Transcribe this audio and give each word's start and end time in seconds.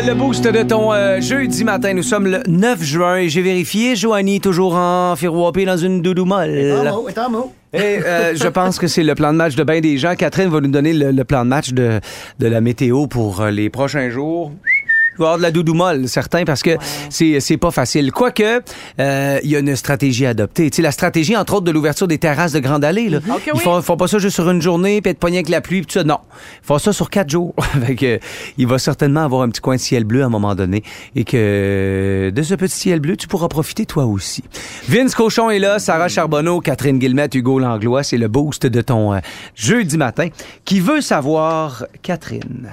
Euh, 0.00 0.06
le 0.06 0.14
boost 0.14 0.44
de 0.44 0.62
ton 0.62 0.92
euh, 0.92 1.20
jeudi 1.20 1.64
matin. 1.64 1.94
Nous 1.94 2.02
sommes 2.02 2.26
le 2.26 2.42
9 2.46 2.82
juin 2.82 3.16
et 3.16 3.28
j'ai 3.28 3.42
vérifié. 3.42 3.96
Joanie 3.96 4.40
toujours 4.40 4.74
en 4.74 5.14
firouapé 5.16 5.64
dans 5.64 5.76
une 5.76 6.02
doudou 6.02 6.24
molle. 6.24 6.50
Et 6.50 6.70
euh, 7.72 8.34
je 8.34 8.48
pense 8.52 8.78
que 8.78 8.86
c'est 8.86 9.02
le 9.02 9.14
plan 9.14 9.32
de 9.32 9.38
match 9.38 9.56
de 9.56 9.64
bien 9.64 9.80
des 9.80 9.98
gens. 9.98 10.14
Catherine 10.16 10.48
va 10.48 10.60
nous 10.60 10.70
donner 10.70 10.92
le, 10.92 11.12
le 11.12 11.24
plan 11.24 11.44
de 11.44 11.50
match 11.50 11.72
de, 11.72 12.00
de 12.38 12.46
la 12.46 12.60
météo 12.60 13.06
pour 13.06 13.44
les 13.46 13.70
prochains 13.70 14.10
jours. 14.10 14.52
Il 15.12 15.18
va 15.18 15.24
y 15.24 15.26
avoir 15.26 15.38
de 15.38 15.42
la 15.42 15.50
doudou 15.50 15.74
molle, 15.74 16.08
certain, 16.08 16.44
parce 16.44 16.62
que 16.62 16.76
c'est 17.10 17.40
c'est 17.40 17.56
pas 17.56 17.70
facile. 17.70 18.12
Quoique, 18.12 18.62
euh, 19.00 19.38
il 19.42 19.50
y 19.50 19.56
a 19.56 19.58
une 19.58 19.76
stratégie 19.76 20.26
à 20.26 20.30
adopter. 20.30 20.70
Tu 20.70 20.76
sais, 20.76 20.82
la 20.82 20.92
stratégie, 20.92 21.36
entre 21.36 21.54
autres, 21.54 21.64
de 21.64 21.70
l'ouverture 21.70 22.08
des 22.08 22.18
terrasses 22.18 22.52
de 22.52 22.60
Grande 22.60 22.84
Allée. 22.84 23.08
Là. 23.08 23.18
Ils 23.52 23.60
font, 23.60 23.82
font 23.82 23.96
pas 23.96 24.08
ça 24.08 24.18
juste 24.18 24.34
sur 24.34 24.48
une 24.50 24.62
journée, 24.62 25.00
puis 25.00 25.10
être 25.10 25.18
poigné 25.18 25.38
avec 25.38 25.48
la 25.48 25.60
pluie, 25.60 25.80
puis 25.80 25.86
tout 25.86 25.98
ça. 25.98 26.04
Non. 26.04 26.18
Ils 26.62 26.66
font 26.66 26.78
ça 26.78 26.92
sur 26.92 27.10
quatre 27.10 27.28
jours. 27.30 27.54
fait 27.86 27.96
que, 27.96 28.20
il 28.56 28.66
va 28.66 28.78
certainement 28.78 29.24
avoir 29.24 29.42
un 29.42 29.48
petit 29.48 29.60
coin 29.60 29.76
de 29.76 29.80
ciel 29.80 30.04
bleu 30.04 30.22
à 30.22 30.26
un 30.26 30.30
moment 30.30 30.54
donné. 30.54 30.82
Et 31.16 31.24
que 31.24 32.30
de 32.34 32.42
ce 32.42 32.54
petit 32.54 32.76
ciel 32.76 33.00
bleu, 33.00 33.16
tu 33.16 33.26
pourras 33.26 33.48
profiter 33.48 33.86
toi 33.86 34.04
aussi. 34.04 34.44
Vince 34.88 35.14
Cochon 35.14 35.50
est 35.50 35.58
là, 35.58 35.78
Sarah 35.78 36.08
Charbonneau, 36.08 36.60
Catherine 36.60 36.98
Guillemette, 36.98 37.34
Hugo 37.34 37.58
Langlois. 37.58 38.02
C'est 38.02 38.18
le 38.18 38.28
boost 38.28 38.66
de 38.66 38.80
ton 38.80 39.14
euh, 39.14 39.18
jeudi 39.54 39.96
matin. 39.96 40.28
Qui 40.64 40.80
veut 40.80 41.00
savoir, 41.00 41.84
Catherine? 42.02 42.70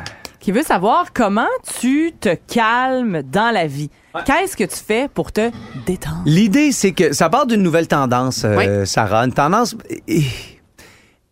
Qui 0.47 0.53
veut 0.53 0.63
savoir 0.63 1.11
comment 1.11 1.49
tu 1.81 2.13
te 2.17 2.33
calmes 2.33 3.21
dans 3.21 3.51
la 3.53 3.67
vie. 3.67 3.89
Qu'est-ce 4.25 4.55
que 4.55 4.63
tu 4.63 4.77
fais 4.77 5.09
pour 5.13 5.33
te 5.33 5.51
détendre? 5.85 6.21
L'idée, 6.25 6.71
c'est 6.71 6.93
que 6.93 7.11
ça 7.11 7.27
part 7.27 7.47
d'une 7.47 7.61
nouvelle 7.61 7.89
tendance, 7.89 8.43
euh, 8.45 8.85
Sarah. 8.85 9.25
Une 9.25 9.33
tendance. 9.33 9.75
eh, 10.07 10.21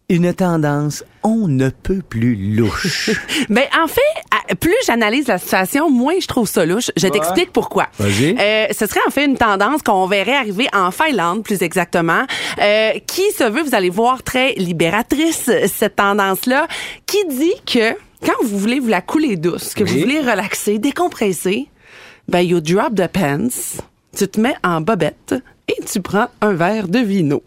Une 0.09 0.33
tendance, 0.33 1.05
on 1.23 1.47
ne 1.47 1.69
peut 1.69 2.02
plus 2.02 2.35
louche. 2.57 3.09
Ben, 3.49 3.63
en 3.81 3.88
fait, 3.88 4.55
plus 4.59 4.75
j'analyse 4.85 5.27
la 5.27 5.38
situation, 5.38 5.89
moins 5.89 6.19
je 6.19 6.27
trouve 6.27 6.50
ça 6.50 6.66
louche. 6.66 6.91
Je 6.97 7.07
t'explique 7.07 7.53
pourquoi. 7.53 7.88
Vas-y. 7.97 8.35
Euh, 8.38 8.66
ce 8.77 8.85
serait 8.85 9.00
en 9.07 9.11
fait 9.11 9.23
une 9.23 9.38
tendance 9.38 9.81
qu'on 9.81 10.07
verrait 10.07 10.35
arriver 10.35 10.67
en 10.73 10.91
Finlande, 10.91 11.41
plus 11.41 11.61
exactement, 11.61 12.25
euh, 12.61 12.91
qui 13.07 13.31
se 13.31 13.45
veut, 13.45 13.63
vous 13.63 13.75
allez 13.75 13.89
voir, 13.89 14.23
très 14.23 14.55
libératrice, 14.55 15.50
cette 15.67 15.95
tendance-là, 15.95 16.67
qui 17.05 17.25
dit 17.29 17.53
que 17.66 17.95
quand 18.23 18.44
vous 18.44 18.58
voulez 18.58 18.80
vous 18.80 18.88
la 18.88 19.02
couler 19.02 19.35
douce, 19.35 19.73
que 19.73 19.83
Oui. 19.83 19.91
vous 19.91 19.99
voulez 20.02 20.19
relaxer, 20.19 20.80
décompresser, 20.80 21.67
ben, 22.27 22.39
you 22.41 22.59
drop 22.61 22.95
the 22.95 23.07
pants, 23.07 23.81
tu 24.16 24.27
te 24.27 24.39
mets 24.39 24.55
en 24.63 24.81
bobette 24.81 25.35
et 25.67 25.83
tu 25.85 26.02
prends 26.02 26.27
un 26.41 26.53
verre 26.53 26.88
de 26.88 26.99
vino. 26.99 27.44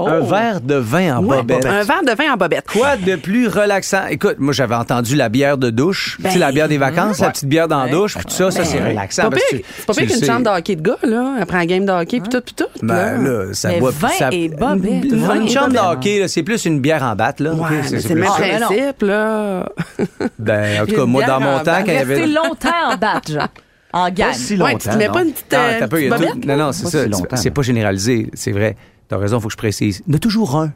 Un 0.00 0.20
verre 0.20 0.60
de 0.60 0.76
vin 0.76 1.16
en 1.18 1.24
Ouais, 1.24 1.38
bobette. 1.38 1.66
un 1.66 1.82
verre 1.82 2.02
de 2.06 2.12
vin 2.12 2.32
en 2.32 2.36
bobette. 2.36 2.66
Quoi 2.70 2.96
de 2.96 3.16
plus 3.16 3.48
relaxant? 3.48 4.06
Écoute, 4.08 4.36
moi, 4.38 4.52
j'avais 4.52 4.76
entendu 4.76 5.16
la 5.16 5.28
bière 5.28 5.58
de 5.58 5.70
douche. 5.70 6.18
Ben, 6.20 6.28
tu 6.28 6.34
sais, 6.34 6.38
la 6.38 6.52
bière 6.52 6.68
des 6.68 6.78
vacances, 6.78 7.18
la 7.18 7.30
petite 7.30 7.48
bière 7.48 7.66
dans 7.66 7.82
la 7.82 7.90
douche, 7.90 8.14
puis 8.14 8.24
tout 8.26 8.30
ça, 8.32 8.52
ça, 8.52 8.64
c'est 8.64 8.78
relaxant. 8.80 9.22
Pas 9.24 9.30
parce 9.30 9.42
pire, 9.50 9.58
que 9.58 9.64
tu- 9.64 9.70
c'est 9.76 9.86
pas 9.86 9.94
pire 9.94 10.06
qu'une 10.06 10.24
chambre 10.24 10.44
de 10.44 10.56
hockey 10.56 10.76
de 10.76 10.82
gars, 10.82 10.96
là, 11.02 11.34
après 11.40 11.58
un 11.58 11.64
game 11.66 11.84
de 11.84 11.90
hockey, 11.90 12.20
puis 12.20 12.28
tout, 12.28 12.40
puis 12.40 12.54
tout. 12.54 12.66
Ben 12.80 13.20
là, 13.24 13.52
ça 13.54 13.70
Mais 13.70 13.80
boit 13.80 13.90
vin 13.90 14.08
ça... 14.08 14.28
et 14.30 14.48
bobette. 14.48 15.04
Une, 15.04 15.16
Vin 15.26 15.34
une 15.34 15.46
et 15.46 15.48
chambre 15.48 15.72
de 15.72 15.78
hockey, 15.78 16.28
c'est 16.28 16.44
plus 16.44 16.64
une 16.64 16.78
bière 16.80 17.02
en 17.02 17.16
batte, 17.16 17.40
là. 17.40 17.54
Ouais, 17.54 17.68
c'est- 17.84 18.08
le 18.08 18.14
même 18.20 18.30
Ah, 18.32 18.58
non. 18.60 18.66
principe, 18.68 19.02
là. 19.02 19.68
Ben, 20.38 20.82
en 20.82 20.86
tout 20.86 20.94
cas, 20.94 21.04
moi, 21.06 21.24
dans 21.24 21.40
mon 21.40 21.58
temps, 21.58 21.72
quand 21.84 21.84
il 21.88 21.94
y 21.94 21.96
avait... 21.96 22.26
Longtemps 22.28 22.92
en 22.92 22.96
batte, 22.96 23.32
genre. 23.32 23.48
En 23.92 24.10
gagne. 24.10 24.34
si 24.34 24.52
Ouais, 24.52 24.58
longtemps. 24.58 24.78
tu 24.78 24.88
te 24.90 24.94
mets 24.96 25.06
non. 25.08 25.12
pas 25.14 25.22
une 25.24 25.32
petite, 25.32 25.52
Non, 25.52 25.58
euh, 25.58 25.76
t'as 25.80 25.88
peu, 25.88 26.00
il 26.02 26.08
y 26.08 26.12
a 26.12 26.14
petite 26.14 26.28
tout- 26.28 26.34
bobette, 26.36 26.46
Non, 26.46 26.64
non, 26.66 26.72
c'est 26.72 26.82
Pas 26.84 26.90
ça. 26.90 27.02
si 27.04 27.08
longtemps, 27.08 27.36
C'est 27.36 27.50
pas 27.50 27.62
généralisé, 27.62 28.30
c'est 28.34 28.52
vrai. 28.52 28.76
T'as 29.08 29.16
raison, 29.16 29.40
faut 29.40 29.48
que 29.48 29.52
je 29.52 29.56
précise. 29.56 30.02
Il 30.06 30.12
y 30.12 30.16
a 30.16 30.18
toujours 30.18 30.56
un. 30.56 30.72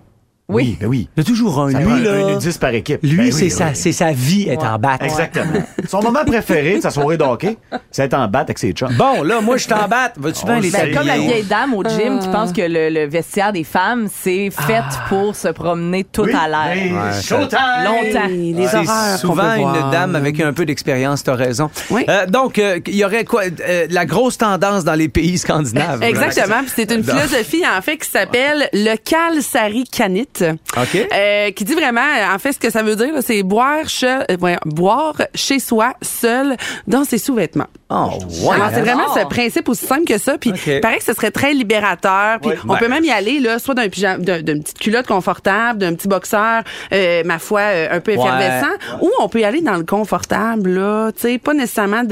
Oui, 0.53 0.77
ben 0.81 0.87
oui. 0.87 1.09
Il 1.17 1.21
y 1.21 1.23
a 1.23 1.25
toujours 1.25 1.61
un. 1.61 1.71
Ça 1.73 1.79
Lui, 1.79 1.85
prend 1.87 1.97
là... 1.97 2.13
un 2.27 2.31
nudiste 2.33 2.61
par 2.61 2.71
équipe. 2.75 3.01
Lui, 3.03 3.17
Ben 3.17 3.25
oui, 3.27 3.33
c'est 3.33 3.45
oui, 3.45 3.51
sa, 3.51 3.65
oui. 3.67 3.71
c'est 3.75 3.93
sa 3.93 4.13
vie 4.13 4.49
être 4.49 4.65
en 4.65 4.79
batte. 4.79 5.03
Exactement. 5.03 5.53
Son 5.89 6.03
moment 6.03 6.25
préféré 6.25 6.77
de 6.77 6.81
sa 6.83 6.91
soirée 6.91 7.17
de 7.17 7.25
hockey, 7.25 7.57
c'est 7.91 8.05
être 8.05 8.15
en 8.15 8.29
batte 8.29 8.45
avec 8.49 8.59
ses 8.59 8.73
chums. 8.73 8.93
Bon, 8.97 9.23
là, 9.23 9.41
moi, 9.41 9.57
je 9.57 9.69
t'en 9.69 9.89
batte. 9.89 10.15
Vas-tu 10.19 10.41
On 10.45 10.47
bien 10.47 10.57
le 10.57 10.63
les. 10.63 10.71
Ben, 10.71 10.95
comme 10.95 11.07
la 11.07 11.19
vieille 11.19 11.45
dame 11.45 11.75
au 11.75 11.83
gym 11.85 12.19
qui 12.21 12.29
pense 12.29 12.53
que 12.53 12.63
le, 12.63 12.89
le 12.91 13.07
vestiaire 13.07 13.53
des 13.53 13.65
femmes, 13.65 14.09
c'est 14.13 14.51
fait 14.51 14.83
pour 15.09 15.35
se 15.37 15.49
promener 15.49 16.05
tout 16.05 16.23
Oui, 16.23 16.33
à 16.35 16.49
l'air. 16.75 17.13
showtime! 17.23 17.59
Longtemps. 17.85 18.29
Hey, 18.29 18.53
Les 18.53 18.67
C'est 18.69 18.77
horreurs 18.77 19.19
souvent 19.19 19.55
une 19.55 19.61
voir. 19.63 19.91
dame 19.91 20.17
avec 20.17 20.41
un 20.41 20.53
peu 20.53 20.65
d'expérience, 20.65 21.23
t'as 21.25 21.35
raison. 21.35 21.71
Oui. 21.91 22.05
Euh, 22.09 22.27
donc, 22.27 22.59
euh, 22.59 22.79
il 22.87 22.97
y 22.97 23.05
aurait 23.05 23.25
quoi? 23.25 23.43
euh, 23.45 23.87
la 23.91 24.05
grosse 24.07 24.39
tendance 24.39 24.85
dans 24.85 24.95
les 24.95 25.09
pays 25.09 25.39
scandinaves. 25.39 26.03
Exactement. 26.03 26.61
Puis 26.63 26.73
c'est 26.77 26.91
une 26.93 27.03
philosophie, 27.05 27.63
en 27.67 27.81
fait, 27.83 27.97
qui 27.97 28.09
s'appelle 28.09 28.69
le 28.73 28.97
Kalsari 28.97 29.85
Kanit. 29.85 30.29
OK. 30.51 31.09
Euh, 31.15 31.51
qui 31.53 31.65
dit 31.65 31.75
vraiment, 31.75 32.01
en 32.35 32.39
fait, 32.39 32.53
ce 32.53 32.59
que 32.59 32.71
ça 32.71 32.83
veut 32.83 32.97
dire, 32.97 33.13
c'est 33.21 33.43
boire, 33.43 33.85
che- 33.87 34.25
euh, 34.31 34.57
boire 34.67 35.15
chez 35.35 35.59
soi, 35.59 35.95
seul, 36.03 36.57
dans 36.87 37.05
ses 37.05 37.19
sous-vêtements. 37.19 37.67
Oh, 37.91 38.09
ouais. 38.45 38.55
Alors, 38.55 38.71
c'est 38.73 38.81
vraiment 38.81 39.15
ce 39.15 39.25
principe 39.27 39.69
aussi 39.69 39.85
simple 39.87 40.05
que 40.05 40.17
ça. 40.19 40.39
Puis, 40.39 40.51
OK. 40.51 40.61
il 40.67 40.81
paraît 40.81 40.99
que 40.99 41.05
ce 41.05 41.13
serait 41.13 41.31
très 41.31 41.53
libérateur. 41.53 42.41
Puis, 42.41 42.51
Ouais. 42.51 42.57
on 42.65 42.73
Ben. 42.73 42.79
peut 42.79 42.89
même 42.89 43.05
y 43.05 43.11
aller, 43.11 43.39
là, 43.41 43.59
soit 43.59 43.75
d'un 43.75 43.89
pyjama, 43.89 44.19
d'une 44.43 44.63
petite 44.63 44.79
culotte 44.79 45.07
confortable, 45.07 45.79
d'un 45.79 45.95
petit 45.95 46.09
boxeur, 46.09 46.63
euh, 46.93 47.23
ma 47.25 47.39
foi, 47.39 47.61
euh, 47.61 47.89
un 47.91 48.01
peu 48.01 48.13
Ouais. 48.13 48.19
effervescent. 48.19 48.73
Ou 49.03 49.11
on 49.21 49.29
peut 49.29 49.41
y 49.41 49.45
aller 49.45 49.61
dans 49.61 49.77
le 49.77 49.85
confortable, 49.85 50.71
là. 50.71 51.11
Tu 51.13 51.21
sais, 51.23 51.39
pas 51.39 51.53
nécessairement 51.55 52.03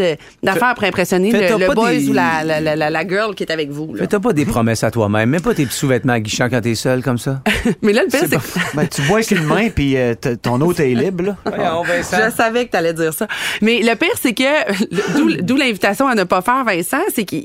d'affaires 0.42 0.74
pour 0.74 0.84
impressionner 0.84 1.30
le, 1.32 1.58
le 1.58 1.74
boys 1.74 1.90
des- 1.92 2.08
ou 2.08 2.12
la, 2.12 2.44
la, 2.44 2.60
la, 2.60 2.76
la, 2.76 2.90
la 2.90 3.08
girl 3.08 3.34
qui 3.34 3.42
est 3.44 3.52
avec 3.52 3.70
vous, 3.70 3.94
là. 3.94 4.00
Mais 4.02 4.06
t'as 4.06 4.20
pas 4.20 4.32
des 4.34 4.44
promesses 4.46 4.84
à 4.84 4.90
toi-même. 4.90 5.30
Mets 5.30 5.40
pas 5.40 5.54
tes 5.54 5.64
petits 5.64 5.76
sous-vêtements 5.78 6.12
aguichants 6.12 6.48
quand 6.50 6.60
t'es 6.60 6.74
seul 6.74 7.02
comme 7.02 7.18
ça. 7.18 7.40
Mais 7.82 7.92
là, 7.94 8.02
le 8.04 8.09
pire, 8.10 8.20
c'est 8.28 8.36
que 8.36 8.76
Ben, 8.76 8.86
tu 8.88 9.02
bois 9.02 9.22
qu'une 9.22 9.44
main, 9.44 9.68
puis 9.70 9.96
euh, 9.96 10.14
ton 10.42 10.60
autre 10.60 10.80
est 10.80 10.94
libre, 10.94 11.24
là. 11.24 11.36
Voyons, 11.44 11.82
Vincent. 11.82 12.16
Je 12.26 12.30
savais 12.34 12.66
que 12.66 12.70
tu 12.72 12.76
allais 12.76 12.92
dire 12.92 13.12
ça. 13.14 13.26
Mais 13.62 13.80
le 13.82 13.94
pire, 13.94 14.10
c'est 14.20 14.32
que, 14.34 15.14
d'où- 15.16 15.42
d'où 15.42 15.56
l'invitation 15.56 16.06
à 16.08 16.14
ne 16.14 16.24
pas 16.24 16.42
faire, 16.42 16.64
Vincent, 16.64 17.00
c'est 17.14 17.24
que 17.24 17.36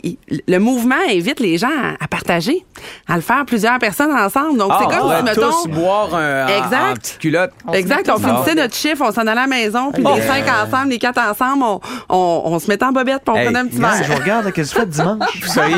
le 0.48 0.58
mouvement 0.60 0.96
invite 1.10 1.40
les 1.40 1.58
gens 1.58 1.68
à, 1.70 2.04
à 2.04 2.08
partager, 2.08 2.66
à 3.08 3.16
le 3.16 3.22
faire 3.22 3.46
plusieurs 3.46 3.80
personnes 3.80 4.12
ensemble. 4.12 4.58
Donc, 4.58 4.72
Ah, 4.74 4.78
c'est 4.80 4.96
on 4.96 5.00
comme 5.00 5.10
va 5.10 5.18
si, 5.20 5.24
mettons... 5.24 5.52
tous 5.64 5.68
boire 5.70 6.16
un, 6.16 6.48
Exact. 6.48 6.92
en 6.92 6.94
petite 6.96 7.18
culotte. 7.20 7.52
Exact, 7.74 8.10
on 8.14 8.18
finissait 8.20 8.56
notre 8.56 8.76
chiffre, 8.76 9.04
on 9.08 9.12
s'en 9.12 9.22
allait 9.22 9.32
à 9.32 9.36
la 9.36 9.48
maison, 9.48 9.92
puis 9.92 10.04
les 10.04 10.22
cinq 10.22 10.44
ensemble, 10.48 10.90
les 10.90 10.98
quatre 11.00 11.20
ensemble, 11.20 11.64
on, 11.64 11.80
on, 12.10 12.42
on 12.46 12.60
se 12.60 12.68
mettait 12.68 12.86
en 12.86 12.92
bobette, 12.92 13.22
puis 13.26 13.34
on 13.34 13.38
Hey, 13.38 13.46
prenait 13.46 13.60
un 13.60 13.66
petit 13.68 13.76
je 13.78 13.82
verre. 13.82 14.04
vous 14.08 14.16
regarde, 14.16 14.52
qu'est-ce 14.54 14.74
que 14.74 14.80
tu 14.80 14.82
fais 14.82 14.88
dimanche? 14.88 15.20
Vous 15.42 15.48
seriez, 15.48 15.76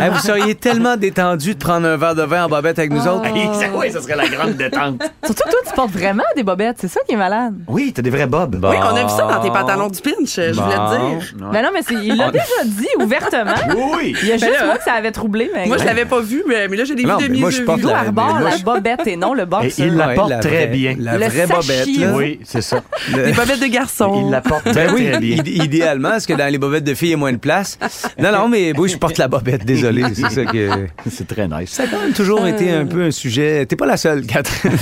Hey, 0.00 0.10
vous 0.10 0.18
seriez 0.18 0.54
tellement 0.54 0.96
détendu 0.96 1.54
de 1.54 1.58
prendre 1.58 1.86
un 1.86 1.96
verre 1.96 2.14
de 2.14 2.22
vin 2.22 2.44
en 2.44 2.48
bobette 2.48 2.78
avec 2.78 2.92
nous 2.92 3.06
autres. 3.06 3.24
Hey, 3.26 3.48
ça, 3.54 3.66
oui, 3.74 3.90
ça 3.92 4.00
serait 4.00 4.13
la 4.16 4.28
grande 4.28 4.54
détente. 4.54 5.02
Surtout 5.24 5.42
que 5.44 5.50
toi, 5.50 5.60
tu 5.66 5.72
portes 5.74 5.90
vraiment 5.90 6.22
des 6.36 6.42
bobettes. 6.42 6.76
C'est 6.80 6.88
ça 6.88 7.00
qui 7.06 7.14
est 7.14 7.18
malade. 7.18 7.54
Oui, 7.68 7.92
t'as 7.94 8.02
des 8.02 8.10
vrais 8.10 8.26
bobs. 8.26 8.54
Oui, 8.62 8.76
on 8.80 8.96
a 8.96 9.02
vu 9.02 9.08
ça 9.10 9.26
dans 9.30 9.40
tes 9.40 9.50
pantalons 9.50 9.88
du 9.88 10.00
pinch, 10.00 10.34
je 10.36 10.52
voulais 10.52 10.74
te 10.76 11.18
dire. 11.18 11.34
Mais 11.52 11.62
non, 11.62 11.68
mais 11.72 11.80
c'est- 11.82 11.94
il 11.94 12.16
l'a 12.16 12.30
déjà 12.30 12.44
dit 12.64 12.86
ouvertement. 13.00 13.54
Oui! 13.96 14.14
Il 14.22 14.28
y 14.28 14.32
a 14.32 14.36
juste 14.36 14.50
là, 14.52 14.66
moi 14.66 14.76
que 14.78 14.84
ça 14.84 14.92
avait 14.92 15.10
troublé. 15.12 15.50
Mais 15.54 15.66
Moi, 15.66 15.78
je 15.78 15.84
l'avais 15.84 16.04
pas 16.04 16.20
vu, 16.20 16.42
mais, 16.48 16.68
mais 16.68 16.76
là, 16.76 16.84
j'ai 16.84 16.94
des 16.94 17.02
Non, 17.04 17.16
vues 17.18 17.28
de 17.28 17.32
mais 17.34 17.38
moi, 17.40 17.50
je 17.50 17.62
porte 17.62 17.82
la- 17.82 18.04
la 18.04 18.58
bobette 18.64 19.06
et 19.06 19.16
non 19.16 19.34
le 19.34 19.42
Et 19.42 19.46
boxer. 19.46 19.74
il 19.86 19.94
la 19.96 20.08
Ouais, 20.08 20.14
porte 20.14 20.30
la 20.30 20.38
très 20.38 20.50
vraie- 20.50 20.66
bien. 20.68 20.96
La 20.98 21.18
Le 21.18 21.26
vraie 21.26 21.46
bobette, 21.46 21.86
là. 21.98 22.12
Oui, 22.14 22.40
c'est 22.44 22.62
ça. 22.62 22.82
Le- 23.14 23.24
Des 23.26 23.32
bobettes 23.32 23.60
de 23.60 23.66
garçon. 23.66 24.22
Il 24.26 24.30
la 24.30 24.40
porte 24.40 24.64
très, 24.64 24.86
Ben 24.86 24.94
oui, 24.94 25.10
très 25.10 25.18
bien. 25.20 25.36
id- 25.36 25.48
idéalement, 25.64 26.10
parce 26.10 26.26
que 26.26 26.34
dans 26.34 26.50
les 26.50 26.58
bobettes 26.58 26.84
de 26.84 26.94
filles, 26.94 27.08
il 27.08 27.12
y 27.12 27.14
a 27.14 27.18
moins 27.18 27.32
de 27.32 27.38
place? 27.38 27.78
Non, 28.18 28.32
non, 28.32 28.48
mais 28.48 28.72
oui, 28.78 28.88
je 28.88 28.96
porte 28.98 29.18
la 29.18 29.28
bobette, 29.28 29.64
désolé. 29.64 30.04
C'est 30.14 30.30
ça 30.30 30.44
que. 30.44 30.86
C'est 31.10 31.26
très 31.26 31.48
nice. 31.48 31.70
Ça 31.70 31.84
a 31.84 31.86
quand 31.86 32.00
même 32.00 32.12
toujours 32.12 32.46
été 32.46 32.70
un 32.72 32.86
peu 32.86 33.02
un 33.04 33.10
sujet. 33.10 33.66
T'es 33.66 33.76
pas 33.76 33.86
la 33.86 33.96
seule, 34.04 34.26
Catherine. 34.26 34.72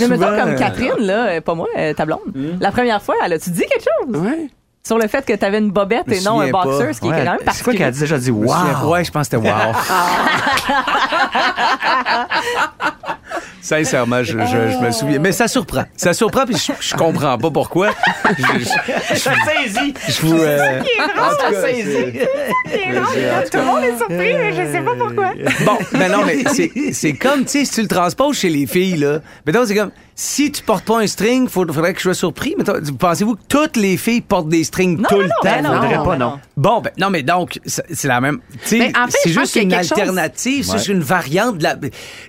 Mais 0.00 0.08
mettons 0.08 0.36
comme 0.36 0.50
euh, 0.50 0.58
Catherine, 0.58 0.98
là, 0.98 1.28
euh, 1.28 1.40
pas 1.40 1.54
moi, 1.54 1.68
euh, 1.78 1.94
ta 1.94 2.04
blonde. 2.04 2.20
La 2.60 2.70
première 2.70 3.00
fois, 3.00 3.14
elle 3.24 3.32
a-tu 3.32 3.48
dit 3.50 3.60
quelque 3.60 3.84
chose? 3.84 4.14
Ouais. 4.20 4.48
Sur 4.84 4.98
le 4.98 5.08
fait 5.08 5.24
que 5.24 5.32
t'avais 5.32 5.58
une 5.58 5.70
bobette 5.70 6.10
et 6.10 6.20
non 6.22 6.40
un 6.40 6.50
boxer, 6.50 6.92
ce 6.92 7.00
qui 7.00 7.06
est 7.06 7.10
quand 7.10 7.16
même 7.16 7.24
c'est 7.24 7.36
quoi 7.36 7.44
particulier. 7.44 7.78
qu'elle 7.78 7.86
a 7.86 7.92
déjà 7.92 8.18
dit? 8.18 8.32
Wow! 8.32 8.90
Ouais, 8.90 9.04
je 9.04 9.12
pense 9.12 9.28
que 9.28 9.36
c'était 9.36 9.48
wow. 9.48 9.52
Sincèrement, 13.62 14.24
je, 14.24 14.32
je, 14.38 14.72
je 14.72 14.84
me 14.84 14.90
souviens. 14.90 15.18
Mais 15.20 15.30
ça 15.32 15.46
surprend. 15.46 15.84
Ça 15.96 16.12
surprend, 16.12 16.44
puis 16.44 16.56
je, 16.56 16.72
je 16.80 16.94
comprends 16.96 17.38
pas 17.38 17.50
pourquoi. 17.50 17.90
Je, 18.36 19.14
saisit! 19.14 19.94
je 20.08 20.20
vous. 20.26 20.36
euh, 20.42 20.82
tout 23.50 23.58
le 23.58 23.64
monde 23.64 23.84
est 23.84 23.96
surpris, 23.96 24.16
mais 24.34 24.52
je 24.52 24.72
sais 24.72 24.80
pas 24.82 24.94
pourquoi. 24.98 25.32
Bon, 25.64 25.78
mais 25.92 26.08
non, 26.08 26.24
mais 26.26 26.38
c'est, 26.92 27.12
comme, 27.14 27.44
tu 27.44 27.50
sais, 27.60 27.64
si 27.64 27.72
tu 27.74 27.82
le 27.82 27.88
transposes 27.88 28.36
chez 28.38 28.48
les 28.48 28.66
filles, 28.66 28.96
là. 28.96 29.20
Mettons, 29.46 29.64
c'est 29.64 29.74
comme, 29.76 29.90
si 30.14 30.52
tu 30.52 30.62
portes 30.62 30.84
pas 30.84 31.00
un 31.00 31.06
string, 31.06 31.48
faut, 31.48 31.66
faudrait 31.66 31.92
que 31.94 31.98
je 31.98 32.04
sois 32.04 32.14
surpris. 32.14 32.54
Mettons, 32.58 32.74
pensez-vous 32.98 33.34
que 33.36 33.40
toutes 33.48 33.76
les 33.76 33.96
filles 33.96 34.20
portent 34.20 34.48
des 34.48 34.64
strings 34.64 35.02
tout 35.08 35.18
le 35.18 35.28
temps? 35.28 35.34
ben 35.42 35.62
non, 35.62 35.72
Faudrait 35.74 35.94
pas, 35.96 36.04
ben 36.04 36.16
non. 36.18 36.38
Bon, 36.56 36.80
ben, 36.80 36.90
non, 36.98 37.10
mais 37.10 37.22
donc, 37.22 37.58
c'est 37.64 38.04
la 38.08 38.20
même. 38.20 38.40
Mais 38.70 38.92
en 38.96 39.06
fait, 39.06 39.18
c'est 39.24 39.30
juste 39.30 39.56
une 39.56 39.70
chose- 39.72 39.92
alternative, 39.92 40.64
c'est 40.64 40.72
Ouais. 40.72 40.78
juste 40.78 40.88
une 40.88 41.02
variante 41.02 41.58
de 41.58 41.62
la. 41.64 41.76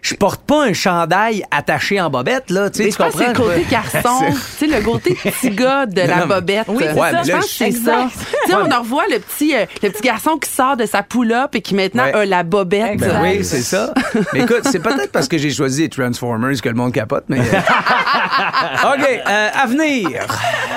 Je 0.02 0.16
porte 0.16 0.42
pas 0.44 0.64
un 0.66 0.74
chandail 0.74 1.44
attaché 1.52 2.00
en 2.00 2.10
bobette, 2.10 2.50
là. 2.50 2.70
Tu 2.70 2.84
Mais 2.84 2.90
que 2.90 2.96
c'est 2.96 3.04
le 3.04 3.12
comprends? 3.12 3.34
côté 3.34 3.66
garçon, 3.70 4.26
tu 4.60 4.68
sais, 4.68 4.68
le 4.68 4.82
côté 4.84 5.14
petit 5.24 5.50
gars 5.52 5.86
de 5.86 5.96
la 6.02 6.08
Non, 6.08 6.16
mais- 6.28 6.36
bobette. 6.36 6.66
Oui, 6.70 6.84
c'est 6.88 6.94
Ouais, 7.00 7.12
ça. 7.12 7.18
mais 7.18 7.24
Je 7.26 7.32
pense 7.34 7.46
que 7.46 7.52
c'est 7.52 7.72
ça. 7.72 8.08
Tu 8.46 8.50
sais, 8.52 8.56
on 8.56 8.72
en 8.72 8.80
revoit 8.82 9.06
le 9.12 9.20
petit, 9.20 9.56
euh, 9.56 9.66
le 9.84 9.90
petit 9.90 10.02
garçon 10.02 10.38
qui 10.38 10.50
sort 10.50 10.78
de 10.78 10.86
sa 10.86 11.04
pull-up 11.04 11.54
et 11.56 11.62
qui 11.62 11.76
maintenant 11.76 12.06
Ouais. 12.06 12.14
a 12.14 12.26
la 12.26 12.44
bobette. 12.44 12.98
Ben 13.00 13.20
oui, 13.22 13.44
c'est 13.44 13.62
ça. 13.62 13.94
Mais 14.34 14.42
écoute, 14.42 14.62
c'est 14.72 14.80
peut-être 14.80 15.12
parce 15.12 15.28
que 15.28 15.38
j'ai 15.38 15.52
choisi 15.52 15.82
les 15.84 15.90
Transformers 15.90 16.62
que 16.62 16.70
le 16.70 16.76
monde 16.76 16.94
capote, 16.94 17.26
mais. 17.28 17.40
OK, 18.84 19.22
euh, 19.28 19.50
à 19.54 19.66
venir. 19.66 20.10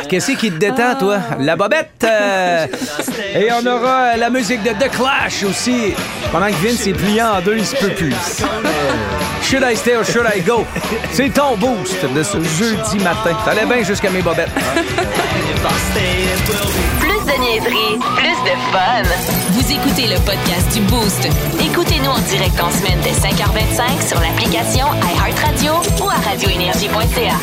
Qu'est-ce 0.09 0.33
qui 0.33 0.51
te 0.51 0.57
détend, 0.57 0.95
toi? 0.99 1.19
La 1.41 1.57
bobette. 1.57 1.91
euh, 2.05 2.67
Et 3.35 3.49
on 3.53 3.67
aura 3.67 4.13
euh, 4.15 4.17
la 4.17 4.31
musique 4.31 4.63
de 4.63 4.71
The 4.71 4.91
Clash 4.91 5.43
aussi. 5.45 5.95
Pendant 6.33 6.47
que 6.49 6.55
Vince 6.67 6.87
est 6.87 6.93
plié 6.93 7.23
en 7.23 7.41
deux, 7.41 7.57
il 7.59 7.67
se 7.67 7.77
peut 7.77 7.91
plus. 7.91 8.15
Should 9.43 9.63
I 9.65 9.77
stay 9.77 9.97
or 9.97 10.05
should 10.05 10.27
I 10.35 10.41
go? 10.41 10.65
C'est 11.13 11.29
ton 11.33 11.57
boost 11.57 12.05
de 12.13 12.23
ce 12.23 12.39
jeudi 12.43 12.99
matin. 13.05 13.37
Ça 13.45 13.51
allait 13.53 13.67
bien 13.67 13.83
jusqu'à 13.83 14.11
mes 14.11 14.23
bobettes. 14.23 14.51
Plus 17.01 17.16
plus 17.27 17.35
de 17.35 17.41
niaiserie, 17.41 17.99
plus 18.17 18.39
de 18.45 18.57
fun. 18.71 19.03
Vous 19.51 19.73
écoutez 19.73 20.07
le 20.07 20.17
podcast 20.25 20.73
du 20.75 20.81
Boost. 20.83 21.29
Écoutez-nous 21.61 22.11
en 22.11 22.21
direct 22.21 22.61
en 22.61 22.71
semaine 22.71 22.99
dès 23.03 23.11
5h25 23.11 24.07
sur 24.07 24.21
l'application 24.21 24.87
iHeartRadio 25.03 25.73
ou 26.05 26.09
à 26.09 26.15
radioénergie.ca. 26.31 27.37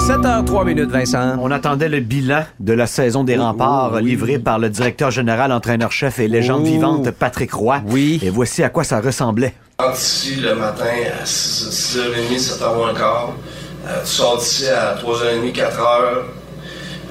7h03 0.00 0.66
minutes, 0.66 0.90
Vincent. 0.90 1.36
On 1.40 1.50
attendait 1.50 1.88
le 1.88 2.00
bilan 2.00 2.44
de 2.60 2.72
la 2.72 2.86
saison 2.86 3.24
des 3.24 3.36
remparts 3.36 4.00
livré 4.00 4.38
par 4.38 4.58
le 4.58 4.70
directeur 4.70 5.10
général, 5.10 5.52
entraîneur-chef 5.52 6.18
et 6.18 6.28
légende 6.28 6.64
vivante 6.64 7.10
Patrick 7.12 7.52
Roy. 7.52 7.80
Oui. 7.86 8.20
Et 8.22 8.30
voici 8.30 8.62
à 8.62 8.68
quoi 8.68 8.84
ça 8.84 9.00
ressemblait. 9.00 9.54
Ici, 9.92 10.36
le 10.36 10.54
matin 10.54 10.84
à 11.20 11.24
6h30, 11.24 12.38
7h15, 12.38 13.30
euh, 13.86 14.00
tu 14.04 14.10
sors 14.10 14.38
d'ici 14.38 14.66
à 14.68 14.96
3h30, 14.96 15.52
4h. 15.52 16.24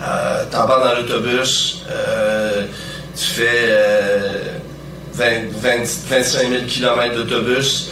Euh, 0.02 0.46
T'embarques 0.52 0.84
dans 0.84 0.96
l'autobus. 0.96 1.84
Euh, 1.90 2.66
tu 3.16 3.26
fais 3.26 3.66
euh, 3.68 4.42
20, 5.14 5.52
20 5.52 5.70
25 6.10 6.50
000 6.50 6.64
km 6.68 7.16
d'autobus. 7.16 7.90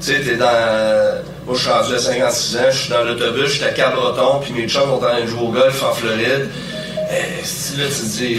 Tu 0.00 0.12
sais, 0.12 0.20
t'es 0.20 0.36
dans... 0.36 1.22
Moi, 1.46 1.54
je 1.54 1.60
suis 1.60 1.70
rendu 1.70 1.94
à 1.94 1.98
56 1.98 2.56
ans, 2.56 2.60
je 2.70 2.76
suis 2.76 2.90
dans 2.90 3.04
l'autobus, 3.04 3.44
je 3.46 3.52
suis 3.52 3.64
à 3.64 3.68
Cap-Breton, 3.70 4.40
puis 4.42 4.52
mes 4.52 4.66
chums 4.66 4.82
sont 4.82 4.94
en 4.94 4.98
train 4.98 5.24
jouer 5.26 5.42
au 5.42 5.52
golf 5.52 5.80
en 5.84 5.92
Floride. 5.92 6.48
Eh, 7.08 7.44
si 7.44 7.76
là, 7.78 7.84
tu 7.86 7.92
te 8.02 8.18
dis, 8.18 8.38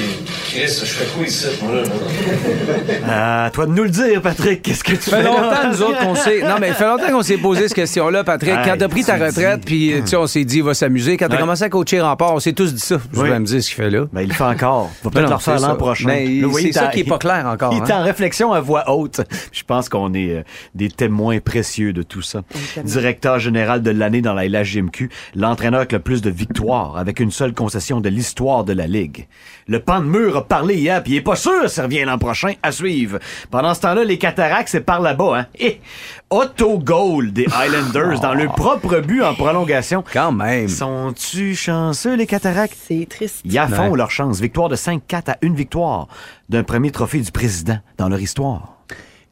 Chris, 0.49 0.67
je 0.67 0.85
fais 0.85 1.05
quoi 1.15 1.25
ici, 1.25 1.47
moi, 1.63 1.75
là? 1.75 3.45
À 3.45 3.49
toi 3.49 3.65
de 3.65 3.71
nous 3.71 3.83
le 3.83 3.89
dire, 3.89 4.21
Patrick. 4.21 4.61
Qu'est-ce 4.61 4.83
que 4.83 4.91
tu 4.93 5.09
Ça 5.09 5.17
fait 5.17 5.23
fais 5.23 5.23
là? 5.23 5.29
longtemps, 5.29 5.69
nous 5.71 5.81
autres, 5.83 5.99
qu'on 5.99 6.15
s'est. 6.15 6.41
Non, 6.41 6.55
mais 6.59 6.69
ça 6.69 6.73
fait 6.75 6.85
longtemps 6.87 7.09
qu'on 7.11 7.21
s'est 7.21 7.37
posé 7.37 7.63
cette 7.69 7.75
question-là, 7.75 8.25
Patrick. 8.25 8.51
Hey, 8.53 8.65
quand 8.65 8.75
t'as 8.77 8.89
pris 8.89 9.05
ta 9.05 9.15
retraite, 9.15 9.61
puis 9.65 9.93
tu 10.01 10.07
sais, 10.07 10.15
on 10.17 10.27
s'est 10.27 10.43
dit, 10.43 10.57
il 10.57 10.63
va 10.63 10.73
s'amuser. 10.73 11.15
Quand 11.15 11.27
t'as 11.29 11.35
Ouais. 11.35 11.39
commencé 11.41 11.63
à 11.63 11.69
coacher 11.69 12.01
rempart, 12.01 12.33
on 12.33 12.39
s'est 12.41 12.51
tous 12.53 12.73
dit 12.73 12.81
ça. 12.81 12.97
Je 13.13 13.19
Oui. 13.21 13.29
vais 13.29 13.39
me 13.39 13.45
dire 13.45 13.63
ce 13.63 13.67
qu'il 13.67 13.75
fait 13.75 13.89
là. 13.89 14.05
Ben, 14.11 14.21
il 14.21 14.27
le 14.27 14.33
fait 14.33 14.43
encore. 14.43 14.91
Va 15.03 15.05
Non, 15.05 15.09
peut-être 15.11 15.23
non, 15.23 15.29
le 15.29 15.35
refaire 15.35 15.59
l'an 15.61 15.75
prochain. 15.77 16.07
Voyez, 16.43 16.73
c'est 16.73 16.79
ça 16.79 16.89
il 16.91 16.93
qui 16.95 16.99
est 17.01 17.09
pas 17.09 17.17
clair 17.19 17.45
encore, 17.45 17.71
Il 17.73 17.77
est 17.77 17.91
hein. 17.93 18.01
en 18.01 18.03
réflexion 18.03 18.51
à 18.51 18.59
voix 18.59 18.89
haute. 18.91 19.21
Je 19.53 19.63
pense 19.63 19.87
qu'on 19.87 20.13
est 20.13 20.29
euh, 20.35 20.41
des 20.75 20.89
témoins 20.89 21.39
précieux 21.39 21.93
de 21.93 22.01
tout 22.03 22.21
ça. 22.21 22.41
Directeur 22.83 23.39
général 23.39 23.81
de 23.81 23.91
l'année 23.91 24.21
dans 24.21 24.33
la 24.33 24.45
LHJMQ, 24.45 25.09
l'entraîneur 25.35 25.79
avec 25.79 25.93
le 25.93 25.99
plus 25.99 26.21
de 26.21 26.29
victoires, 26.29 26.97
avec 26.97 27.19
une 27.21 27.31
seule 27.31 27.53
concession 27.53 28.01
de 28.01 28.09
l'histoire 28.09 28.56
de 28.63 28.73
la 28.73 28.87
Ligue. 28.87 29.27
Le 29.67 29.79
pan 29.81 29.99
de 29.99 30.05
mur 30.05 30.37
a 30.37 30.45
parlé 30.47 30.75
hier, 30.75 31.03
puis 31.03 31.13
il 31.13 31.17
est 31.17 31.21
pas 31.21 31.35
sûr 31.35 31.69
ça 31.69 31.83
revient 31.83 32.03
l'an 32.05 32.17
prochain 32.17 32.53
à 32.63 32.71
suivre. 32.71 33.19
Pendant 33.51 33.73
ce 33.73 33.81
temps-là, 33.81 34.03
les 34.03 34.17
cataractes, 34.17 34.69
c'est 34.69 34.81
par 34.81 35.01
là-bas, 35.01 35.39
hein. 35.39 35.45
Et 35.59 35.81
auto-goal 36.29 37.31
des 37.33 37.47
Highlanders 37.53 38.19
dans 38.21 38.33
leur 38.33 38.53
propre 38.55 38.99
but 38.99 39.21
en 39.23 39.33
prolongation. 39.33 40.03
Quand 40.13 40.31
même. 40.31 40.67
Sont-tu 40.69 41.55
chanceux, 41.55 42.15
les 42.15 42.25
cataractes? 42.27 42.77
C'est 42.87 43.07
triste. 43.09 43.41
Ils 43.43 43.57
à 43.57 43.67
fond 43.67 43.89
Ouais. 43.91 43.97
leur 43.97 44.11
chance. 44.11 44.39
Victoire 44.39 44.69
de 44.69 44.75
5-4 44.75 45.29
à 45.31 45.37
une 45.41 45.55
victoire 45.55 46.07
d'un 46.49 46.63
premier 46.63 46.91
trophée 46.91 47.19
du 47.19 47.31
président 47.31 47.79
dans 47.97 48.07
leur 48.09 48.19
histoire. 48.21 48.76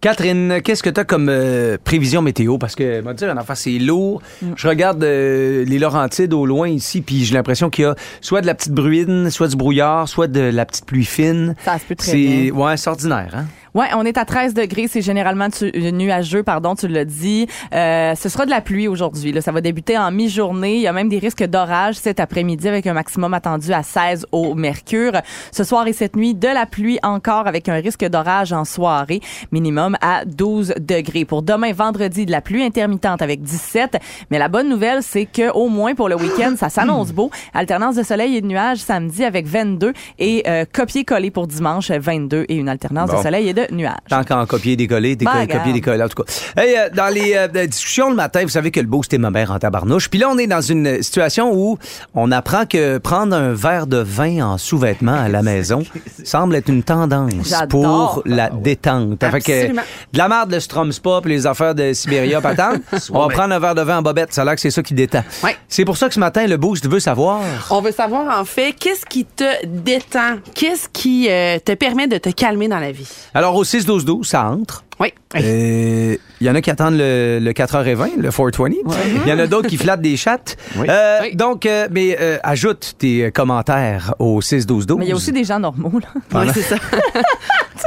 Catherine, 0.05 0.61
qu'est-ce 0.63 0.83
que 0.83 0.91
tu 0.91 0.99
as 0.99 1.03
comme 1.03 1.29
euh, 1.29 1.79
prévision 1.83 2.21
météo? 2.21 2.59
Parce 2.59 2.75
que, 2.75 3.01
moi, 3.01 3.15
dire, 3.15 3.27
en 3.33 3.37
affaire, 3.37 3.57
c'est 3.57 3.79
lourd. 3.79 4.21
Je 4.55 4.67
regarde 4.67 5.03
euh, 5.03 5.65
les 5.65 5.79
Laurentides 5.79 6.31
au 6.31 6.45
loin 6.45 6.67
ici, 6.69 7.01
puis 7.01 7.25
j'ai 7.25 7.33
l'impression 7.33 7.71
qu'il 7.71 7.85
y 7.85 7.87
a 7.87 7.95
soit 8.21 8.41
de 8.41 8.45
la 8.45 8.53
petite 8.53 8.73
bruine, 8.73 9.31
soit 9.31 9.47
du 9.47 9.55
brouillard, 9.55 10.07
soit 10.07 10.27
de 10.27 10.41
la 10.41 10.63
petite 10.67 10.85
pluie 10.85 11.05
fine. 11.05 11.55
Ça 11.65 11.79
se 11.79 11.85
peut 11.85 11.95
très 11.95 12.11
C'est, 12.11 12.17
bien. 12.17 12.51
ouais, 12.53 12.77
c'est 12.77 12.87
ordinaire, 12.91 13.31
hein? 13.33 13.45
Ouais, 13.75 13.87
on 13.95 14.03
est 14.05 14.17
à 14.17 14.25
13 14.25 14.53
degrés. 14.53 14.87
C'est 14.87 15.01
généralement 15.01 15.49
tu- 15.49 15.65
euh, 15.75 15.91
nuageux, 15.91 16.43
pardon, 16.43 16.75
tu 16.75 16.87
l'as 16.87 17.05
dit. 17.05 17.45
Euh, 17.73 18.15
ce 18.15 18.29
sera 18.29 18.45
de 18.45 18.49
la 18.49 18.61
pluie 18.61 18.87
aujourd'hui. 18.87 19.31
Là. 19.33 19.41
Ça 19.41 19.51
va 19.51 19.61
débuter 19.61 19.97
en 19.97 20.09
mi-journée. 20.11 20.75
Il 20.77 20.81
y 20.81 20.87
a 20.87 20.93
même 20.93 21.09
des 21.09 21.19
risques 21.19 21.43
d'orage 21.43 21.95
cet 21.95 22.19
après-midi 22.19 22.67
avec 22.67 22.87
un 22.87 22.93
maximum 22.93 23.33
attendu 23.33 23.71
à 23.73 23.83
16 23.83 24.25
au 24.31 24.55
mercure. 24.55 25.11
Ce 25.51 25.63
soir 25.63 25.85
et 25.87 25.93
cette 25.93 26.15
nuit, 26.15 26.33
de 26.33 26.47
la 26.47 26.65
pluie 26.65 26.99
encore 27.03 27.47
avec 27.47 27.67
un 27.69 27.75
risque 27.75 28.05
d'orage 28.05 28.53
en 28.53 28.63
soirée, 28.65 29.19
minimum 29.51 29.97
à 30.01 30.23
12 30.25 30.73
degrés. 30.79 31.25
Pour 31.25 31.41
demain, 31.41 31.73
vendredi, 31.73 32.25
de 32.25 32.31
la 32.31 32.41
pluie 32.41 32.63
intermittente 32.63 33.21
avec 33.21 33.41
17. 33.41 33.97
Mais 34.31 34.39
la 34.39 34.47
bonne 34.47 34.69
nouvelle, 34.69 35.03
c'est 35.03 35.25
que 35.25 35.51
au 35.51 35.67
moins 35.67 35.95
pour 35.95 36.07
le 36.07 36.15
week-end, 36.15 36.53
ça 36.57 36.69
s'annonce 36.69 37.11
beau. 37.11 37.29
Alternance 37.53 37.95
de 37.95 38.03
soleil 38.03 38.37
et 38.37 38.41
de 38.41 38.47
nuages 38.47 38.77
samedi 38.79 39.23
avec 39.25 39.45
22 39.47 39.91
et 40.17 40.43
euh, 40.47 40.63
copier-coller 40.71 41.29
pour 41.31 41.47
dimanche 41.47 41.91
22 41.91 42.45
et 42.47 42.55
une 42.55 42.69
alternance 42.69 43.09
Bon. 43.11 43.17
de 43.17 43.21
soleil 43.21 43.49
et 43.49 43.53
de 43.53 43.64
nuages. 43.71 43.95
Tant 44.09 44.23
qu'en 44.23 44.45
copier-décoller, 44.45 45.15
déco- 45.15 45.31
Ben, 45.33 45.47
copier-décoller, 45.47 46.03
en 46.03 46.07
tout 46.09 46.23
cas. 46.23 46.31
Hey, 46.61 46.75
euh, 46.77 46.89
dans 46.93 47.13
les 47.13 47.33
euh, 47.35 47.67
discussions 47.67 48.09
le 48.09 48.15
matin, 48.15 48.41
vous 48.43 48.49
savez 48.49 48.71
que 48.71 48.79
le 48.79 48.87
boost 48.87 49.13
est 49.13 49.17
ma 49.17 49.31
mère 49.31 49.51
en 49.51 49.59
tabarnouche. 49.59 50.09
Puis 50.09 50.19
là, 50.19 50.29
on 50.29 50.37
est 50.37 50.47
dans 50.47 50.61
une 50.61 51.01
situation 51.03 51.51
où 51.53 51.77
on 52.13 52.31
apprend 52.31 52.65
que 52.65 52.97
prendre 52.97 53.35
un 53.35 53.53
verre 53.53 53.87
de 53.87 53.97
vin 53.97 54.45
en 54.45 54.57
sous-vêtements 54.57 55.13
à 55.19 55.27
la 55.29 55.41
maison 55.43 55.83
semble 56.23 56.55
être 56.55 56.69
une 56.69 56.83
tendance 56.83 57.33
J'adore. 57.49 57.67
pour 58.13 58.21
la 58.25 58.49
détente. 58.49 59.19
Fait 59.21 59.41
que, 59.41 59.51
Absolument. 59.51 59.81
de 60.13 60.17
la 60.17 60.27
merde 60.27 60.49
de 60.51 60.59
Strom 60.59 60.91
Spa 60.91 61.19
puis 61.21 61.31
les 61.31 61.47
affaires 61.47 61.75
de 61.75 61.93
Sibéria 61.93 62.41
patente, 62.41 62.81
on 63.11 63.19
va 63.19 63.27
prendre 63.33 63.53
un 63.53 63.59
verre 63.59 63.75
de 63.75 63.81
vin 63.81 63.99
en 63.99 64.01
bobette. 64.01 64.33
Ça 64.33 64.41
a 64.41 64.45
l'air 64.45 64.55
que 64.55 64.61
c'est 64.61 64.71
ça 64.71 64.83
qui 64.83 64.93
détend. 64.93 65.23
Ouais. 65.43 65.55
C'est 65.67 65.85
pour 65.85 65.97
ça 65.97 66.07
que 66.07 66.13
ce 66.13 66.19
matin, 66.19 66.45
le 66.47 66.57
boost 66.57 66.87
veut 66.89 66.99
savoir... 66.99 67.41
On 67.69 67.81
veut 67.81 67.91
savoir, 67.91 68.39
en 68.39 68.45
fait, 68.45 68.73
qu'est-ce 68.79 69.05
qui 69.05 69.25
te 69.25 69.65
détend? 69.65 70.37
Qu'est-ce 70.53 70.87
qui 70.89 71.27
euh, 71.29 71.57
te 71.63 71.73
permet 71.73 72.07
de 72.07 72.17
te 72.17 72.29
calmer 72.29 72.67
dans 72.67 72.79
la 72.79 72.91
vie? 72.91 73.07
Alors, 73.33 73.54
au 73.55 73.63
6-12-12, 73.63 74.23
ça 74.23 74.45
entre. 74.45 74.83
Oui. 74.99 75.13
Euh, 75.35 76.15
Il 76.39 76.47
y 76.47 76.49
en 76.49 76.55
a 76.55 76.61
qui 76.61 76.69
attendent 76.71 76.97
le, 76.97 77.39
le 77.41 77.51
4h20, 77.51 78.17
le 78.17 78.31
420. 78.31 78.69
Il 79.25 79.29
y 79.29 79.33
en 79.33 79.39
a 79.39 79.47
d'autres 79.47 79.67
qui 79.67 79.77
flattent 79.77 80.01
des 80.01 80.15
chattes. 80.17 80.55
Oui. 80.77 80.87
Euh, 80.89 81.19
Oui. 81.23 81.35
Donc, 81.35 81.65
euh, 81.65 81.87
mais 81.91 82.17
euh, 82.19 82.37
ajoute 82.43 82.95
tes 82.97 83.31
commentaires 83.31 84.13
au 84.19 84.39
6-12-12. 84.41 84.97
Mais 84.99 85.05
il 85.05 85.09
y 85.09 85.11
a 85.11 85.15
aussi 85.15 85.31
des 85.31 85.43
gens 85.43 85.59
normaux, 85.59 85.99
là. 85.99 86.07
Oui, 86.39 86.47
c'est 86.53 86.61
ça. 86.61 86.75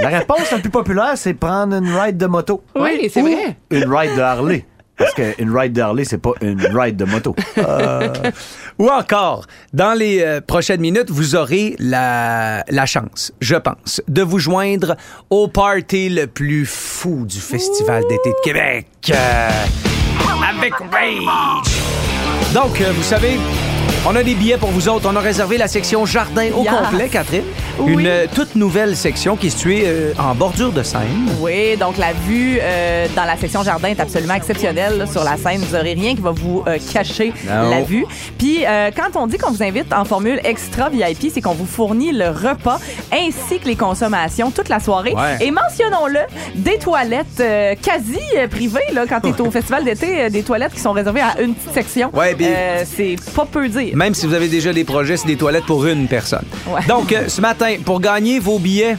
La 0.00 0.08
réponse 0.08 0.50
la 0.52 0.58
plus 0.58 0.70
populaire, 0.70 1.12
c'est 1.16 1.34
prendre 1.34 1.74
une 1.76 1.92
ride 1.94 2.16
de 2.18 2.26
moto. 2.26 2.62
Oui, 2.76 3.08
c'est 3.12 3.22
vrai. 3.22 3.56
Une 3.70 3.84
ride 3.92 4.14
de 4.16 4.20
Harley. 4.20 4.64
Parce 4.98 5.14
qu'une 5.14 5.56
ride 5.56 5.72
de 5.72 5.80
Harley, 5.80 6.04
c'est 6.04 6.18
pas 6.18 6.32
une 6.40 6.60
ride 6.76 6.96
de 6.96 7.04
moto. 7.04 7.34
Ou 8.78 8.88
encore, 8.88 9.46
dans 9.72 9.94
les 9.94 10.20
euh, 10.22 10.40
prochaines 10.40 10.80
minutes, 10.80 11.10
vous 11.10 11.36
aurez 11.36 11.76
la, 11.78 12.64
chance, 12.86 13.32
je 13.40 13.56
pense, 13.56 14.02
de 14.08 14.22
vous 14.22 14.38
joindre 14.38 14.96
au 15.30 15.48
party 15.48 16.08
le 16.08 16.26
plus 16.26 16.66
fou 16.66 17.24
du 17.26 17.38
Festival 17.38 18.02
d'été 18.08 18.30
de 18.30 18.44
Québec. 18.44 18.86
Euh, 19.10 19.48
avec 20.48 20.74
Rage. 20.74 21.78
Donc, 22.54 22.80
euh, 22.80 22.92
vous 22.92 23.02
savez, 23.02 23.38
on 24.06 24.14
a 24.16 24.22
des 24.22 24.34
billets 24.34 24.56
pour 24.56 24.70
vous 24.70 24.88
autres. 24.88 25.08
On 25.10 25.16
a 25.16 25.20
réservé 25.20 25.58
la 25.58 25.68
section 25.68 26.06
jardin 26.06 26.48
au 26.56 26.62
Yes. 26.62 26.72
complet, 26.72 27.08
Catherine. 27.08 27.42
Oui. 27.78 27.92
Une 27.92 28.06
euh, 28.06 28.26
toute 28.34 28.54
nouvelle 28.56 28.96
section 28.96 29.36
qui 29.36 29.48
est 29.48 29.50
située 29.50 29.82
euh, 29.86 30.12
en 30.18 30.34
bordure 30.34 30.72
de 30.72 30.82
Seine. 30.82 31.28
Oui, 31.40 31.76
donc 31.76 31.96
la 31.98 32.12
vue 32.12 32.58
euh, 32.60 33.06
dans 33.14 33.24
la 33.24 33.36
section 33.36 33.62
jardin 33.62 33.88
est 33.88 34.00
absolument 34.00 34.34
exceptionnelle 34.34 34.98
là, 34.98 35.06
sur 35.06 35.22
la 35.24 35.36
scène. 35.36 35.60
Vous 35.60 35.74
aurez 35.76 35.92
rien 35.94 36.14
qui 36.14 36.20
va 36.22 36.30
vous 36.30 36.64
euh, 36.66 36.78
cacher 36.92 37.32
Non. 37.46 37.70
la 37.70 37.82
vue. 37.82 38.04
Puis 38.38 38.64
euh, 38.66 38.90
quand 38.96 39.20
on 39.20 39.26
dit 39.26 39.36
qu'on 39.36 39.50
vous 39.52 39.62
invite 39.62 39.92
en 39.92 40.04
formule 40.04 40.40
extra 40.44 40.88
VIP, 40.88 41.30
c'est 41.32 41.40
qu'on 41.40 41.54
vous 41.54 41.66
fournit 41.66 42.12
le 42.12 42.28
repas 42.30 42.78
ainsi 43.12 43.58
que 43.60 43.66
les 43.68 43.76
consommations 43.76 44.50
toute 44.50 44.68
la 44.70 44.80
soirée. 44.80 45.14
Ouais. 45.14 45.44
Et 45.46 45.50
mentionnons-le, 45.50 46.20
des 46.56 46.78
toilettes 46.78 47.26
euh, 47.40 47.74
quasi 47.80 48.18
euh, 48.36 48.48
privées 48.48 48.80
là, 48.92 49.04
quand 49.08 49.20
tu 49.20 49.28
es 49.28 49.40
au 49.40 49.50
festival 49.50 49.84
d'été, 49.84 50.22
euh, 50.22 50.30
des 50.30 50.42
toilettes 50.42 50.72
qui 50.72 50.80
sont 50.80 50.92
réservées 50.92 51.20
à 51.20 51.40
une 51.42 51.54
petite 51.54 51.74
section. 51.74 52.10
Ouais, 52.14 52.34
puis- 52.34 52.46
Euh, 52.48 52.82
c'est 52.96 53.16
pas 53.36 53.44
peu 53.44 53.68
dire. 53.68 53.87
Même 53.94 54.14
si 54.14 54.26
vous 54.26 54.34
avez 54.34 54.48
déjà 54.48 54.72
des 54.72 54.84
projets, 54.84 55.16
c'est 55.16 55.26
des 55.26 55.36
toilettes 55.36 55.66
pour 55.66 55.86
une 55.86 56.08
personne. 56.08 56.44
Ouais. 56.66 56.80
Donc, 56.88 57.12
euh, 57.12 57.28
ce 57.28 57.40
matin, 57.40 57.76
pour 57.84 58.00
gagner 58.00 58.38
vos 58.38 58.58
billets, 58.58 58.96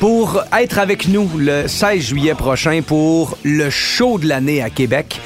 pour 0.00 0.42
être 0.58 0.78
avec 0.78 1.08
nous 1.08 1.28
le 1.36 1.66
16 1.66 2.00
juillet 2.00 2.34
prochain 2.34 2.80
pour 2.86 3.38
le 3.42 3.70
show 3.70 4.18
de 4.18 4.28
l'année 4.28 4.62
à 4.62 4.70
Québec, 4.70 5.20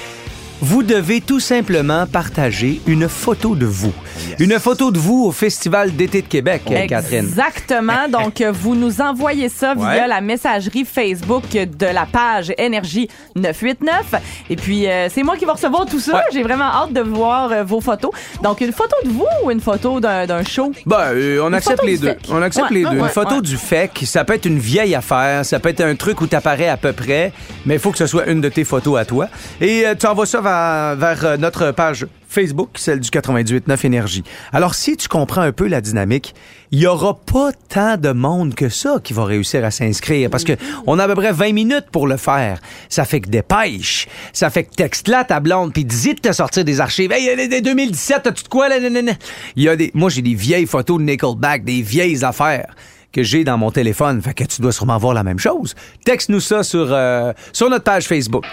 vous 0.60 0.82
devez 0.82 1.20
tout 1.20 1.38
simplement 1.40 2.06
partager 2.06 2.80
une 2.86 3.08
photo 3.08 3.54
de 3.54 3.64
vous. 3.66 3.92
Une 4.40 4.58
photo 4.58 4.90
de 4.90 4.98
vous 4.98 5.24
au 5.26 5.30
Festival 5.32 5.94
d'été 5.94 6.20
de 6.22 6.26
Québec, 6.26 6.62
euh, 6.70 6.86
Catherine. 6.86 7.20
Exactement. 7.20 8.08
Donc, 8.10 8.42
vous 8.42 8.74
nous 8.74 9.00
envoyez 9.00 9.48
ça 9.48 9.74
via 9.74 9.84
Ouais. 9.88 10.08
la 10.08 10.20
messagerie 10.20 10.84
Facebook 10.84 11.44
de 11.52 11.86
la 11.86 12.06
page 12.06 12.52
Énergie 12.58 13.08
989. 13.36 14.14
Et 14.50 14.56
puis, 14.56 14.88
euh, 14.88 15.08
c'est 15.08 15.22
moi 15.22 15.36
qui 15.36 15.44
vais 15.44 15.52
recevoir 15.52 15.86
tout 15.86 16.00
ça. 16.00 16.16
Ouais. 16.16 16.22
J'ai 16.32 16.42
vraiment 16.42 16.64
hâte 16.64 16.92
de 16.92 17.00
voir 17.02 17.52
euh, 17.52 17.62
vos 17.62 17.80
photos. 17.80 18.10
Donc, 18.42 18.60
une 18.60 18.72
photo 18.72 18.96
de 19.04 19.10
vous 19.10 19.26
ou 19.44 19.50
une 19.52 19.60
photo 19.60 20.00
d'un 20.00 20.26
d'un 20.26 20.42
show? 20.44 20.72
Ben, 20.86 20.98
euh, 21.14 21.40
on 21.42 21.52
accepte 21.52 21.78
photo 21.80 21.86
les 21.90 21.98
deux. 21.98 22.14
On 22.30 22.42
accepte 22.42 22.70
Ouais, 22.70 22.76
les 22.78 22.82
deux. 22.82 22.90
ouais, 22.90 22.98
une 22.98 23.08
photo 23.08 23.36
ouais. 23.36 23.40
du 23.42 23.56
FEC, 23.56 24.02
ça 24.04 24.24
peut 24.24 24.34
être 24.34 24.46
une 24.46 24.58
vieille 24.58 24.94
affaire, 24.96 25.44
ça 25.44 25.60
peut 25.60 25.68
être 25.68 25.80
un 25.82 25.94
truc 25.94 26.20
où 26.20 26.26
t'apparais 26.26 26.68
à 26.68 26.76
peu 26.76 26.92
près, 26.92 27.32
mais 27.64 27.74
il 27.74 27.80
faut 27.80 27.92
que 27.92 27.98
ce 27.98 28.06
soit 28.06 28.26
une 28.26 28.40
de 28.40 28.48
tes 28.48 28.64
photos 28.64 28.98
à 28.98 29.04
toi. 29.04 29.28
Et 29.60 29.86
euh, 29.86 29.94
tu 29.98 30.06
envoies 30.06 30.26
ça 30.26 30.40
vers, 30.48 30.96
vers, 30.96 31.24
euh, 31.24 31.36
notre 31.36 31.70
page 31.72 32.06
Facebook, 32.28 32.70
celle 32.74 33.00
du 33.00 33.08
98.9 33.08 33.86
Énergie. 33.86 34.24
Alors, 34.52 34.74
si 34.74 34.96
tu 34.96 35.08
comprends 35.08 35.40
un 35.40 35.52
peu 35.52 35.66
la 35.66 35.80
dynamique, 35.80 36.34
il 36.70 36.80
y 36.80 36.86
aura 36.86 37.14
pas 37.14 37.50
tant 37.68 37.96
de 37.96 38.12
monde 38.12 38.54
que 38.54 38.68
ça 38.68 38.98
qui 39.02 39.14
va 39.14 39.24
réussir 39.24 39.64
à 39.64 39.70
s'inscrire 39.70 40.28
parce 40.28 40.44
que 40.44 40.52
on 40.86 40.98
a 40.98 41.04
à 41.04 41.08
peu 41.08 41.14
près 41.14 41.32
20 41.32 41.52
minutes 41.52 41.86
pour 41.90 42.06
le 42.06 42.16
faire. 42.16 42.60
Ça 42.88 43.04
fait 43.04 43.20
que 43.20 43.30
dépêche. 43.30 44.08
Ça 44.32 44.50
fait 44.50 44.64
que 44.64 44.74
texte 44.74 45.08
là 45.08 45.24
ta 45.24 45.40
blonde 45.40 45.72
puis 45.72 45.84
dis 45.84 46.14
de 46.14 46.20
te 46.20 46.32
sortir 46.32 46.64
des 46.64 46.80
archives. 46.80 47.12
Hey, 47.12 47.24
il 47.24 47.40
y 47.40 47.44
a 47.44 47.48
des 47.48 47.60
2017, 47.60 48.22
t'as-tu 48.24 48.44
de 48.44 48.48
quoi 48.48 48.68
là? 48.68 48.76
Il 48.78 49.62
y 49.62 49.68
a 49.68 49.76
des, 49.76 49.90
moi 49.94 50.10
j'ai 50.10 50.22
des 50.22 50.34
vieilles 50.34 50.66
photos 50.66 50.98
de 50.98 51.04
Nickelback, 51.04 51.64
des 51.64 51.80
vieilles 51.82 52.24
affaires 52.24 52.74
que 53.12 53.22
j'ai 53.22 53.44
dans 53.44 53.58
mon 53.58 53.70
téléphone. 53.70 54.20
Fait 54.22 54.34
que 54.34 54.44
tu 54.44 54.60
dois 54.62 54.72
sûrement 54.72 54.98
voir 54.98 55.14
la 55.14 55.24
même 55.24 55.38
chose. 55.38 55.74
Texte-nous 56.04 56.40
ça 56.40 56.62
sur, 56.62 56.88
euh, 56.90 57.32
sur 57.52 57.70
notre 57.70 57.84
page 57.84 58.06
Facebook. 58.06 58.44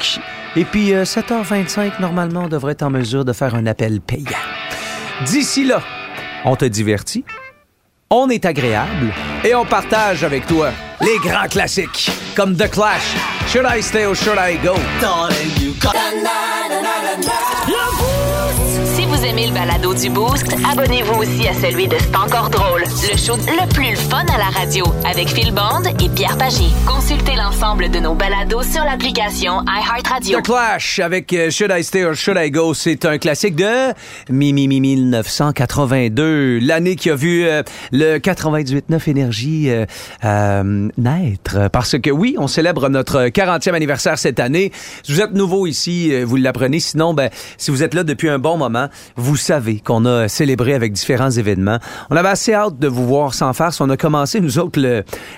Et 0.55 0.65
puis, 0.65 0.93
euh, 0.93 1.03
7h25, 1.03 1.99
normalement, 1.99 2.43
on 2.45 2.47
devrait 2.47 2.73
être 2.73 2.83
en 2.83 2.89
mesure 2.89 3.25
de 3.25 3.33
faire 3.33 3.55
un 3.55 3.65
appel 3.65 4.01
payant. 4.01 4.25
D'ici 5.25 5.65
là, 5.65 5.81
on 6.43 6.55
te 6.55 6.65
divertit, 6.65 7.23
on 8.09 8.29
est 8.29 8.45
agréable 8.45 9.13
et 9.43 9.55
on 9.55 9.65
partage 9.65 10.23
avec 10.23 10.45
toi 10.45 10.71
les 11.01 11.17
grands 11.27 11.47
classiques 11.47 12.11
comme 12.35 12.55
The 12.55 12.69
Clash, 12.69 13.15
Should 13.47 13.65
I 13.67 13.81
Stay 13.81 14.05
or 14.05 14.15
Should 14.15 14.37
I 14.37 14.57
Go? 14.63 14.75
Aimez 19.35 19.47
le 19.47 19.53
balado 19.53 19.93
du 19.93 20.09
Boost, 20.09 20.47
abonnez-vous 20.71 21.19
aussi 21.19 21.45
à 21.45 21.53
celui 21.53 21.89
de 21.89 21.97
C'est 21.99 22.15
encore 22.15 22.49
drôle, 22.49 22.83
le 22.83 23.17
show 23.17 23.35
le 23.35 23.67
plus 23.73 23.97
fun 23.97 24.23
à 24.33 24.37
la 24.37 24.45
radio 24.45 24.85
avec 25.03 25.27
Phil 25.27 25.51
Bond 25.51 25.83
et 25.99 26.07
Pierre 26.07 26.37
Pagé. 26.37 26.67
Consultez 26.87 27.35
l'ensemble 27.35 27.89
de 27.89 27.99
nos 27.99 28.13
balados 28.13 28.63
sur 28.63 28.85
l'application 28.85 29.61
iHeartRadio. 29.67 30.39
The 30.39 30.41
Clash 30.41 30.99
avec 30.99 31.33
euh, 31.33 31.49
Should 31.49 31.69
I 31.75 31.83
Stay 31.83 32.05
or 32.05 32.13
Should 32.13 32.37
I 32.39 32.49
Go, 32.49 32.73
c'est 32.73 33.03
un 33.03 33.17
classique 33.17 33.57
de 33.57 33.93
Mimi 34.29 34.69
1982, 34.69 36.59
l'année 36.59 36.95
qui 36.95 37.09
a 37.09 37.15
vu 37.15 37.43
euh, 37.45 37.61
le 37.91 38.19
98.9 38.19 39.09
Énergie 39.09 39.69
euh, 39.69 39.85
euh, 40.23 40.87
naître. 40.97 41.69
Parce 41.73 41.99
que 41.99 42.09
oui, 42.09 42.35
on 42.37 42.47
célèbre 42.47 42.87
notre 42.87 43.27
40e 43.27 43.73
anniversaire 43.73 44.17
cette 44.17 44.39
année. 44.39 44.71
Si 45.03 45.11
vous 45.11 45.19
êtes 45.19 45.33
nouveau 45.33 45.67
ici, 45.67 46.13
euh, 46.13 46.23
vous 46.23 46.37
l'apprenez. 46.37 46.79
Sinon, 46.79 47.13
ben, 47.13 47.29
si 47.57 47.71
vous 47.71 47.83
êtes 47.83 47.93
là 47.93 48.05
depuis 48.05 48.29
un 48.29 48.39
bon 48.39 48.57
moment, 48.57 48.87
vous 49.17 49.24
savez 49.35 49.79
qu'on 49.79 50.05
a 50.05 50.27
célébré 50.27 50.75
avec 50.75 50.93
différents 50.93 51.31
événements. 51.31 51.79
On 52.11 52.15
avait 52.15 52.29
assez 52.29 52.53
hâte 52.53 52.77
de 52.77 52.87
vous 52.87 53.07
voir 53.07 53.33
sans 53.33 53.53
farce. 53.53 53.81
On 53.81 53.89
a 53.89 53.97
commencé, 53.97 54.41
nous 54.41 54.59
autres, 54.59 54.79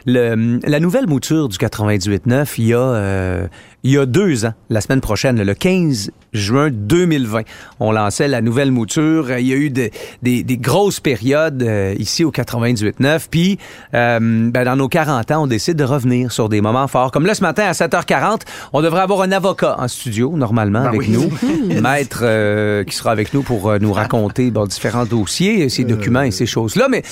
la 0.06 0.80
nouvelle 0.80 1.08
mouture 1.08 1.48
du 1.48 1.58
98.9 1.58 2.56
il 2.58 2.66
y 2.66 2.74
a... 2.74 2.80
euh, 2.80 3.48
il 3.84 3.92
y 3.92 3.98
a 3.98 4.06
deux 4.06 4.46
ans, 4.46 4.54
la 4.70 4.82
semaine 4.82 5.00
prochaine, 5.00 5.42
le 5.42 5.54
15 5.54 6.12
juin 6.38 6.70
2020, 6.72 7.42
on 7.80 7.92
lançait 7.92 8.28
la 8.28 8.42
nouvelle 8.42 8.72
mouture. 8.72 9.32
Il 9.38 9.48
y 9.48 9.54
a 9.54 9.56
eu 9.56 9.70
des, 9.70 9.92
des, 10.24 10.44
des 10.44 10.58
grosses 10.58 11.00
périodes 11.00 11.62
euh, 11.64 11.96
ici 12.00 12.24
au 12.24 12.32
98.9. 12.32 13.28
Puis, 13.30 13.58
euh, 13.94 14.20
ben, 14.52 14.64
dans 14.66 14.76
nos 14.76 14.88
40 14.88 15.32
ans, 15.32 15.44
on 15.44 15.48
décide 15.48 15.78
de 15.78 15.84
revenir 15.84 16.32
sur 16.32 16.50
des 16.50 16.62
moments 16.62 16.88
forts. 16.88 17.12
Comme 17.12 17.26
là, 17.26 17.34
ce 17.36 17.42
matin, 17.42 17.64
à 17.66 17.72
7h40, 17.74 18.42
on 18.74 18.82
devrait 18.82 19.02
avoir 19.02 19.22
un 19.22 19.32
avocat 19.32 19.76
en 19.80 19.88
studio, 19.88 20.34
normalement, 20.36 20.82
Ben 20.84 20.88
avec 20.90 21.02
oui. 21.02 21.10
nous. 21.10 21.82
Maître 21.82 22.20
euh, 22.24 22.84
qui 22.84 22.96
sera 22.96 23.12
avec 23.12 23.34
nous 23.34 23.42
pour 23.44 23.70
euh, 23.70 23.78
nous 23.80 23.94
raconter 23.94 24.52
bon, 24.52 24.66
différents 24.66 25.06
dossiers, 25.06 25.70
ces 25.70 25.84
documents 25.84 26.22
et 26.24 26.32
ces 26.32 26.46
choses-là. 26.46 26.88
Mais 26.90 27.04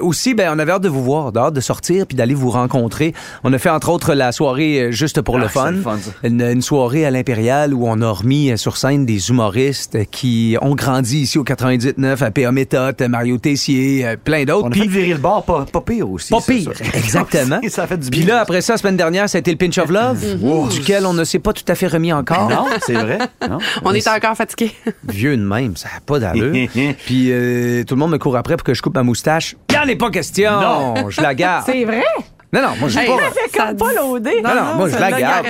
aussi, 0.00 0.34
ben, 0.34 0.50
on 0.54 0.58
avait 0.58 0.72
hâte 0.72 0.82
de 0.82 0.88
vous 0.88 1.02
voir, 1.02 1.32
hâte 1.36 1.54
de 1.54 1.60
sortir 1.60 2.06
puis 2.06 2.16
d'aller 2.16 2.34
vous 2.34 2.50
rencontrer. 2.50 3.14
On 3.44 3.52
a 3.52 3.58
fait, 3.58 3.70
entre 3.70 3.88
autres, 3.90 4.14
la 4.14 4.32
soirée 4.32 4.92
juste 4.92 5.20
pour 5.22 5.38
le 5.38 5.46
Ah, 5.46 5.48
fun. 5.48 5.70
le 5.72 5.80
fun. 5.80 5.98
Une, 6.22 6.40
une 6.42 6.62
soirée 6.62 7.04
à 7.04 7.10
l'Impérial 7.10 7.74
où 7.74 7.86
on 7.86 8.00
a 8.00 8.10
remis 8.10 8.50
euh, 8.50 8.56
sur 8.72 8.76
scène 8.88 9.04
des 9.04 9.28
humoristes 9.28 9.98
qui 10.10 10.56
ont 10.62 10.74
grandi 10.74 11.20
ici 11.20 11.38
au 11.38 11.44
98.9, 11.44 12.24
à 12.24 12.30
P.A. 12.30 12.52
Méthode, 12.52 13.02
Mario 13.08 13.36
Tessier, 13.36 14.16
plein 14.24 14.44
d'autres. 14.44 14.64
On 14.64 14.68
a 14.68 14.70
Puis- 14.70 14.80
fait 14.82 14.88
virer 14.88 15.12
le 15.12 15.18
bord, 15.18 15.44
pas, 15.44 15.66
pas 15.70 15.80
pire 15.82 16.10
aussi. 16.10 16.30
pas 16.30 16.40
pire, 16.40 16.70
ça. 16.74 16.84
exactement. 16.98 17.60
ça 17.68 17.86
fait 17.86 17.98
du 17.98 18.08
bien. 18.08 18.20
Puis 18.20 18.28
là, 18.28 18.40
après 18.40 18.62
ça, 18.62 18.72
la 18.74 18.76
semaine 18.78 18.96
dernière, 18.96 19.28
ça 19.28 19.36
a 19.36 19.40
été 19.40 19.50
le 19.50 19.58
Pinch 19.58 19.76
of 19.78 19.90
Love, 19.90 20.68
duquel 20.70 21.04
on 21.04 21.12
ne 21.12 21.24
s'est 21.24 21.38
pas 21.38 21.52
tout 21.52 21.64
à 21.68 21.74
fait 21.74 21.86
remis 21.86 22.12
encore. 22.12 22.48
Non, 22.48 22.64
c'est 22.80 22.94
vrai. 22.94 23.18
Non. 23.48 23.58
On 23.84 23.92
est 23.92 24.08
encore 24.08 24.36
fatigué. 24.36 24.72
Vieux 25.06 25.36
de 25.36 25.42
même, 25.42 25.76
ça 25.76 25.88
n'a 25.94 26.00
pas 26.00 26.18
d'allure. 26.18 26.68
Puis 27.04 27.28
euh, 27.30 27.84
tout 27.84 27.94
le 27.94 27.98
monde 27.98 28.12
me 28.12 28.18
court 28.18 28.36
après 28.36 28.56
pour 28.56 28.64
que 28.64 28.74
je 28.74 28.80
coupe 28.80 28.94
ma 28.94 29.02
moustache. 29.02 29.56
Il 29.70 29.76
en 29.76 29.82
est 29.82 29.96
pas 29.96 30.10
question. 30.10 30.60
Non. 30.60 31.10
Je 31.10 31.20
la 31.20 31.34
garde. 31.34 31.64
C'est 31.66 31.84
vrai? 31.84 32.04
Non, 32.52 32.60
non, 32.60 32.68
moi, 32.80 32.88
je 32.90 32.98
Hey, 32.98 33.06
pas. 33.06 33.66
Comme 33.66 33.76
pas 33.78 33.92
l'odé. 33.94 34.42
Non, 34.44 34.50
non, 34.54 34.74
moi, 34.76 34.88
je 34.88 34.98
la 34.98 35.10
garde. 35.18 35.46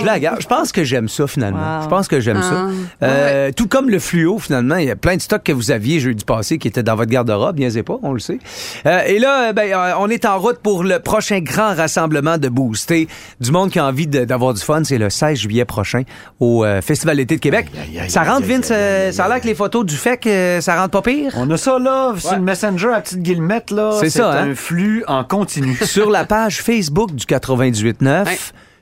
Je 0.00 0.04
la 0.04 0.18
garde. 0.18 0.40
Je 0.40 0.46
pense 0.48 0.72
que 0.72 0.82
j'aime 0.82 1.08
ça, 1.08 1.26
finalement. 1.28 1.76
Wow. 1.78 1.82
Je 1.84 1.88
pense 1.88 2.08
que 2.08 2.18
j'aime 2.18 2.42
ça. 2.42 2.66
Euh, 3.04 3.50
Tout 3.56 3.68
comme 3.68 3.88
le 3.88 3.98
fluo, 4.00 4.38
finalement. 4.40 4.76
Il 4.76 4.86
y 4.86 4.90
a 4.90 4.96
plein 4.96 5.14
de 5.16 5.20
stocks 5.22 5.44
que 5.44 5.52
vous 5.52 5.70
aviez 5.70 6.00
jeudi 6.00 6.24
passé 6.24 6.58
qui 6.58 6.66
étaient 6.66 6.82
dans 6.82 6.96
votre 6.96 7.10
garde-robe. 7.10 7.58
Niaisez 7.58 7.84
pas, 7.84 7.98
on 8.02 8.12
le 8.12 8.18
sait. 8.18 8.38
Euh, 8.86 9.00
et 9.06 9.20
là, 9.20 9.50
euh, 9.50 9.52
ben, 9.52 9.72
euh, 9.72 9.92
on 10.00 10.08
est 10.08 10.24
en 10.24 10.38
route 10.40 10.58
pour 10.58 10.82
le 10.82 10.98
prochain 10.98 11.38
grand 11.38 11.74
rassemblement 11.74 12.36
de 12.36 12.48
Boosté. 12.48 13.06
Du 13.40 13.52
monde 13.52 13.70
qui 13.70 13.78
a 13.78 13.86
envie 13.86 14.08
de- 14.08 14.24
d'avoir 14.24 14.52
du 14.52 14.60
fun. 14.60 14.82
C'est 14.82 14.98
le 14.98 15.08
16 15.08 15.38
juillet 15.38 15.64
prochain 15.64 16.02
au 16.40 16.64
euh, 16.64 16.80
Festival 16.82 17.16
d'été 17.16 17.36
de 17.36 17.40
Québec. 17.40 17.66
Aïe, 17.80 18.00
aïe, 18.00 18.10
ça 18.10 18.24
rentre, 18.24 18.46
Vince? 18.46 18.66
ça 19.12 19.24
a 19.24 19.28
l'air 19.28 19.40
que 19.40 19.46
les 19.46 19.54
photos 19.54 19.86
du 19.86 19.94
fait 19.94 20.16
que 20.16 20.58
ça 20.60 20.74
rentre 20.76 20.90
pas 20.90 21.02
pire? 21.02 21.32
On 21.36 21.48
a 21.50 21.56
ça 21.56 21.78
là, 21.78 22.12
sur 22.18 22.30
Ouais. 22.30 22.36
le 22.36 22.42
Messenger 22.42 22.88
à 22.94 23.00
petite 23.00 23.22
guillemette 23.22 23.70
là. 23.70 23.92
C'est 24.00 24.10
ça, 24.10 24.32
hein? 24.32 24.50
un 24.50 24.54
flux 24.56 25.04
en 25.06 25.22
continu. 25.22 25.76
sur 25.84 26.10
la 26.10 26.24
page 26.24 26.39
Facebook 26.48 27.14
du 27.14 27.24
98.9, 27.26 28.24
Ouais. 28.26 28.38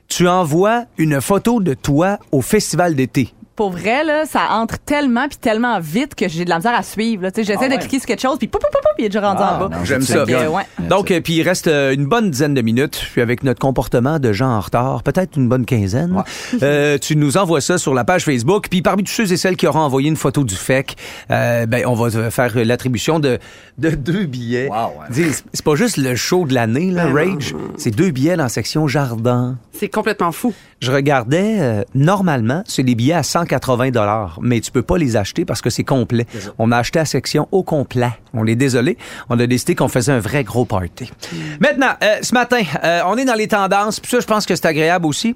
tu 0.07 0.27
envoies 0.27 0.85
une 0.97 1.19
photo 1.21 1.59
de 1.59 1.73
toi 1.73 2.19
au 2.31 2.41
festival 2.41 2.95
d'été. 2.95 3.33
Pour 3.59 3.71
vrai, 3.71 4.05
là, 4.05 4.23
ça 4.25 4.39
entre 4.51 4.79
tellement 4.79 5.27
puis 5.27 5.37
tellement 5.37 5.81
vite 5.81 6.15
que 6.15 6.29
j'ai 6.29 6.45
de 6.45 6.49
la 6.49 6.59
misère 6.59 6.73
à 6.73 6.81
suivre. 6.81 7.23
là. 7.23 7.31
Tu 7.31 7.41
sais, 7.41 7.47
J'essaie 7.51 7.65
Ah 7.65 7.67
ouais? 7.67 7.75
de 7.75 7.81
cliquer 7.81 7.97
sur 7.99 8.05
quelque 8.07 8.21
chose, 8.21 8.37
puis 8.37 8.47
poup, 8.47 8.57
poup, 8.57 8.69
poup, 8.71 8.79
poup, 8.81 8.95
il 8.97 9.03
est 9.03 9.09
déjà 9.09 9.19
rendu 9.19 9.41
Ah, 9.43 9.55
en 9.57 9.67
bas. 9.67 9.77
non, 9.77 9.83
J'aime 9.83 10.01
ça. 10.01 10.25
Fait 10.25 10.31
que, 10.31 10.47
ouais. 10.47 10.63
Donc, 10.87 11.11
euh, 11.11 11.19
puis 11.19 11.33
il 11.33 11.41
reste 11.43 11.67
euh, 11.67 11.93
une 11.93 12.05
bonne 12.05 12.31
dizaine 12.31 12.53
de 12.53 12.61
minutes. 12.61 13.01
Puis 13.11 13.19
avec 13.21 13.43
notre 13.43 13.59
comportement 13.59 14.17
de 14.17 14.31
gens 14.31 14.47
en 14.49 14.61
retard, 14.61 15.03
peut-être 15.03 15.35
une 15.35 15.49
bonne 15.49 15.65
quinzaine, 15.65 16.23
euh, 16.63 16.97
tu 16.99 17.17
nous 17.17 17.35
envoies 17.35 17.59
ça 17.59 17.77
sur 17.77 17.93
la 17.93 18.05
page 18.05 18.23
Facebook. 18.23 18.67
Puis 18.69 18.81
parmi 18.81 19.03
tous 19.03 19.11
ceux 19.11 19.29
et 19.33 19.35
celles 19.35 19.57
qui 19.57 19.67
auront 19.67 19.79
envoyé 19.81 20.07
une 20.07 20.15
photo 20.15 20.45
du 20.45 20.55
FEC, 20.55 20.95
euh, 21.29 21.65
ben, 21.65 21.83
on 21.85 21.95
va 21.95 22.09
te 22.11 22.29
faire 22.29 22.53
l'attribution 22.55 23.19
de, 23.19 23.39
de 23.77 23.89
deux 23.89 24.23
billets. 24.23 24.69
Wow, 24.69 24.75
ouais. 25.01 25.07
Dis, 25.09 25.33
c'est- 25.33 25.43
C'est 25.53 25.65
pas 25.65 25.75
juste 25.75 25.97
le 25.97 26.15
show 26.15 26.45
de 26.45 26.53
l'année, 26.53 26.91
là, 26.91 27.07
Rage. 27.11 27.53
C'est 27.77 27.91
deux 27.91 28.11
billets 28.11 28.37
dans 28.37 28.43
la 28.43 28.49
section 28.49 28.87
jardin. 28.87 29.57
C'est 29.73 29.89
complètement 29.89 30.31
fou. 30.31 30.53
Je 30.81 30.91
regardais, 30.93 31.57
euh, 31.59 31.83
normalement, 31.93 32.63
c'est 32.65 32.83
des 32.83 32.95
billets 32.95 33.13
à 33.13 33.23
180 33.49 33.91
dollars, 33.91 34.39
mais 34.41 34.59
tu 34.59 34.71
peux 34.71 34.81
pas 34.81 34.97
les 34.97 35.17
acheter 35.17 35.45
parce 35.45 35.61
que 35.61 35.69
c'est 35.69 35.83
complet. 35.83 36.25
On 36.57 36.71
a 36.71 36.77
acheté 36.77 36.99
la 36.99 37.05
section 37.05 37.47
au 37.51 37.63
complet. 37.63 38.11
On 38.33 38.45
est 38.45 38.55
désolé. 38.55 38.97
On 39.29 39.39
a 39.39 39.47
décidé 39.47 39.75
qu'on 39.75 39.87
faisait 39.87 40.11
un 40.11 40.19
vrai 40.19 40.43
gros 40.43 40.65
party. 40.65 41.11
Maintenant, 41.59 41.93
euh, 42.03 42.17
ce 42.21 42.33
matin, 42.33 42.61
euh, 42.83 43.01
on 43.05 43.17
est 43.17 43.25
dans 43.25 43.33
les 43.33 43.47
tendances. 43.47 43.99
Puis 43.99 44.11
ça, 44.11 44.19
je 44.19 44.27
pense 44.27 44.45
que 44.45 44.55
c'est 44.55 44.65
agréable 44.65 45.05
aussi. 45.05 45.35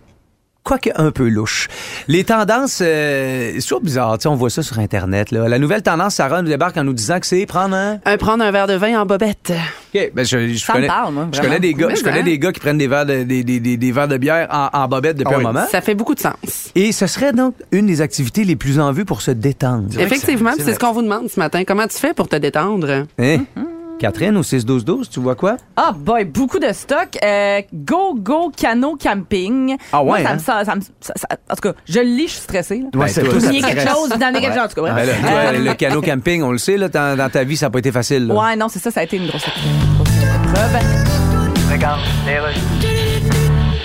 Quoique 0.63 0.89
un 0.95 1.11
peu 1.11 1.27
louche. 1.27 1.67
Les 2.07 2.23
tendances, 2.23 2.79
euh, 2.81 3.51
c'est 3.55 3.61
toujours 3.61 3.81
bizarre. 3.81 4.17
Tu 4.17 4.23
sais, 4.23 4.29
on 4.29 4.35
voit 4.35 4.49
ça 4.49 4.63
sur 4.63 4.79
Internet. 4.79 5.31
Là. 5.31 5.49
La 5.49 5.59
nouvelle 5.59 5.81
tendance, 5.81 6.15
Sarah 6.15 6.41
nous 6.41 6.47
débarque 6.47 6.77
en 6.77 6.85
nous 6.85 6.93
disant 6.93 7.19
que 7.19 7.25
c'est 7.27 7.45
prendre 7.45 7.75
un... 7.75 7.99
Un, 8.05 8.17
prendre 8.17 8.43
un 8.45 8.51
verre 8.51 8.67
de 8.67 8.75
vin 8.75 9.01
en 9.01 9.05
bobette. 9.05 9.51
OK, 9.93 10.11
ben 10.15 10.25
je, 10.25 10.47
je 10.53 10.57
Ça 10.63 10.71
me 10.71 10.77
connais, 10.77 10.87
parle, 10.87 11.13
moi, 11.13 11.27
je 11.33 11.41
connais 11.41 11.59
des 11.59 11.73
gars, 11.73 11.87
Mais 11.89 11.97
je 11.97 12.03
connais 12.03 12.19
hein? 12.21 12.23
des 12.23 12.39
gars 12.39 12.53
qui 12.53 12.61
prennent 12.61 12.77
des 12.77 12.87
verres 12.87 13.05
de, 13.05 13.23
des, 13.23 13.43
des, 13.43 13.59
des, 13.59 13.75
des 13.75 13.91
verres 13.91 14.07
de 14.07 14.15
bière 14.17 14.47
en, 14.51 14.69
en 14.71 14.87
bobette 14.87 15.17
depuis 15.17 15.33
Ah 15.33 15.35
un 15.35 15.39
oui. 15.39 15.43
moment. 15.43 15.65
Ça 15.69 15.81
fait 15.81 15.95
beaucoup 15.95 16.15
de 16.15 16.21
sens. 16.21 16.71
Et 16.75 16.93
ce 16.93 17.07
serait 17.07 17.33
donc 17.33 17.55
une 17.73 17.85
des 17.87 17.99
activités 17.99 18.45
les 18.45 18.55
plus 18.55 18.79
en 18.79 18.93
vue 18.93 19.03
pour 19.03 19.21
se 19.21 19.31
détendre. 19.31 19.89
Effectivement, 19.99 20.51
c'est- 20.57 20.73
ce 20.73 20.79
qu'on 20.79 20.93
vous 20.93 21.01
demande 21.01 21.29
ce 21.29 21.39
matin. 21.41 21.63
Comment 21.67 21.87
tu 21.87 21.97
fais 21.97 22.13
pour 22.13 22.29
te 22.29 22.37
détendre? 22.37 23.03
Hein? 23.19 23.45
Catherine, 23.99 24.35
au 24.37 24.43
6-12-12, 24.43 25.07
tu 25.09 25.19
vois 25.19 25.35
quoi? 25.35 25.55
Ah, 25.77 25.93
boy, 25.95 26.25
beaucoup 26.25 26.59
de 26.59 26.71
stock. 26.73 27.17
Euh, 27.23 27.61
go, 27.73 28.15
go, 28.17 28.51
canot 28.55 28.97
camping. 29.01 29.77
Ah 29.93 30.03
ouais, 30.03 30.09
Moi, 30.09 30.23
ça 30.23 30.29
hein? 30.29 30.33
me, 30.35 30.39
ça, 30.39 30.65
ça 30.65 30.75
me- 30.75 30.81
ça- 30.99 31.13
ça- 31.15 31.27
en 31.49 31.55
tout 31.55 31.61
cas, 31.61 31.73
je 31.87 31.99
le 31.99 32.05
lis, 32.05 32.23
je 32.27 32.31
suis 32.33 32.41
stressée. 32.41 32.83
là. 32.93 32.99
Ouais, 32.99 33.07
c'est 33.07 33.21
Vous 33.23 33.39
te 33.39 33.45
quelque 33.49 33.87
chose, 33.87 34.09
donnez 34.09 34.41
quelque 34.41 34.53
chose, 34.55 34.63
en 34.65 34.67
tout 34.67 34.81
cas. 34.85 34.91
bref. 34.93 35.21
Ben 35.23 35.31
là, 35.31 35.51
toi, 35.51 35.59
le 35.59 35.73
canot 35.75 36.01
camping, 36.01 36.43
on 36.43 36.51
le 36.51 36.57
sait, 36.57 36.77
là, 36.77 36.89
dans, 36.89 37.17
dans 37.17 37.29
ta 37.29 37.43
vie, 37.43 37.55
ça 37.55 37.67
n'a 37.67 37.69
pas 37.69 37.79
été 37.79 37.91
facile. 37.91 38.27
là. 38.27 38.33
Ouais, 38.33 38.55
non, 38.55 38.67
c'est 38.67 38.79
ça, 38.79 38.91
ça 38.91 38.99
a 38.99 39.03
été 39.03 39.17
une 39.17 39.27
grosse, 39.27 39.45
grosse 39.95 40.09
épreuve. 40.09 40.83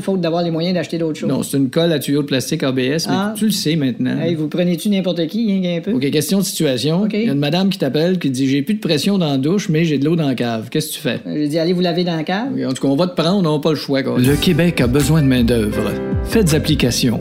faute 0.00 0.20
d'avoir 0.20 0.42
les 0.42 0.50
moyens 0.50 0.74
d'acheter 0.74 0.98
d'autres 0.98 1.18
choses. 1.18 1.28
non, 1.28 1.42
c'est 1.42 1.56
une 1.56 1.70
colle 1.70 1.92
à 1.92 1.98
tuyau 1.98 2.22
de 2.22 2.26
plastique 2.26 2.62
ABS, 2.62 3.06
mais 3.08 3.14
Ah. 3.14 3.34
tu 3.36 3.46
le 3.46 3.50
sais 3.50 3.76
maintenant. 3.76 4.18
Hey, 4.20 4.34
vous 4.34 4.48
prenez-tu 4.48 4.88
n'importe 4.88 5.26
qui, 5.26 5.46
rien 5.46 5.76
qu'un 5.76 5.80
peu? 5.82 5.92
OK, 5.92 6.10
question 6.10 6.38
de 6.38 6.44
situation. 6.44 7.06
Il 7.12 7.24
y 7.24 7.28
a 7.28 7.32
une 7.32 7.38
madame 7.38 7.68
qui 7.70 7.78
t'appelle 7.78 8.18
qui 8.18 8.30
dit 8.30 8.46
J'ai 8.48 8.62
plus 8.62 8.74
de 8.74 8.80
pression 8.80 9.18
dans 9.18 9.30
la 9.30 9.38
douche, 9.38 9.68
mais 9.68 9.84
j'ai 9.84 9.98
de 9.98 10.04
l'eau 10.04 10.16
dans 10.16 10.26
la 10.28 10.34
cave. 10.34 10.68
Qu'est-ce 10.70 10.88
que 10.88 10.94
tu 10.94 11.00
fais? 11.00 11.20
Euh, 11.26 11.34
J'ai 11.34 11.48
dit, 11.48 11.58
allez 11.58 11.72
vous 11.72 11.80
laver 11.80 12.04
dans 12.04 12.16
la 12.16 12.24
cave. 12.24 12.48
En 12.66 12.72
tout 12.72 12.82
cas, 12.82 12.88
on 12.88 12.96
va 12.96 13.06
te 13.06 13.14
prendre, 13.20 13.48
on 13.48 13.52
n'a 13.54 13.60
pas 13.60 13.70
le 13.70 13.76
choix. 13.76 14.02
quoi. 14.02 14.18
Le 14.18 14.36
Québec 14.36 14.80
a 14.80 14.86
besoin 14.86 15.22
de 15.22 15.26
main-d'œuvre. 15.26 15.90
Faites 16.24 16.54
application. 16.54 17.20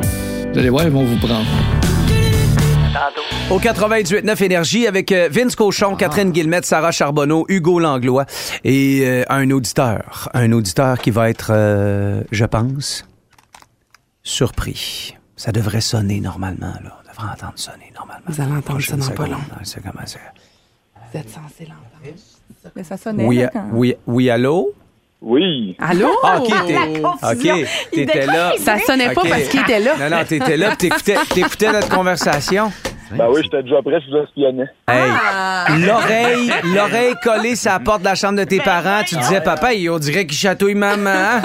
Vous 0.53 0.59
allez 0.59 0.69
voir, 0.69 0.85
ils 0.85 0.91
vont 0.91 1.03
vous 1.03 1.17
prendre. 1.17 1.45
Au 3.51 3.59
98.9 3.59 4.43
Énergie 4.43 4.87
avec 4.87 5.11
euh, 5.11 5.29
Vince 5.31 5.55
Cochon, 5.55 5.95
Catherine 5.95 6.31
Guillemette, 6.31 6.65
Sarah 6.65 6.91
Charbonneau, 6.91 7.45
Hugo 7.47 7.79
Langlois 7.79 8.25
et 8.63 9.01
euh, 9.05 9.23
un 9.29 9.51
auditeur. 9.51 10.29
Un 10.33 10.51
auditeur 10.51 10.97
qui 10.97 11.11
va 11.11 11.29
être, 11.29 11.51
euh, 11.53 12.21
je 12.31 12.45
pense, 12.45 13.05
surpris. 14.23 15.15
Ça 15.35 15.51
devrait 15.51 15.81
sonner 15.81 16.21
normalement, 16.21 16.73
là. 16.83 16.97
On 17.07 17.11
devrait 17.11 17.33
entendre 17.33 17.53
sonner 17.55 17.93
normalement. 17.95 18.23
Vous 18.27 18.41
allez 18.41 18.51
entendre 18.51 18.81
ça 18.81 18.95
dans 18.97 19.09
pas 19.11 19.27
long. 19.27 19.37
C'est 19.63 19.81
comment 19.83 20.05
ça? 20.05 20.19
Vous 21.13 21.19
êtes 21.19 21.29
censé 21.29 21.65
l'entendre. 21.65 22.17
Mais 22.75 22.83
ça 22.83 22.97
sonnait. 22.97 23.25
Oui, 23.25 23.37
là, 23.37 23.49
quand- 23.53 23.69
oui, 23.73 23.95
oui, 24.07 24.29
allô? 24.31 24.73
Oui. 25.21 25.75
Allô? 25.79 26.09
Ah, 26.23 26.39
OK, 26.39 26.47
t'es, 26.67 27.01
OK, 27.03 27.67
t'étais 27.91 28.25
là. 28.25 28.53
Ça 28.59 28.77
sonnait 28.79 29.13
pas 29.13 29.21
parce 29.29 29.43
qu'il 29.49 29.59
était 29.61 29.79
là. 29.79 29.95
Non, 30.09 30.17
non, 30.17 30.23
t'étais 30.25 30.57
là, 30.57 30.75
t'écoutais, 30.77 31.15
t'écoutais 31.33 31.71
notre 31.71 31.89
conversation. 31.89 32.71
Ben 33.11 33.27
oui, 33.29 33.41
j'étais 33.43 33.61
déjà 33.63 33.81
prêt, 33.81 33.99
je 34.05 34.11
vous 34.11 34.23
espionnais. 34.23 34.63
Hey, 34.87 35.11
Ah. 35.11 35.65
l'oreille, 35.77 36.51
l'oreille 36.75 37.13
collée 37.23 37.55
sur 37.55 37.71
la 37.71 37.79
porte 37.79 37.99
de 38.01 38.05
la 38.05 38.15
chambre 38.15 38.39
de 38.39 38.43
tes 38.45 38.59
parents, 38.59 39.01
tu 39.07 39.15
disais, 39.15 39.41
papa, 39.41 39.69
on 39.91 39.99
dirait 39.99 40.25
qu'il 40.25 40.37
chatouille 40.37 40.75
maman. 40.75 41.09
hein? 41.11 41.41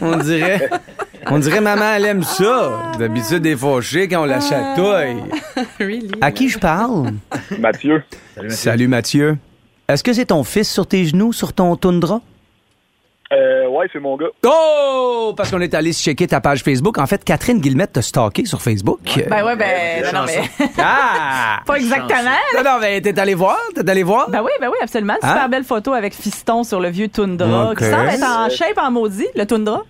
On 0.00 0.16
dirait. 0.16 0.68
On 1.30 1.38
dirait 1.38 1.60
maman, 1.60 1.92
elle 1.96 2.04
aime 2.04 2.22
ça. 2.22 2.92
D'habitude, 2.98 3.42
des 3.42 3.56
fauchés 3.56 4.08
quand 4.08 4.22
on 4.22 4.26
la 4.26 4.40
chatouille. 4.40 5.22
À 6.20 6.30
qui 6.32 6.48
je 6.48 6.58
parle? 6.58 7.12
Mathieu. 7.58 8.02
Salut, 8.48 8.88
Mathieu. 8.88 9.38
Est-ce 9.88 10.02
que 10.02 10.12
c'est 10.12 10.26
ton 10.26 10.44
fils 10.44 10.70
sur 10.70 10.86
tes 10.86 11.04
genoux, 11.04 11.32
sur 11.32 11.52
ton 11.52 11.76
toundra? 11.76 12.20
Euh, 13.32 13.63
ouais, 13.76 13.86
c'est 13.92 14.00
mon 14.00 14.16
gars. 14.16 14.26
Oh! 14.46 15.34
Parce 15.36 15.50
qu'on 15.50 15.60
est 15.60 15.74
allé 15.74 15.92
se 15.92 16.02
checker 16.02 16.26
ta 16.26 16.40
page 16.40 16.62
Facebook. 16.62 16.98
En 16.98 17.06
fait, 17.06 17.22
Catherine 17.24 17.60
Guillemette 17.60 17.92
t'a 17.92 18.02
stalké 18.02 18.44
sur 18.46 18.60
Facebook. 18.62 19.00
Ben 19.28 19.44
ouais, 19.44 19.56
ben. 19.56 20.04
Non, 20.12 20.20
non, 20.20 20.26
mais. 20.26 20.68
Ah! 20.78 21.60
Pas 21.66 21.76
exactement. 21.76 22.30
Non, 22.56 22.62
non, 22.64 22.78
mais 22.80 23.00
t'es 23.00 23.18
allé 23.18 23.34
voir? 23.34 23.58
T'es 23.74 23.88
allé 23.88 24.02
voir? 24.02 24.28
Ben 24.30 24.42
oui, 24.42 24.50
ben 24.60 24.68
oui, 24.68 24.76
absolument. 24.82 25.14
Super 25.14 25.44
Hein? 25.44 25.48
belle 25.48 25.64
photo 25.64 25.92
avec 25.92 26.14
Fiston 26.14 26.64
sur 26.64 26.80
le 26.80 26.88
vieux 26.88 27.08
Tundra, 27.08 27.70
Ok. 27.70 27.78
qui 27.78 27.84
semble 27.84 28.08
être 28.08 28.22
en 28.24 28.48
shape 28.48 28.78
en 28.78 28.90
maudit, 28.90 29.26
le 29.34 29.44
Tundra. 29.46 29.82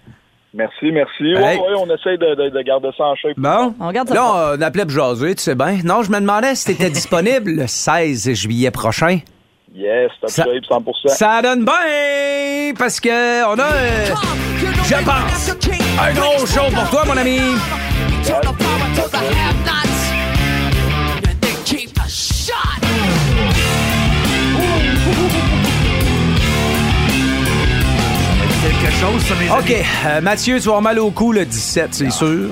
Merci, 0.57 0.93
merci. 0.93 1.25
Hey. 1.25 1.59
ouais, 1.59 1.75
on 1.77 1.87
essaye 1.93 2.17
de, 2.17 2.35
de, 2.37 2.49
de 2.51 2.63
garder 2.63 2.89
ça 2.97 3.05
en 3.05 3.17
shape. 3.17 3.33
Bon. 3.37 3.75
On 3.81 3.89
regarde 3.89 4.07
ça. 4.09 4.15
Là, 4.15 4.55
on 4.57 4.63
appelait 4.63 4.85
pour 4.85 4.93
jaser, 4.93 5.35
tu 5.35 5.43
sais 5.43 5.57
bien. 5.57 5.79
Non, 5.85 6.03
je 6.05 6.13
me 6.13 6.21
demandais 6.21 6.55
si 6.55 6.67
t'étais 6.67 6.91
disponible 6.91 7.51
le 7.51 7.67
16 7.67 8.33
juillet 8.35 8.71
prochain. 8.71 9.19
Yes, 9.75 10.11
top 10.21 10.31
Ça- 10.31 10.45
shape, 10.45 10.65
100%. 10.69 11.09
Ça 11.09 11.43
donne 11.43 11.65
bien 11.65 12.73
parce 12.79 13.01
que 13.01 13.45
on 13.45 13.59
a, 13.59 13.63
euh, 13.73 14.07
je 14.87 14.95
pense, 15.05 15.57
un 16.01 16.13
gros 16.13 16.47
show 16.47 16.71
pour 16.73 16.89
toi, 16.91 17.05
mon 17.07 17.17
ami. 17.17 17.41
Quelque 28.63 28.93
chose, 28.95 29.23
ça, 29.23 29.35
mes 29.35 29.51
OK, 29.51 29.71
amis. 29.71 29.85
euh, 30.07 30.21
Mathieu, 30.23 30.55
tu 30.59 30.63
vas 30.65 30.77
avoir 30.77 30.83
mal 30.83 30.99
au 30.99 31.11
cou 31.11 31.33
le 31.33 31.45
17, 31.45 31.89
c'est 31.93 32.11
sûr. 32.11 32.51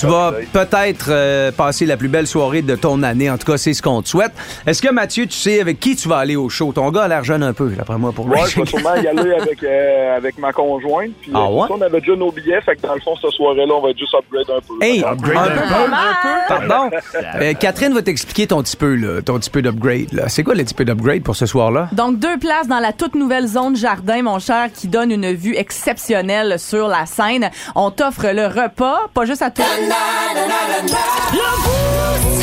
Tu 0.00 0.06
vas 0.06 0.32
peut-être 0.52 1.06
euh, 1.10 1.52
passer 1.52 1.84
la 1.84 1.96
plus 1.98 2.08
belle 2.08 2.26
soirée 2.26 2.62
de 2.62 2.74
ton 2.74 3.02
année. 3.02 3.28
En 3.30 3.36
tout 3.36 3.50
cas, 3.50 3.58
c'est 3.58 3.74
ce 3.74 3.82
qu'on 3.82 4.00
te 4.00 4.08
souhaite. 4.08 4.32
Est-ce 4.66 4.80
que, 4.80 4.90
Mathieu, 4.90 5.26
tu 5.26 5.34
sais 5.36 5.60
avec 5.60 5.78
qui 5.78 5.94
tu 5.94 6.08
vas 6.08 6.16
aller 6.18 6.36
au 6.36 6.48
show? 6.48 6.72
Ton 6.72 6.90
gars 6.90 7.02
a 7.02 7.08
l'air 7.08 7.22
jeune 7.24 7.42
un 7.42 7.52
peu, 7.52 7.68
d'après 7.70 7.98
moi, 7.98 8.12
pour 8.12 8.26
le 8.26 8.32
Ouais, 8.32 8.40
je 8.48 8.58
vais 8.60 8.66
sûrement 8.66 8.94
y 8.94 9.06
aller 9.06 9.32
avec, 9.34 9.62
euh, 9.62 10.16
avec 10.16 10.38
ma 10.38 10.52
conjointe. 10.52 11.10
Puis, 11.20 11.30
Ah 11.34 11.40
euh, 11.40 11.48
ouais? 11.48 11.66
on 11.70 11.80
avait 11.82 12.00
déjà 12.00 12.16
nos 12.16 12.32
billets, 12.32 12.60
fait 12.62 12.76
que 12.76 12.82
dans 12.82 12.94
le 12.94 13.00
fond, 13.00 13.14
cette 13.20 13.30
soirée-là, 13.32 13.74
on 13.74 13.82
va 13.82 13.88
juste 13.96 14.14
upgrade 14.14 14.48
un 14.48 14.60
peu. 14.60 14.74
Hey, 14.84 15.04
Upgrade 15.04 15.36
un 15.36 15.42
un 15.42 15.48
peu, 15.48 15.60
peu. 15.68 15.74
un 15.74 16.16
peu, 16.22 16.68
pardon. 16.68 16.90
Euh, 17.40 17.54
Catherine 17.54 17.92
va 17.94 18.02
t'expliquer 18.02 18.46
ton 18.46 18.62
petit 18.62 18.76
peu, 18.76 18.94
là, 18.94 19.22
ton 19.22 19.38
petit 19.38 19.50
peu 19.50 19.62
d'upgrade. 19.62 20.12
là. 20.12 20.28
C'est 20.28 20.42
quoi 20.42 20.54
le 20.54 20.64
petit 20.64 20.74
peu 20.74 20.84
d'upgrade 20.84 21.22
pour 21.22 21.36
ce 21.36 21.46
soir-là? 21.46 21.88
Donc, 21.92 22.18
deux 22.18 22.38
places 22.38 22.66
dans 22.68 22.78
la 22.80 22.92
toute 22.92 23.14
nouvelle 23.14 23.46
zone 23.46 23.76
jardin, 23.76 24.22
mon 24.22 24.38
cher, 24.38 24.68
qui 24.74 24.88
donne 24.88 25.10
une 25.10 25.32
vue 25.32 25.56
exceptionnelle 25.56 26.58
sur 26.58 26.88
la 26.88 27.06
scène. 27.06 27.50
On 27.74 27.90
t'offre 27.90 28.26
le 28.32 28.46
repas, 28.46 29.08
pas 29.14 29.24
juste 29.26 29.42
à 29.42 29.50
toi. 29.50 29.64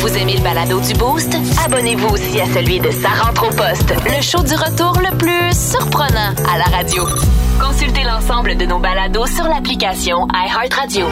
Vous 0.00 0.16
aimez 0.16 0.36
le 0.36 0.42
balado 0.42 0.80
du 0.80 0.94
Boost? 0.94 1.36
Abonnez-vous 1.64 2.08
aussi 2.08 2.40
à 2.40 2.46
celui 2.46 2.80
de 2.80 2.90
Sa 2.90 3.08
rentre 3.08 3.46
au 3.48 3.50
poste, 3.50 3.92
le 4.06 4.22
show 4.22 4.42
du 4.42 4.54
retour 4.54 4.94
le 4.98 5.16
plus 5.16 5.52
surprenant 5.56 6.34
à 6.52 6.58
la 6.58 6.64
radio. 6.76 7.04
Consultez 7.60 8.04
l'ensemble 8.04 8.56
de 8.56 8.64
nos 8.64 8.78
balados 8.78 9.26
sur 9.26 9.44
l'application 9.44 10.26
iHeartRadio. 10.32 11.06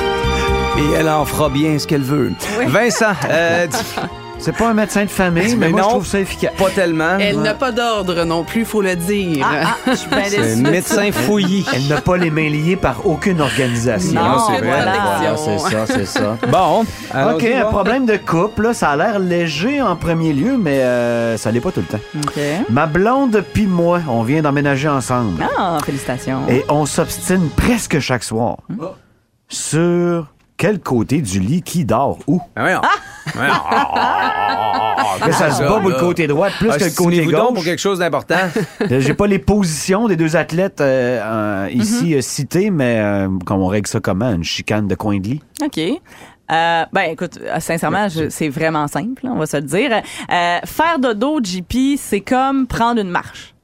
Et 0.78 0.92
elle 0.98 1.08
en 1.08 1.24
fera 1.24 1.48
bien 1.48 1.78
ce 1.78 1.86
qu'elle 1.86 2.02
veut. 2.02 2.32
Vincent, 2.66 3.12
euh, 3.28 3.66
C'est 4.38 4.54
pas 4.56 4.68
un 4.68 4.74
médecin 4.74 5.04
de 5.04 5.10
famille, 5.10 5.56
mais, 5.56 5.66
Mais 5.66 5.68
moi, 5.70 5.80
non. 5.80 5.86
je 5.86 5.90
trouve 5.94 6.06
ça 6.06 6.20
efficace. 6.20 6.52
pas 6.56 6.70
tellement. 6.70 7.16
Elle 7.18 7.40
n'a 7.40 7.54
pas 7.54 7.72
d'ordre 7.72 8.24
non 8.24 8.44
plus, 8.44 8.64
faut 8.64 8.82
le 8.82 8.94
dire. 8.94 9.44
Ah, 9.50 9.76
ah, 9.86 9.90
C'est 9.96 10.56
médecin 10.56 11.10
fouillis. 11.10 11.66
Elle 11.74 11.88
n'a 11.88 12.00
pas 12.00 12.16
les 12.16 12.30
mains 12.30 12.48
liées 12.48 12.76
par 12.76 13.06
aucune 13.06 13.40
organisation. 13.40 14.20
Non, 14.20 14.38
c'est 14.46 14.58
vrai. 14.58 14.66
voilà. 14.66 14.92
Voilà, 14.92 15.36
c'est 15.36 15.58
ça, 15.58 15.86
c'est 15.86 16.06
ça. 16.06 16.36
Bon. 16.48 16.80
OK, 16.82 17.44
un 17.44 17.60
voir. 17.60 17.68
problème 17.70 18.06
de 18.06 18.16
couple, 18.16 18.62
là, 18.64 18.74
ça 18.74 18.90
a 18.90 18.96
l'air 18.96 19.18
léger 19.18 19.80
en 19.82 19.96
premier 19.96 20.32
lieu, 20.32 20.56
mais 20.58 20.80
euh, 20.80 21.36
ça 21.36 21.50
l'est 21.50 21.60
pas 21.60 21.72
tout 21.72 21.80
le 21.80 21.86
temps. 21.86 22.04
OK. 22.26 22.40
Ma 22.70 22.86
blonde 22.86 23.42
puis 23.52 23.66
moi, 23.66 24.00
on 24.08 24.22
vient 24.22 24.42
d'emménager 24.42 24.88
ensemble. 24.88 25.44
Ah, 25.58 25.78
félicitations. 25.84 26.42
Et 26.48 26.64
on 26.68 26.86
s'obstine 26.86 27.48
presque 27.56 27.98
chaque 28.00 28.22
soir. 28.22 28.58
Sur 29.48 30.26
quel 30.56 30.80
côté 30.80 31.20
du 31.20 31.40
lit 31.40 31.62
qui 31.62 31.84
dort 31.84 32.18
où? 32.26 32.40
Ah, 32.56 32.80
Que 35.24 35.32
ça 35.32 35.50
se 35.50 35.62
bat 35.62 35.80
pour 35.80 35.88
le 35.90 35.96
côté 35.98 36.26
droit 36.26 36.48
plus 36.50 36.68
que 36.70 36.84
le 36.84 36.96
côté 36.96 37.24
donc 37.26 37.32
pour 37.46 37.54
gauche. 37.54 37.64
quelque 37.64 37.78
chose 37.80 37.98
d'important. 37.98 38.36
Euh, 38.90 39.00
J'ai 39.00 39.14
pas 39.14 39.26
les 39.26 39.38
positions 39.38 40.06
des 40.06 40.16
deux 40.16 40.36
athlètes 40.36 40.80
euh, 40.80 41.20
euh, 41.22 41.68
ici 41.72 42.14
euh, 42.14 42.20
cités, 42.20 42.70
mais 42.70 42.98
euh, 43.00 43.28
comme 43.44 43.60
on 43.62 43.66
règle 43.66 43.86
ça 43.88 44.00
comment? 44.00 44.30
Une 44.32 44.44
chicane 44.44 44.86
de 44.86 44.94
coin 44.94 45.18
de 45.18 45.28
lit? 45.28 45.42
OK. 45.62 45.78
Euh, 45.78 46.84
ben 46.92 47.02
écoute, 47.10 47.38
sincèrement, 47.58 48.06
c'est 48.28 48.48
vraiment 48.48 48.86
simple, 48.86 49.22
on 49.24 49.36
va 49.36 49.46
se 49.46 49.56
le 49.56 49.62
dire. 49.64 49.90
Euh, 49.92 50.58
faire 50.64 50.98
dodo, 51.00 51.40
JP, 51.42 51.98
c'est 51.98 52.20
comme 52.20 52.66
prendre 52.66 53.00
une 53.00 53.10
marche. 53.10 53.54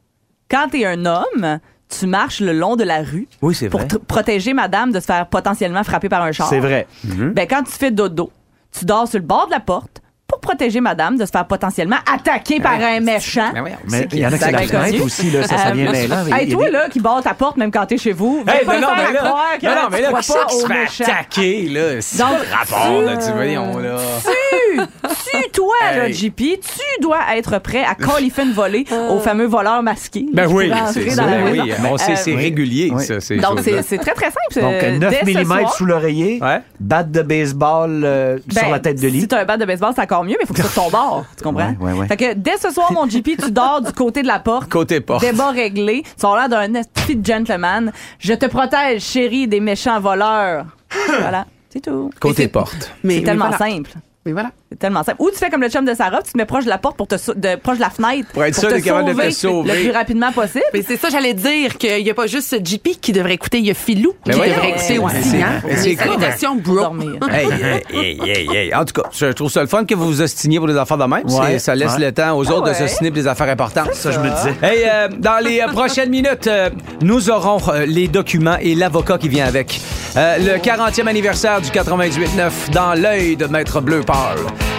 Quand 0.50 0.68
t'es 0.70 0.84
un 0.84 1.04
homme, 1.06 1.58
tu 1.88 2.06
marches 2.06 2.40
le 2.40 2.52
long 2.52 2.74
de 2.76 2.84
la 2.84 3.02
rue 3.02 3.28
Oui, 3.42 3.54
c'est 3.54 3.68
pour 3.68 3.86
protéger 4.08 4.54
madame 4.54 4.90
de 4.92 4.98
se 5.00 5.04
faire 5.06 5.26
potentiellement 5.26 5.84
frapper 5.84 6.08
par 6.08 6.22
un 6.22 6.32
char. 6.32 6.48
C'est 6.48 6.60
vrai. 6.60 6.86
Ben 7.04 7.46
quand 7.48 7.62
tu 7.62 7.72
fais 7.72 7.90
dodo, 7.90 8.30
tu 8.72 8.84
dors 8.84 9.08
sur 9.08 9.18
le 9.18 9.24
bord 9.24 9.46
de 9.46 9.52
la 9.52 9.60
porte 9.60 10.01
pour 10.32 10.40
protéger 10.40 10.80
madame 10.80 11.16
de 11.18 11.24
se 11.26 11.30
faire 11.30 11.46
potentiellement 11.46 11.96
attaquer 12.12 12.58
par 12.60 12.72
un 12.80 13.00
méchant. 13.00 13.50
Ben 13.54 13.64
Mais 13.90 14.08
il 14.12 14.18
y 14.18 14.26
en 14.26 14.32
a 14.32 14.38
c'est 14.38 14.50
la 14.50 14.58
fenêtre 14.62 15.04
aussi, 15.04 15.30
là, 15.30 15.42
ça, 15.46 15.58
ça 15.58 15.68
Euh, 15.68 15.72
vient 15.72 15.92
mêlant. 15.92 16.26
Hey, 16.34 16.48
toi, 16.48 16.70
là, 16.70 16.88
qui 16.88 17.00
barre 17.00 17.22
ta 17.22 17.34
porte 17.34 17.56
même 17.58 17.70
quand 17.70 17.84
t'es 17.86 17.98
chez 17.98 18.12
vous, 18.12 18.42
Hey, 18.48 18.64
ben 18.66 18.80
non, 18.80 18.88
mais 18.96 19.12
là, 19.12 19.18
croire 19.20 19.58
que 19.60 19.66
non, 19.66 19.88
mais 19.90 20.00
là, 20.00 20.08
qui 20.08 20.16
qui 20.16 20.56
se 20.56 20.66
fait 20.66 21.04
attaquer, 21.04 21.68
là? 21.68 22.00
C'est 22.00 22.22
rapport, 22.22 23.02
là, 23.02 23.16
tu 23.16 23.32
voyons, 23.32 23.78
là? 23.78 23.96
Tu, 24.24 24.80
tu 24.80 25.50
toi, 25.52 25.74
là. 25.94 26.10
JP, 26.10 26.36
tu 26.36 27.00
dois 27.02 27.18
être 27.36 27.58
prêt 27.58 27.84
à 27.84 27.94
califer 27.94 28.42
une 28.42 28.52
volée 28.52 28.84
au 29.10 29.18
fameux 29.20 29.46
voleur 29.46 29.82
masqué. 29.82 30.26
Ben 30.32 30.46
qui 30.46 30.52
oui, 30.54 30.72
c'est 30.92 31.04
dans 31.06 31.14
ça. 31.14 31.26
la 31.26 31.36
Ben 31.36 31.44
maison. 31.52 31.62
oui, 31.64 31.72
on 31.90 31.96
sait, 31.98 32.12
Euh, 32.12 32.16
c'est 32.16 32.34
régulier, 32.34 32.90
Oui. 32.94 33.04
ça. 33.04 33.20
ces 33.20 33.36
Donc, 33.36 33.60
c'est 33.60 33.98
très, 33.98 34.14
très 34.14 34.26
simple. 34.30 34.60
Donc, 34.60 34.82
Euh, 34.82 34.98
9 34.98 35.24
dès 35.24 35.32
ce 35.34 35.38
mm 35.44 35.66
sous 35.76 35.84
l'oreiller, 35.84 36.38
Ouais. 36.42 36.60
batte 36.80 37.10
de 37.10 37.22
baseball 37.22 38.02
euh, 38.04 38.38
sur 38.50 38.62
Ben, 38.62 38.70
la 38.70 38.78
tête 38.80 39.00
de 39.00 39.08
lit. 39.08 39.20
Si 39.22 39.28
t'as 39.28 39.40
un 39.40 39.44
bat 39.44 39.56
de 39.56 39.64
baseball, 39.64 39.92
c'est 39.94 40.00
encore 40.22 40.30
mieux, 40.30 40.36
mais 40.38 40.44
il 40.44 40.46
faut 40.46 40.54
que 40.54 40.62
ça 40.62 40.68
soit 40.68 40.84
ton 40.84 40.90
bord. 40.96 41.24
Tu 41.36 41.44
comprends? 41.44 41.70
Ouais, 41.80 41.92
ouais, 41.92 41.92
ouais. 42.00 42.06
Fait 42.08 42.16
que 42.16 42.34
dès 42.34 42.56
ce 42.56 42.70
soir, 42.70 42.92
mon 42.92 43.08
JP, 43.08 43.30
tu 43.42 43.50
dors 43.50 43.80
du 43.80 43.92
côté 43.92 44.22
de 44.22 44.26
la 44.26 44.38
porte. 44.38 44.70
Côté 44.70 45.00
porte. 45.00 45.22
Débat 45.22 45.50
réglé. 45.50 46.02
Tu 46.18 46.26
as 46.26 46.48
l'air 46.48 46.48
d'un 46.48 46.82
petit 46.82 47.18
gentleman. 47.22 47.92
Je 48.18 48.34
te 48.34 48.46
protège, 48.46 49.02
chérie, 49.02 49.48
des 49.48 49.60
méchants 49.60 50.00
voleurs. 50.00 50.66
voilà. 51.20 51.46
C'est 51.70 51.80
tout. 51.80 52.10
Côté 52.20 52.48
porte. 52.48 52.92
Mais 53.02 53.18
C'est 53.18 53.22
tellement 53.24 53.48
voilà. 53.48 53.58
simple. 53.70 53.90
Mais 54.24 54.32
voilà. 54.32 54.50
C'est 54.72 54.78
tellement 54.78 55.02
simple. 55.02 55.16
Ou 55.20 55.30
tu 55.30 55.36
fais 55.36 55.50
comme 55.50 55.60
le 55.60 55.68
chum 55.68 55.84
de 55.84 55.92
Sarah, 55.94 56.22
tu 56.22 56.32
te 56.32 56.38
mets 56.38 56.46
proche 56.46 56.64
de 56.64 56.70
la 56.70 56.78
porte 56.78 56.96
pour 56.96 57.06
te 57.06 57.18
sau- 57.18 57.34
de, 57.34 57.56
proche 57.56 57.76
de 57.76 57.82
la 57.82 57.90
fenêtre 57.90 58.28
Pour 58.32 58.42
être 58.42 58.58
sûr 58.58 58.70
d'être 58.70 58.82
capable 58.84 59.14
de 59.14 59.20
te 59.22 59.30
sauver. 59.30 59.72
le 59.74 59.80
plus 59.82 59.90
rapidement 59.90 60.32
possible. 60.32 60.64
Mais 60.72 60.82
c'est 60.86 60.96
ça, 60.96 61.08
j'allais 61.10 61.34
dire 61.34 61.76
qu'il 61.76 62.02
n'y 62.02 62.10
a 62.10 62.14
pas 62.14 62.26
juste 62.26 62.56
JP 62.66 62.88
qui 63.00 63.12
devrait 63.12 63.34
écouter, 63.34 63.58
il 63.58 63.66
y 63.66 63.70
a 63.70 63.74
Philou 63.74 64.12
qui 64.24 64.30
Ben 64.30 64.40
oui. 64.40 64.48
devrait 64.48 64.70
écouter 64.70 64.98
aussi. 64.98 65.16
c'est- 65.22 65.42
Hein? 65.42 65.60
mais 65.66 65.76
c'est 65.76 65.88
Les 65.90 65.96
cool. 65.96 66.06
salutations, 66.12 66.56
Pour 66.58 66.74
bro. 66.74 66.82
dormir. 66.84 67.12
Hey, 67.30 67.46
hey, 67.46 67.82
hey, 67.92 68.30
hey, 68.30 68.56
hey. 68.56 68.74
En 68.74 68.84
tout 68.86 68.94
cas, 69.02 69.08
je 69.12 69.26
trouve 69.26 69.50
ça 69.50 69.60
le 69.60 69.66
fun 69.66 69.84
que 69.84 69.94
vous 69.94 70.06
vous 70.06 70.22
ostiniez 70.22 70.58
pour 70.58 70.68
des 70.68 70.76
affaires 70.78 70.96
de 70.98 71.04
même. 71.04 71.28
C'est- 71.28 71.58
Ça 71.58 71.74
laisse 71.74 71.92
Ouais. 71.98 72.06
le 72.06 72.12
temps 72.12 72.36
aux 72.38 72.50
autres 72.50 72.62
de 72.62 72.68
ouais. 72.70 72.74
s'ostiner 72.74 73.10
pour 73.10 73.16
des 73.20 73.26
affaires 73.26 73.48
importantes. 73.50 73.92
Ça, 73.92 74.10
je 74.10 74.18
me 74.20 74.30
disais. 74.30 74.54
Hey, 74.62 74.84
euh, 74.86 75.08
dans 75.18 75.38
les 75.44 75.60
euh, 75.60 75.66
prochaines 75.68 76.08
minutes, 76.18 76.46
euh, 76.46 76.70
nous 77.02 77.28
aurons 77.30 77.58
euh, 77.68 77.84
les 77.86 78.08
documents 78.08 78.56
et 78.60 78.74
l'avocat 78.74 79.18
qui 79.18 79.28
vient 79.28 79.44
avec. 79.46 79.80
Euh, 80.16 80.38
le 80.38 80.58
40e 80.58 81.06
anniversaire 81.08 81.60
du 81.60 81.70
98.9 81.70 82.70
dans 82.72 82.94
l'œil 82.94 83.36
de 83.36 83.46
Maître 83.46 83.80
Bleu 83.80 84.00
Pâle. 84.02 84.38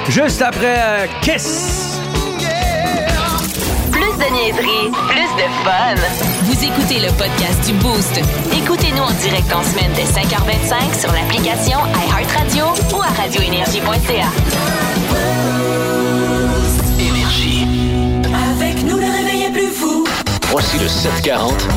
Juste 0.09 0.41
après 0.41 0.75
euh, 0.77 1.07
Kiss. 1.21 1.99
Plus 3.91 4.01
de 4.01 4.33
niaiserie, 4.33 4.91
plus 5.07 5.31
de 5.37 5.47
fun. 5.63 5.95
Vous 6.43 6.63
écoutez 6.63 6.99
le 6.99 7.11
podcast 7.13 7.65
du 7.65 7.73
Boost. 7.73 8.19
Écoutez-nous 8.51 9.03
en 9.03 9.11
direct 9.11 9.53
en 9.53 9.63
semaine 9.63 9.91
dès 9.95 10.03
5h25 10.03 10.99
sur 10.99 11.11
l'application 11.11 11.79
iHeartRadio 12.07 12.65
ou 12.95 13.01
à 13.01 13.07
radioénergie.ca. 13.21 14.27
Énergie. 16.99 17.67
Avec 18.51 18.83
nous, 18.83 18.97
le 18.97 19.05
réveil 19.05 19.43
est 19.43 19.51
plus 19.51 19.71
fou. 19.71 20.03
Voici 20.51 20.77
le 20.79 20.87
740 20.87 21.67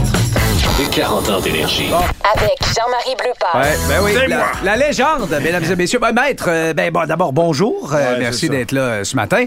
et 0.80 0.85
40 0.96 1.28
ans 1.28 1.40
d'énergie. 1.42 1.88
Avec 1.92 2.56
Jean-Marie 2.74 3.16
Bleupard. 3.18 3.54
Ouais, 3.54 3.76
ben 3.86 4.00
oui, 4.02 4.12
la, 4.28 4.46
la 4.64 4.76
légende, 4.86 5.28
mesdames 5.42 5.64
et 5.70 5.76
messieurs. 5.76 5.98
Ben, 5.98 6.12
maître, 6.12 6.46
euh, 6.48 6.72
ben 6.72 6.90
bon, 6.90 7.06
d'abord, 7.06 7.34
bonjour. 7.34 7.92
Euh, 7.92 7.96
Ouais, 8.14 8.18
merci 8.18 8.48
d'être 8.48 8.72
là 8.72 8.80
euh, 8.80 9.04
ce 9.04 9.14
matin. 9.14 9.44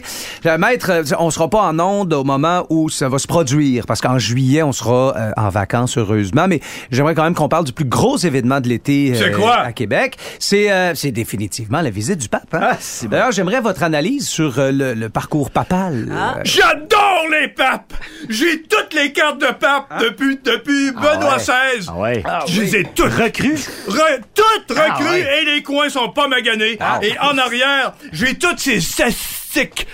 Maître, 0.59 1.03
on 1.17 1.31
sera 1.31 1.49
pas 1.49 1.61
en 1.63 1.79
onde 1.79 2.13
au 2.13 2.23
moment 2.23 2.65
où 2.69 2.89
ça 2.89 3.09
va 3.09 3.17
se 3.17 3.25
produire, 3.25 3.85
parce 3.87 3.99
qu'en 3.99 4.19
juillet, 4.19 4.61
on 4.61 4.71
sera 4.71 5.15
euh, 5.17 5.31
en 5.37 5.49
vacances, 5.49 5.97
heureusement. 5.97 6.45
Mais 6.47 6.59
j'aimerais 6.91 7.15
quand 7.15 7.23
même 7.23 7.33
qu'on 7.33 7.49
parle 7.49 7.65
du 7.65 7.73
plus 7.73 7.85
gros 7.85 8.17
événement 8.17 8.59
de 8.61 8.67
l'été 8.69 9.13
euh, 9.15 9.17
C'est 9.19 9.31
quoi? 9.31 9.57
à 9.61 9.71
Québec. 9.71 10.17
C'est 10.37 10.71
euh, 10.71 10.93
c'est 10.93 11.11
définitivement 11.11 11.81
la 11.81 11.89
visite 11.89 12.19
du 12.19 12.29
pape. 12.29 12.53
hein? 12.53 12.59
Ah, 12.61 12.77
bon. 13.01 13.07
D'ailleurs, 13.09 13.31
j'aimerais 13.31 13.61
votre 13.61 13.81
analyse 13.81 14.27
sur 14.29 14.59
euh, 14.59 14.71
le, 14.71 14.93
le 14.93 15.09
parcours 15.09 15.49
papal. 15.49 16.07
Euh, 16.11 16.41
J'adore 16.43 17.25
les 17.31 17.47
papes! 17.47 17.93
J'ai 18.29 18.61
toutes 18.63 18.93
les 18.93 19.11
cartes 19.13 19.39
de 19.39 19.47
pape 19.59 19.99
depuis, 20.01 20.39
depuis 20.43 20.91
Benoît 20.91 21.38
ouais. 21.39 21.43
XVI. 21.81 21.87
Ah 21.89 21.99
ouais. 21.99 22.23
Je 22.47 22.61
les 22.61 22.75
ai 22.77 22.83
toutes 22.83 23.13
Recrues? 23.13 23.55
Re- 23.87 24.19
toutes 24.35 24.77
Ah, 24.77 24.93
recrues 24.93 25.09
ouais. 25.09 25.41
et 25.41 25.45
les 25.45 25.63
coins 25.63 25.89
sont 25.89 26.09
pas 26.09 26.27
maganés. 26.27 26.77
Ah, 26.79 26.99
et 27.01 27.17
en 27.19 27.37
arrière, 27.37 27.93
j'ai 28.11 28.35
toutes 28.35 28.59
ces 28.59 28.79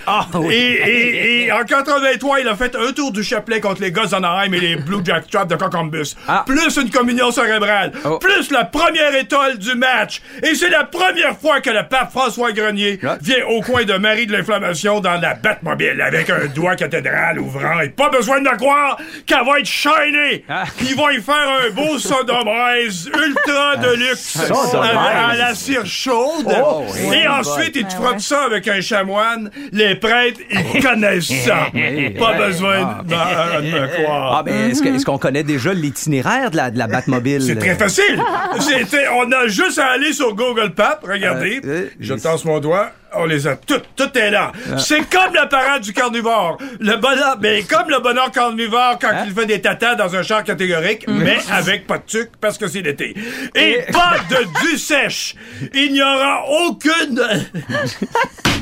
Ah, 0.06 0.26
oui. 0.34 0.54
et, 0.54 1.42
et, 1.42 1.44
et 1.46 1.52
en 1.52 1.64
83, 1.64 2.40
il 2.40 2.48
a 2.48 2.54
fait 2.56 2.76
un 2.76 2.92
tour 2.92 3.10
du 3.10 3.22
chapelet 3.24 3.60
contre 3.60 3.80
les 3.80 3.90
Gosses 3.90 4.10
d'Anaheim 4.10 4.52
et 4.52 4.60
les 4.60 4.76
Blue 4.86 4.98
Jack 5.04 5.30
Traps 5.30 5.48
de 5.48 5.56
Columbus. 5.56 6.14
Ah. 6.28 6.44
Plus 6.46 6.76
une 6.76 6.90
communion 6.90 7.30
cérébrale. 7.30 7.92
Oh. 8.04 8.18
Plus 8.18 8.50
la 8.50 8.64
première 8.64 9.14
étoile 9.14 9.58
du 9.58 9.74
match. 9.74 10.20
Et 10.42 10.54
c'est 10.54 10.68
la 10.68 10.84
première 10.84 11.36
fois 11.38 11.60
que 11.60 11.70
le 11.70 11.82
pape 11.88 12.10
François 12.12 12.52
Grenier 12.52 13.00
Ah. 13.02 13.16
vient 13.20 13.44
au 13.48 13.60
coin 13.62 13.84
de 13.84 13.94
Marie 13.94 14.26
de 14.26 14.32
l'Inflammation 14.32 15.00
dans 15.00 15.18
la 15.20 15.34
Batmobile 15.34 16.00
avec 16.00 16.28
un 16.30 16.46
doigt 16.54 16.76
cathédral 16.76 17.38
ouvrant 17.38 17.80
et 17.80 17.88
pas 17.88 18.10
besoin 18.10 18.40
de 18.40 18.48
croire 18.56 18.98
qu'elle 19.26 19.44
va 19.44 19.58
être 19.58 19.66
shinée. 19.66 20.44
Ah. 20.48 20.64
Ils 20.82 20.94
vont 20.94 21.10
y 21.10 21.20
faire 21.20 21.34
un 21.66 21.70
beau 21.70 21.98
sodomrise 21.98 23.06
ultra 23.08 23.76
de 23.76 23.94
luxe 23.94 24.36
à, 24.76 25.28
à 25.30 25.36
la 25.36 25.54
cire 25.54 25.86
chaude. 25.86 26.46
Oh, 26.62 26.84
oui. 27.08 27.16
Et 27.16 27.26
ensuite, 27.28 27.74
ils 27.76 27.86
te 27.86 27.94
frottent 27.94 28.20
ça 28.20 28.44
avec 28.44 28.68
un 28.68 28.80
chamoine. 28.80 29.45
Les 29.72 29.94
prêtres, 29.96 30.40
ils 30.50 30.82
connaissent 30.86 31.32
ça. 31.44 31.66
Pas 32.18 32.32
besoin 32.34 33.02
de, 33.04 33.08
de- 33.10 33.70
de 33.72 33.80
me 33.80 33.86
croire. 34.02 34.36
Ah, 34.38 34.42
ben, 34.42 34.70
est-ce 34.70 34.82
que- 34.82 34.88
est-ce 34.88 35.04
qu'on 35.06 35.18
connaît 35.18 35.42
déjà 35.44 35.72
l'itinéraire 35.72 36.50
de 36.50 36.56
la, 36.56 36.70
de 36.70 36.78
la 36.78 36.86
Batmobile? 36.86 37.42
C'est 37.42 37.56
très 37.56 37.74
facile. 37.76 38.20
C'était, 38.60 39.06
on 39.08 39.30
a 39.32 39.46
juste 39.48 39.78
à 39.78 39.86
aller 39.92 40.12
sur 40.12 40.34
Google 40.34 40.72
Maps. 40.76 41.00
Regardez. 41.02 41.60
Euh, 41.64 41.68
euh, 41.68 41.88
je 42.00 42.14
tasse 42.14 42.44
mon 42.44 42.58
doigt. 42.60 42.90
On 43.18 43.24
les 43.24 43.46
a 43.46 43.56
toutes. 43.56 43.84
Tout 43.96 44.18
est 44.18 44.30
là. 44.30 44.52
C'est 44.76 45.08
comme 45.08 45.32
la 45.34 45.46
parade 45.46 45.80
du 45.80 45.92
carnivore. 45.94 46.58
Le 46.80 46.96
bonheur, 46.96 47.38
mais 47.40 47.62
comme 47.62 47.88
le 47.88 48.00
bonheur 48.00 48.30
carnivore 48.30 48.98
quand 49.00 49.24
il 49.26 49.32
fait 49.32 49.46
des 49.46 49.60
tatas 49.62 49.94
dans 49.94 50.14
un 50.14 50.22
char 50.22 50.44
catégorique, 50.44 51.06
mais 51.08 51.38
avec 51.50 51.86
pas 51.86 51.96
de 51.98 52.02
tuc 52.02 52.30
parce 52.40 52.58
que 52.58 52.66
c'est 52.68 52.82
l'été. 52.82 53.14
Et 53.54 53.78
pas 53.90 54.16
de 54.28 54.68
du 54.70 54.76
sèche. 54.76 55.34
Il 55.72 55.92
n'y 55.94 56.02
aura 56.02 56.44
aucune. 56.66 57.22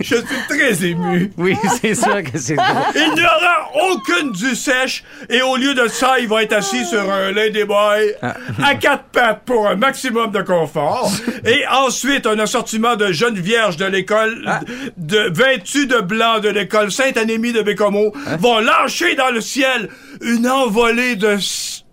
Je 0.00 0.16
suis 0.16 0.24
très 0.48 0.84
ému. 0.84 1.30
Oui, 1.36 1.56
c'est 1.80 1.94
sûr 1.94 2.22
que 2.22 2.38
c'est. 2.38 2.56
Il 2.94 3.14
n'y 3.14 3.22
aura 3.22 3.92
aucune 3.92 4.32
du 4.32 4.54
sèche 4.54 5.04
et 5.28 5.42
au 5.42 5.56
lieu 5.56 5.74
de 5.74 5.88
ça, 5.88 6.18
il 6.18 6.28
va 6.28 6.42
être 6.42 6.52
assis 6.52 6.84
sur 6.84 7.10
un 7.10 7.32
Ladyboy 7.32 8.14
à 8.22 8.74
quatre 8.74 9.04
pattes 9.12 9.42
pour 9.44 9.68
un 9.68 9.76
maximum 9.76 10.30
de 10.30 10.42
confort. 10.42 11.10
Et 11.44 11.66
ensuite, 11.66 12.26
un 12.26 12.38
assortiment 12.38 12.96
de 12.96 13.12
jeunes 13.12 13.38
vierges 13.38 13.76
de 13.76 13.86
l'école, 13.86 14.60
de 14.96 15.30
vêtues 15.32 15.86
de 15.86 16.00
blanc 16.00 16.40
de 16.40 16.48
l'école 16.48 16.90
Sainte-Anémie 16.90 17.52
de 17.52 17.62
Bécomo, 17.62 18.12
vont 18.38 18.58
lâcher 18.58 19.14
dans 19.14 19.30
le 19.30 19.40
ciel 19.40 19.88
une 20.20 20.48
envolée 20.48 21.16
de 21.16 21.36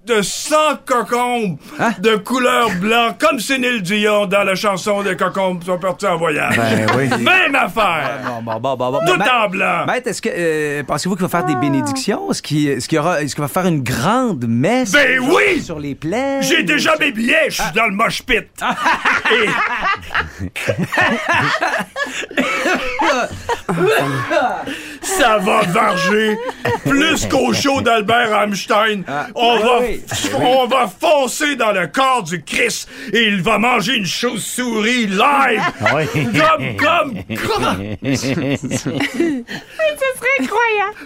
de 0.05 0.21
100 0.21 0.55
cocombes 0.85 1.57
de 1.99 2.15
couleur 2.17 2.69
blanc, 2.81 3.15
comme 3.17 3.39
Céline 3.39 3.79
Dion 3.79 4.25
dans 4.25 4.43
la 4.43 4.53
chanson 4.55 5.01
des 5.01 5.15
cocombes 5.15 5.63
sont 5.63 5.77
partis 5.77 6.05
en 6.07 6.17
voyage. 6.17 6.57
Ben 6.57 6.85
oui. 6.97 7.07
Même 7.19 7.55
affaire! 7.55 8.19
Bon, 8.25 8.41
bon, 8.41 8.59
bon, 8.59 8.75
bon, 8.75 8.91
bon. 8.91 8.99
Tout 9.05 9.15
Ma- 9.17 9.45
en 9.45 9.49
blanc! 9.49 9.85
Maître, 9.87 10.09
est-ce 10.09 10.21
que 10.21 10.29
euh, 10.31 10.83
pensez-vous 10.83 11.15
qu'il 11.15 11.21
va 11.25 11.29
faire 11.29 11.45
des 11.45 11.55
bénédictions? 11.55 12.29
Est-ce 12.31 12.41
qu'il 12.41 12.77
y 12.91 12.97
aura 12.97 13.21
est-ce 13.21 13.33
qu'il 13.33 13.41
va 13.43 13.47
faire 13.47 13.65
une 13.65 13.81
grande 13.81 14.45
messe 14.47 14.91
Ben 14.91 15.21
genre, 15.23 15.35
oui! 15.35 15.61
sur 15.61 15.79
les 15.79 15.95
plaines? 15.95 16.43
J'ai 16.43 16.63
déjà 16.63 16.95
mes 16.99 17.11
billets, 17.13 17.49
je 17.49 17.61
suis 17.61 17.71
dans 17.73 17.85
le 17.85 17.93
mosh 17.95 18.23
pit. 18.23 18.43
Et- 19.31 20.43
Ça 25.01 25.37
va 25.37 25.61
varger 25.63 26.37
plus 26.85 27.25
qu'au 27.27 27.53
show 27.53 27.81
d'Albert 27.81 28.33
Einstein. 28.33 29.03
on, 29.35 29.57
va, 29.59 29.79
oui. 29.81 29.92
On 30.39 30.67
va 30.67 30.87
foncer 30.87 31.55
dans 31.55 31.71
le 31.71 31.87
corps 31.87 32.23
du 32.23 32.41
Christ 32.43 32.87
et 33.11 33.23
il 33.27 33.41
va 33.41 33.57
manger 33.57 33.95
une 33.95 34.05
chauve-souris 34.05 35.07
live. 35.07 35.61
Oui. 35.95 36.03
Comme, 36.13 36.77
comme, 36.77 37.23
comme. 37.47 37.95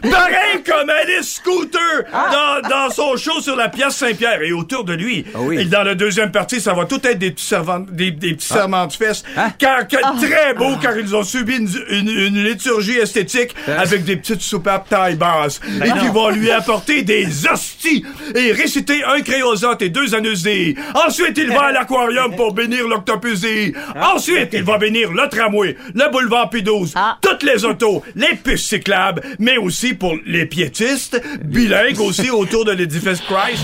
Pareil 0.02 0.64
comme 0.66 0.90
Alice 0.90 1.36
Scooter 1.36 2.04
dans, 2.12 2.70
dans 2.70 2.90
son 2.90 3.16
show 3.18 3.40
sur 3.42 3.56
la 3.56 3.70
pièce 3.70 3.96
Saint-Pierre 3.96 4.42
et 4.42 4.52
autour 4.52 4.84
de 4.84 4.94
lui. 4.94 5.26
Ah 5.34 5.40
oui. 5.42 5.60
Et 5.60 5.66
dans 5.66 5.84
la 5.84 5.96
deuxième 5.96 6.32
partie, 6.32 6.62
ça 6.62 6.74
va 6.74 6.86
tout 6.86 7.00
être 7.06 7.20
des 7.20 7.32
petits 7.32 7.46
servants, 7.46 7.80
des, 7.80 8.12
des 8.12 8.34
petits 8.34 8.48
serments 8.48 8.88
de 8.88 8.94
fesses. 8.94 9.24
Hein? 9.36 9.50
Car, 9.58 9.88
que- 9.88 9.98
très 10.26 10.54
beau 10.54 10.76
car 10.82 10.98
ils 10.98 11.16
ont 11.16 11.24
subi 11.24 11.58
une, 11.58 11.70
une- 11.90 12.10
une 12.10 12.44
liturgie 12.44 12.98
esthétique 12.98 13.56
avec 13.68 14.04
des 14.04 14.18
petites 14.18 14.42
soupapes 14.42 14.90
taille 14.90 15.16
basse 15.16 15.60
et 15.84 15.90
qui 16.00 16.08
vont 16.08 16.30
lui 16.30 16.52
apporter 16.52 17.02
des 17.04 17.26
hosties 17.52 18.06
et 18.36 18.52
réciter 18.52 18.77
un 19.06 19.22
créosote 19.22 19.82
et 19.82 19.90
deux 19.90 20.14
anus 20.16 20.44
Dei. 20.44 20.76
Ensuite, 20.94 21.38
il 21.38 21.50
va 21.50 21.68
à 21.68 21.72
l'aquarium 21.72 22.36
pour 22.36 22.54
bénir 22.54 22.88
l'octopus 22.88 23.42
Dei. 23.42 23.74
Ensuite, 23.96 24.50
il 24.54 24.64
va 24.64 24.78
bénir 24.78 25.12
le 25.12 25.28
tramway, 25.30 25.76
le 25.94 26.12
boulevard 26.12 26.50
P12, 26.50 26.94
toutes 27.22 27.44
les 27.44 27.66
autos, 27.66 28.04
les 28.16 28.36
pistes 28.36 28.70
cyclables, 28.70 29.22
mais 29.40 29.58
aussi 29.58 29.94
pour 29.94 30.16
les 30.26 30.46
piétistes, 30.46 31.22
bilingues 31.44 32.00
aussi 32.00 32.30
autour 32.30 32.66
de 32.66 32.72
l'édifice 32.72 33.22
Christ. 33.22 33.64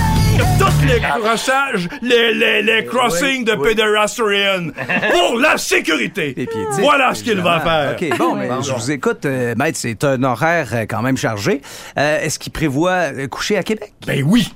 Tous 0.61 0.85
les 0.85 0.99
crossages, 0.99 1.89
les, 2.03 2.35
les, 2.35 2.61
les 2.61 2.85
crossings 2.85 3.43
de 3.43 3.55
pédérastrian 3.55 4.69
pour 5.09 5.39
la 5.39 5.57
sécurité. 5.57 6.47
Voilà 6.73 7.15
ce 7.15 7.23
qu'il 7.23 7.39
va 7.41 7.59
faire. 7.61 7.95
OK, 7.99 8.17
bon, 8.19 8.35
mais 8.35 8.47
je 8.61 8.71
vous 8.71 8.91
écoute, 8.91 9.25
euh, 9.25 9.55
maître, 9.57 9.79
c'est 9.81 10.03
un 10.03 10.21
horaire 10.23 10.69
euh, 10.73 10.85
quand 10.87 11.01
même 11.01 11.17
chargé. 11.17 11.61
Euh, 11.97 12.21
Est-ce 12.21 12.37
qu'il 12.37 12.51
prévoit 12.51 12.91
euh, 13.11 13.27
coucher 13.27 13.57
à 13.57 13.63
Québec? 13.63 13.91
Ben 14.05 14.23
oui. 14.23 14.53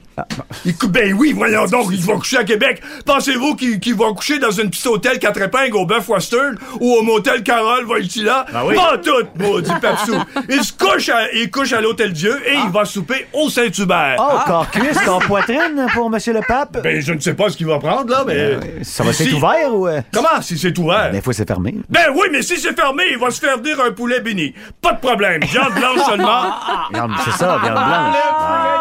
Écoute, 0.65 0.91
Ben 0.91 1.13
oui, 1.13 1.33
voyons 1.33 1.65
donc, 1.65 1.87
il 1.91 2.01
va 2.01 2.13
coucher 2.13 2.37
à 2.37 2.43
Québec. 2.43 2.81
Pensez-vous 3.05 3.55
qu'il 3.55 3.79
qu'il 3.79 3.95
va 3.95 4.11
coucher 4.13 4.39
dans 4.39 4.59
un 4.59 4.67
petit 4.67 4.87
hôtel 4.87 5.19
quatre 5.19 5.41
épingles 5.41 5.75
au 5.75 5.85
Bœuf 5.85 6.07
Western 6.09 6.57
ou 6.79 6.93
au 6.93 7.01
motel 7.01 7.43
Carole 7.43 7.85
Voltila? 7.85 8.45
oui. 8.65 8.75
Pas 8.75 8.97
tout, 8.97 9.25
maudit 9.37 9.71
Papsou. 9.81 10.15
Il 10.49 10.63
se 10.63 10.73
couche 10.73 11.09
à, 11.09 11.31
il 11.33 11.51
couche 11.51 11.73
à 11.73 11.81
l'hôtel 11.81 12.13
Dieu 12.13 12.41
et 12.47 12.53
il 12.55 12.69
va 12.71 12.85
souper 12.85 13.27
au 13.33 13.49
Saint-Hubert. 13.49 14.15
Oh, 14.19 14.37
corps 14.47 14.69
cuisse, 14.71 14.99
corps 15.03 15.19
poitrine 15.27 15.85
pour 15.93 16.09
Monsieur 16.09 16.33
le 16.33 16.41
Pape? 16.47 16.81
Ben, 16.81 17.01
je 17.01 17.13
ne 17.13 17.19
sais 17.19 17.33
pas 17.33 17.49
ce 17.49 17.57
qu'il 17.57 17.67
va 17.67 17.79
prendre, 17.79 18.09
là, 18.09 18.23
mais... 18.25 18.83
Ça 18.83 19.03
va 19.03 19.11
Si- 19.13 19.23
être 19.23 19.33
ouvert 19.33 19.73
ou... 19.73 19.87
euh? 19.87 20.01
Comment, 20.13 20.41
si 20.41 20.57
c'est 20.57 20.77
ouvert? 20.77 21.11
Des 21.11 21.21
fois, 21.21 21.33
c'est 21.33 21.47
fermé. 21.47 21.75
Ben 21.89 22.05
oui, 22.15 22.27
mais 22.31 22.41
si 22.41 22.57
c'est 22.57 22.75
fermé, 22.75 23.03
il 23.11 23.17
va 23.17 23.29
se 23.31 23.39
faire 23.39 23.57
dire 23.59 23.79
un 23.81 23.91
poulet 23.91 24.19
béni. 24.21 24.53
Pas 24.81 24.93
de 24.93 24.99
problème. 24.99 25.41
Viande 25.43 25.73
blanche 25.73 26.05
seulement. 26.07 26.43
Viande, 26.93 27.11
c'est 27.25 27.31
ça, 27.31 27.59
viande 27.61 27.73
blanche. 27.73 28.15
Ah, 28.39 28.79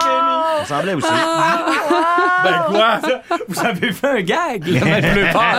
semblait 0.65 0.95
aussi. 0.95 1.09
Ben 2.45 2.65
quoi? 2.69 2.99
Vous 3.49 3.65
avez 3.65 3.93
fait 3.93 4.07
un 4.09 4.21
gag, 4.23 4.67
là, 4.67 4.81
mais 4.85 5.03
je 5.03 5.09
veux 5.21 5.33
pas. 5.33 5.55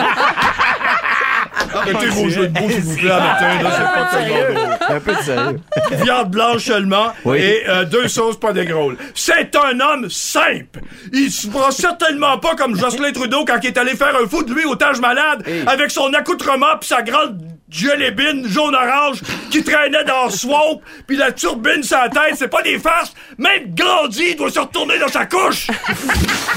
Arrêtez 1.76 2.06
vos 2.06 2.28
jeux 2.28 2.48
de 2.48 2.60
mots, 2.60 2.68
s'il 2.70 2.80
vous 2.80 2.96
plaît, 2.96 3.10
à 3.10 3.20
matin, 3.20 3.62
là, 3.62 3.70
c'est 3.76 4.00
pas 4.00 4.18
tellement 4.18 4.54
drôle. 4.54 4.96
Un 4.96 5.00
peu 5.00 5.14
de 5.14 5.22
sérieux. 5.22 5.60
Viande 6.04 6.30
blanche 6.30 6.64
seulement 6.64 7.12
Oui. 7.24 7.38
et 7.38 7.68
euh, 7.68 7.84
deux 7.84 8.08
sauces 8.08 8.38
pas 8.38 8.52
des 8.52 8.64
grôles. 8.64 8.96
C'est 9.14 9.54
un 9.56 9.78
homme 9.80 10.08
simple. 10.10 10.80
Il 11.12 11.30
se 11.30 11.46
prend 11.48 11.70
certainement 11.70 12.38
pas 12.38 12.54
comme 12.54 12.76
Jocelyn 12.76 13.12
Trudeau 13.12 13.44
quand 13.44 13.58
il 13.62 13.66
est 13.68 13.78
allé 13.78 13.94
faire 13.96 14.14
un 14.22 14.26
fou 14.28 14.42
de 14.42 14.52
lui 14.52 14.64
au 14.64 14.76
Tage 14.76 15.00
Malade 15.00 15.44
avec 15.66 15.90
son 15.90 16.12
accoutrement 16.14 16.76
puis 16.80 16.88
sa 16.88 17.02
grande 17.02 17.38
gelébine 17.68 18.46
jaune-orange 18.48 19.20
qui 19.50 19.62
traînait 19.64 20.04
dans 20.04 20.26
le 20.26 20.30
swamp 20.30 20.80
puis 21.06 21.16
la 21.16 21.32
turbine 21.32 21.82
sur 21.82 21.98
la 21.98 22.08
tête. 22.08 22.34
C'est 22.36 22.48
pas 22.48 22.62
des 22.62 22.78
farces. 22.78 23.12
Même 23.38 23.74
grandi, 23.74 24.24
il 24.30 24.36
doit 24.36 24.50
se 24.50 24.60
retourner 24.60 24.98
dans 24.98 25.08
sa 25.08 25.26
couche. 25.26 25.66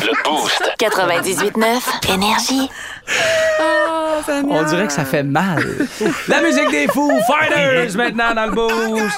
Le 0.02 0.24
Boost. 0.24 0.62
98.9 0.80 2.14
Énergie. 2.14 2.70
On 4.48 4.64
dirait 4.64 4.88
que 4.88 4.94
ça 4.94 5.06
fait 5.10 5.24
mal. 5.24 5.64
La 6.28 6.42
musique 6.42 6.70
des 6.72 6.88
fous, 6.88 7.12
Fighters, 7.28 7.96
maintenant 7.96 8.34
dans 8.36 8.46
le 8.46 8.52
boost. 8.52 9.18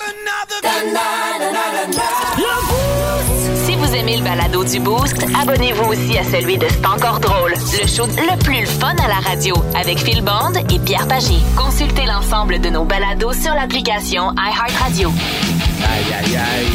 Si 3.65 3.75
vous 3.75 3.95
aimez 3.95 4.17
le 4.17 4.23
balado 4.23 4.63
du 4.63 4.79
Boost, 4.79 5.17
abonnez-vous 5.41 5.91
aussi 5.91 6.17
à 6.17 6.23
celui 6.23 6.57
de 6.57 6.65
C'est 6.69 6.85
encore 6.85 7.19
drôle, 7.19 7.51
le 7.51 7.87
show 7.87 8.05
le 8.07 8.43
plus 8.43 8.65
fun 8.65 8.95
à 9.03 9.07
la 9.07 9.29
radio 9.29 9.55
avec 9.75 9.99
Phil 9.99 10.21
Bond 10.21 10.53
et 10.69 10.79
Pierre 10.79 11.07
Pagé. 11.07 11.35
Consultez 11.55 12.05
l'ensemble 12.05 12.59
de 12.59 12.69
nos 12.69 12.85
balados 12.85 13.33
sur 13.33 13.53
l'application 13.53 14.33
iHeartRadio. 14.37 15.09
Aïe, 15.09 16.13
aïe, 16.19 16.37
aïe. 16.37 16.71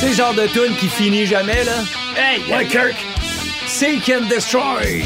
C'est 0.00 0.08
le 0.08 0.14
genre 0.14 0.34
de 0.34 0.46
tune 0.48 0.76
qui 0.78 0.88
finit 0.88 1.26
jamais, 1.26 1.64
là. 1.64 1.72
Hey, 2.16 2.40
ouais, 2.52 2.66
Kirk! 2.66 3.15
Seek 3.66 4.08
and 4.10 4.28
Destroy! 4.28 5.02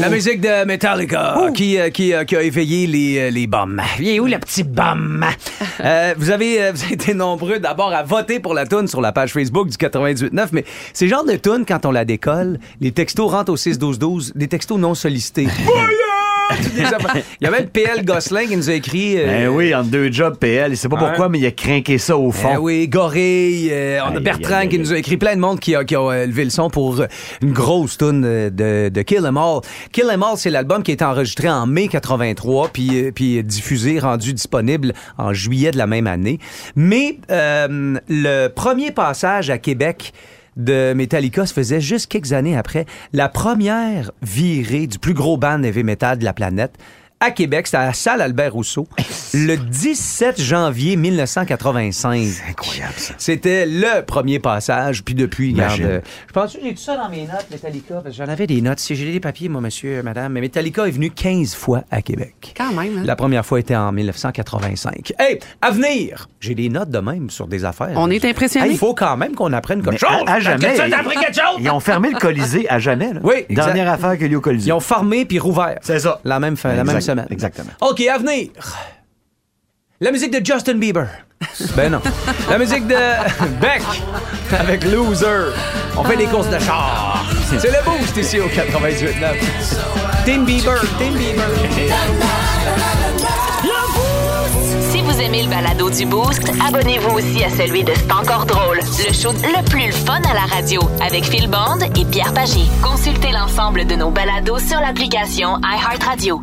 La 0.00 0.08
musique 0.08 0.40
de 0.40 0.64
Metallica 0.64 1.36
qui, 1.54 1.78
euh, 1.78 1.90
qui, 1.90 2.14
euh, 2.14 2.24
qui 2.24 2.36
a 2.36 2.42
éveillé 2.42 2.86
les, 2.86 3.18
euh, 3.18 3.30
les 3.30 3.46
bombes. 3.46 3.80
Il 3.98 4.08
est 4.08 4.20
où 4.20 4.26
le 4.26 4.38
petit 4.38 4.62
bum? 4.62 5.26
Euh, 5.80 6.14
vous, 6.16 6.30
avez, 6.30 6.70
vous 6.70 6.84
avez 6.84 6.94
été 6.94 7.12
nombreux 7.12 7.58
d'abord 7.58 7.92
à 7.92 8.02
voter 8.02 8.38
pour 8.38 8.54
la 8.54 8.66
tune 8.66 8.86
sur 8.86 9.00
la 9.00 9.10
page 9.12 9.32
Facebook 9.32 9.68
du 9.68 9.76
98.9, 9.76 10.48
mais 10.52 10.64
c'est 10.92 11.08
genre 11.08 11.24
de 11.24 11.34
tune, 11.34 11.64
quand 11.66 11.84
on 11.84 11.90
la 11.90 12.04
décolle, 12.04 12.58
les 12.80 12.92
textos 12.92 13.30
rentrent 13.30 13.52
au 13.52 13.56
6-12-12, 13.56 14.32
des 14.36 14.48
textos 14.48 14.78
non 14.78 14.94
sollicités. 14.94 15.48
Il 17.40 17.44
y 17.44 17.46
a 17.46 17.50
même 17.50 17.66
PL 17.68 18.04
Gosselin 18.04 18.46
qui 18.46 18.56
nous 18.56 18.70
a 18.70 18.74
écrit... 18.74 19.18
euh, 19.18 19.26
Ben 19.26 19.48
oui, 19.48 19.74
en 19.74 19.82
deux 19.82 20.10
jobs, 20.12 20.36
PL. 20.38 20.72
Il 20.72 20.76
sait 20.76 20.88
pas 20.88 20.96
Ouais. 20.96 21.08
pourquoi, 21.08 21.28
mais 21.28 21.38
il 21.38 21.46
a 21.46 21.50
craqué 21.50 21.98
ça 21.98 22.16
au 22.16 22.30
fond. 22.30 22.50
Eh 22.54 22.56
oui, 22.56 22.88
Gorille, 22.88 23.68
euh, 23.72 23.98
on 24.10 24.16
a 24.16 24.20
Bertrand 24.20 24.54
aïe, 24.56 24.62
aïe, 24.62 24.68
qui 24.68 24.78
nous 24.78 24.92
a 24.92 24.96
écrit 24.98 25.16
plein 25.16 25.34
de 25.34 25.40
monde 25.40 25.58
qui 25.60 25.74
a, 25.74 25.84
qui 25.84 25.94
a 25.96 26.00
euh, 26.00 26.26
levé 26.26 26.44
le 26.44 26.50
son 26.50 26.70
pour 26.70 27.02
une 27.42 27.52
grosse 27.52 27.98
tune 27.98 28.22
euh, 28.24 28.50
de, 28.50 28.88
de 28.88 29.02
Kill 29.02 29.24
'Em 29.26 29.36
All. 29.36 29.60
Kill 29.92 30.04
'Em 30.10 30.22
All, 30.22 30.36
c'est 30.36 30.50
l'album 30.50 30.82
qui 30.82 30.90
a 30.92 30.94
été 30.94 31.04
enregistré 31.04 31.48
en 31.48 31.66
mai 31.66 31.88
83 31.88 32.68
puis 32.72 33.10
puis 33.12 33.42
diffusé, 33.42 33.98
rendu 33.98 34.32
disponible 34.32 34.92
en 35.18 35.32
juillet 35.32 35.70
de 35.70 35.78
la 35.78 35.86
même 35.86 36.06
année. 36.06 36.38
Mais 36.76 37.18
euh, 37.30 37.98
le 38.08 38.48
premier 38.48 38.90
passage 38.92 39.50
à 39.50 39.58
Québec 39.58 40.12
de 40.56 40.92
Metallica 40.94 41.46
se 41.46 41.54
faisait 41.54 41.80
juste 41.80 42.10
quelques 42.10 42.32
années 42.32 42.56
après 42.56 42.86
la 43.12 43.28
première 43.28 44.10
virée 44.22 44.86
du 44.86 44.98
plus 44.98 45.14
gros 45.14 45.36
band 45.36 45.62
heavy 45.62 45.84
metal 45.84 46.18
de 46.18 46.24
la 46.24 46.32
planète 46.32 46.74
à 47.22 47.30
Québec, 47.30 47.66
c'était 47.68 47.78
à 47.78 47.86
la 47.86 47.92
salle 47.92 48.20
Albert 48.20 48.52
Rousseau, 48.52 48.88
le 49.32 49.56
17 49.56 50.40
janvier 50.40 50.96
1985. 50.96 52.22
C'est 52.26 52.50
incroyable, 52.50 52.94
ça. 52.96 53.14
C'était 53.18 53.64
le 53.66 54.02
premier 54.04 54.38
passage, 54.38 55.04
puis 55.04 55.14
depuis, 55.14 55.52
regarde, 55.52 55.76
Imagine. 55.78 55.86
euh, 55.96 56.00
je 56.26 56.32
pense 56.32 56.52
que 56.54 56.58
j'ai 56.62 56.74
tout 56.74 56.80
ça 56.82 56.96
dans 56.96 57.08
mes 57.08 57.22
notes, 57.22 57.46
Metallica, 57.50 57.94
parce 58.02 58.16
que 58.16 58.24
j'en 58.24 58.30
avais 58.30 58.46
des 58.46 58.60
notes. 58.60 58.80
Si 58.80 58.94
j'ai 58.96 59.10
des 59.12 59.20
papiers, 59.20 59.48
moi, 59.48 59.60
monsieur, 59.60 60.02
madame, 60.02 60.32
mais 60.32 60.40
Metallica 60.40 60.86
est 60.86 60.90
venu 60.90 61.10
15 61.10 61.54
fois 61.54 61.84
à 61.90 62.02
Québec. 62.02 62.54
Quand 62.56 62.72
même, 62.72 62.98
hein? 62.98 63.02
La 63.04 63.16
première 63.16 63.46
fois 63.46 63.60
était 63.60 63.76
en 63.76 63.92
1985. 63.92 65.12
Hey, 65.18 65.38
à 65.60 65.70
venir! 65.70 66.28
J'ai 66.40 66.54
des 66.56 66.68
notes 66.68 66.90
de 66.90 66.98
même 66.98 67.30
sur 67.30 67.46
des 67.46 67.64
affaires. 67.64 67.92
On 67.96 68.10
est 68.10 68.24
impressionnés. 68.24 68.70
Il 68.70 68.78
faut 68.78 68.94
quand 68.94 69.16
même 69.16 69.34
qu'on 69.34 69.52
apprenne 69.52 69.80
quelque 69.82 69.92
Mais 69.92 69.98
chose. 69.98 70.24
à, 70.26 70.34
à 70.34 70.40
jamais. 70.40 70.74
T'as 70.76 70.98
appris 70.98 71.14
quelque 71.16 71.34
chose? 71.36 71.60
Ils 71.60 71.70
ont 71.70 71.78
fermé 71.80 72.10
le 72.10 72.18
Colisée 72.18 72.68
à 72.68 72.78
jamais. 72.78 73.12
Là. 73.12 73.20
Oui, 73.22 73.44
exact. 73.48 73.66
Dernière 73.66 73.92
affaire 73.92 74.18
que 74.18 74.24
lieu 74.24 74.38
au 74.38 74.40
Colisée. 74.40 74.68
Ils 74.68 74.72
ont 74.72 74.80
formé 74.80 75.24
puis 75.24 75.38
rouvert. 75.38 75.78
C'est 75.82 76.00
ça. 76.00 76.20
La 76.24 76.40
même, 76.40 76.56
fin, 76.56 76.70
la 76.70 76.80
Exact- 76.80 76.92
même 76.92 77.00
semaine. 77.12 77.26
exactement. 77.30 77.70
OK, 77.80 78.00
à 78.00 78.18
venir. 78.18 78.50
La 80.00 80.10
musique 80.10 80.32
de 80.32 80.44
Justin 80.44 80.74
Bieber. 80.74 81.06
Ben 81.76 81.90
non. 81.90 82.00
La 82.48 82.58
musique 82.58 82.86
de 82.86 82.96
Beck 83.60 83.82
avec 84.58 84.84
Loser. 84.84 85.52
On 85.96 86.04
fait 86.04 86.16
des 86.16 86.26
courses 86.26 86.48
de 86.48 86.58
char. 86.58 87.24
C'est 87.58 87.70
le 87.70 87.84
boost 87.84 88.16
ici 88.16 88.38
au 88.40 88.46
98.9. 88.48 90.24
Team 90.24 90.44
Bieber, 90.44 90.80
Team 90.98 91.14
Bieber. 91.14 92.41
Si 95.22 95.28
vous 95.28 95.34
aimez 95.34 95.44
le 95.44 95.50
balado 95.50 95.88
du 95.88 96.04
Boost, 96.04 96.42
abonnez-vous 96.66 97.16
aussi 97.16 97.44
à 97.44 97.50
celui 97.50 97.84
de 97.84 97.92
C'est 97.94 98.10
encore 98.10 98.44
drôle, 98.44 98.78
le 98.78 99.12
show 99.12 99.30
le 99.32 99.70
plus 99.70 99.92
fun 99.92 100.20
à 100.28 100.34
la 100.34 100.46
radio 100.52 100.80
avec 101.00 101.24
Phil 101.24 101.48
Bond 101.48 101.78
et 101.96 102.04
Pierre 102.06 102.32
Pagé. 102.34 102.62
Consultez 102.82 103.30
l'ensemble 103.30 103.86
de 103.86 103.94
nos 103.94 104.10
balados 104.10 104.58
sur 104.58 104.80
l'application 104.80 105.60
iHeartRadio. 105.62 106.40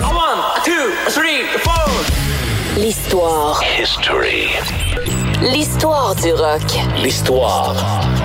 One, 0.00 0.64
two, 0.64 0.72
three, 1.10 1.44
four. 1.60 1.88
L'histoire. 2.76 3.62
History. 3.80 4.48
L'histoire 5.42 6.16
du 6.16 6.32
rock. 6.32 6.62
L'histoire 7.00 7.76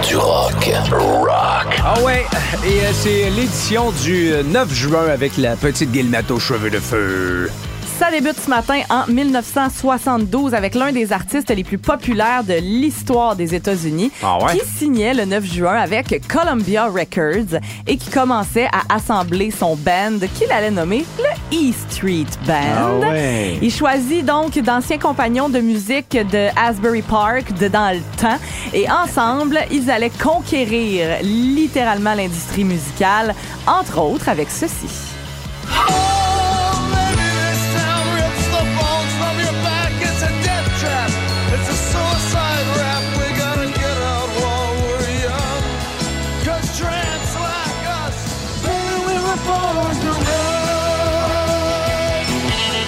du 0.08 0.16
rock. 0.16 0.72
Rock. 0.92 1.82
Ah 1.86 2.02
ouais, 2.02 2.26
et 2.66 2.86
euh, 2.86 2.92
c'est 2.94 3.30
l'édition 3.30 3.92
du 4.04 4.32
euh, 4.32 4.42
9 4.42 4.74
juin 4.74 5.08
avec 5.08 5.38
la 5.38 5.56
petite 5.56 5.92
guillemette 5.92 6.32
aux 6.32 6.40
cheveux 6.40 6.72
de 6.72 6.80
feu. 6.80 7.52
Ça 8.02 8.10
débute 8.10 8.40
ce 8.44 8.50
matin 8.50 8.82
en 8.90 9.06
1972 9.12 10.56
avec 10.56 10.74
l'un 10.74 10.92
des 10.92 11.14
artistes 11.14 11.52
les 11.52 11.64
plus 11.64 11.78
populaires 11.78 12.44
de 12.44 12.56
l'histoire 12.56 13.36
des 13.36 13.54
États-Unis 13.54 14.12
Ah 14.24 14.40
ouais? 14.44 14.58
qui 14.58 14.66
signait 14.66 15.14
le 15.14 15.26
9 15.26 15.46
juin 15.46 15.76
avec 15.76 16.28
Columbia 16.28 16.88
Records 16.88 17.60
et 17.86 17.98
qui 17.98 18.10
commençait 18.10 18.68
à 18.74 18.96
assembler 18.96 19.52
son 19.52 19.76
band 19.76 20.18
qu'il 20.34 20.52
allait 20.52 20.72
nommer 20.72 21.06
le 21.20 21.56
E 21.56 21.72
Street 21.92 22.26
Band. 22.48 23.02
Ah 23.04 23.12
ouais. 23.12 23.60
Il 23.62 23.72
choisit 23.72 24.26
donc 24.26 24.58
d'anciens 24.58 24.98
compagnons 24.98 25.50
de 25.50 25.60
musique 25.60 26.18
de 26.32 26.48
Asbury 26.60 27.04
Park 27.04 27.54
de 27.54 27.68
dans 27.68 27.96
le 27.96 28.02
temps 28.20 28.40
et 28.74 28.90
ensemble, 28.90 29.60
ils 29.70 29.92
allaient 29.92 30.10
conquérir 30.10 31.20
littéralement 31.22 32.16
l'industrie 32.16 32.64
musicale, 32.64 33.36
entre 33.68 34.02
autres 34.02 34.28
avec 34.28 34.50
ceci. 34.50 35.11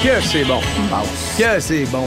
Que 0.03 0.19
c'est 0.21 0.43
bon. 0.43 0.59
Que 1.37 1.59
c'est 1.61 1.85
bon. 1.85 2.03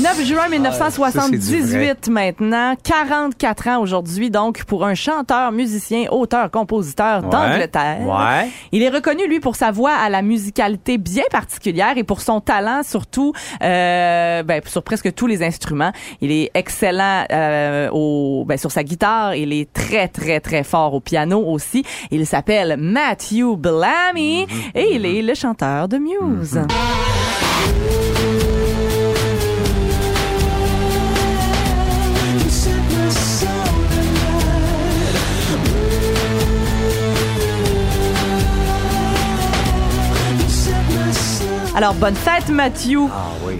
9 0.00 0.24
juin 0.24 0.42
Ah, 0.64 0.70
ça, 0.72 0.90
c'est 0.90 1.30
du 1.32 1.38
1978 1.38 2.08
maintenant, 2.08 2.74
44 2.84 3.68
ans 3.68 3.80
aujourd'hui 3.80 4.30
donc 4.30 4.62
pour 4.64 4.84
un 4.84 4.94
chanteur, 4.94 5.50
musicien, 5.50 6.04
auteur, 6.12 6.50
compositeur 6.52 7.24
Ouais. 7.24 7.30
d'Angleterre. 7.30 7.98
Ouais. 8.02 8.48
Il 8.70 8.82
est 8.84 8.90
reconnu 8.90 9.26
lui 9.26 9.40
pour 9.40 9.56
sa 9.56 9.72
voix 9.72 9.92
à 9.94 10.08
la 10.08 10.22
musicalité 10.22 10.98
bien 10.98 11.24
particulière 11.32 11.94
et 11.96 12.04
pour 12.04 12.20
son 12.20 12.40
talent 12.40 12.82
surtout 12.84 13.32
euh, 13.60 14.44
ben, 14.44 14.60
sur 14.64 14.84
presque 14.84 15.12
tous 15.12 15.26
les 15.26 15.42
instruments. 15.42 15.92
Il 16.20 16.30
est 16.30 16.52
excellent 16.54 17.24
euh, 17.32 17.88
au 17.92 18.44
ben, 18.46 18.56
sur 18.56 18.70
sa 18.70 18.84
guitare, 18.84 19.34
il 19.34 19.52
est 19.52 19.72
très 19.72 20.06
très 20.06 20.38
très 20.38 20.62
fort 20.62 20.94
au 20.94 21.00
piano 21.00 21.42
aussi. 21.44 21.84
Il 22.12 22.24
s'appelle 22.24 22.76
Matthew 22.78 23.56
Bellamy 23.58 24.46
et 24.76 24.94
il 24.94 25.04
est 25.04 25.22
le 25.22 25.34
chanteur 25.34 25.88
de 25.88 25.98
Muse. 25.98 26.60
Alors, 41.74 41.92
bonne 41.94 42.14
fête, 42.14 42.48
Matthew. 42.48 42.96
Ah 43.12 43.28
oui. 43.46 43.58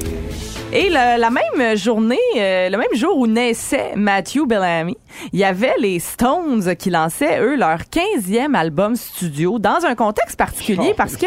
Et 0.73 0.89
le- 0.89 1.21
la 1.21 1.31
même 1.31 1.77
journée, 1.77 2.17
euh, 2.39 2.69
le 2.71 2.79
même 2.79 2.95
jour 2.95 3.17
où 3.19 3.27
naissait 3.27 3.93
Matthew 3.95 4.47
Bellamy, 4.47 4.97
il 5.33 5.39
y 5.39 5.45
avait 5.45 5.75
les 5.79 5.99
Stones 5.99 6.75
qui 6.77 6.91
lançaient, 6.91 7.41
eux, 7.41 7.57
leur 7.57 7.79
15e 7.79 8.55
album 8.55 8.97
studio 8.97 9.59
dans 9.59 9.85
un 9.85 9.95
contexte 9.95 10.37
particulier 10.37 10.95
parce 10.97 11.17
que, 11.17 11.27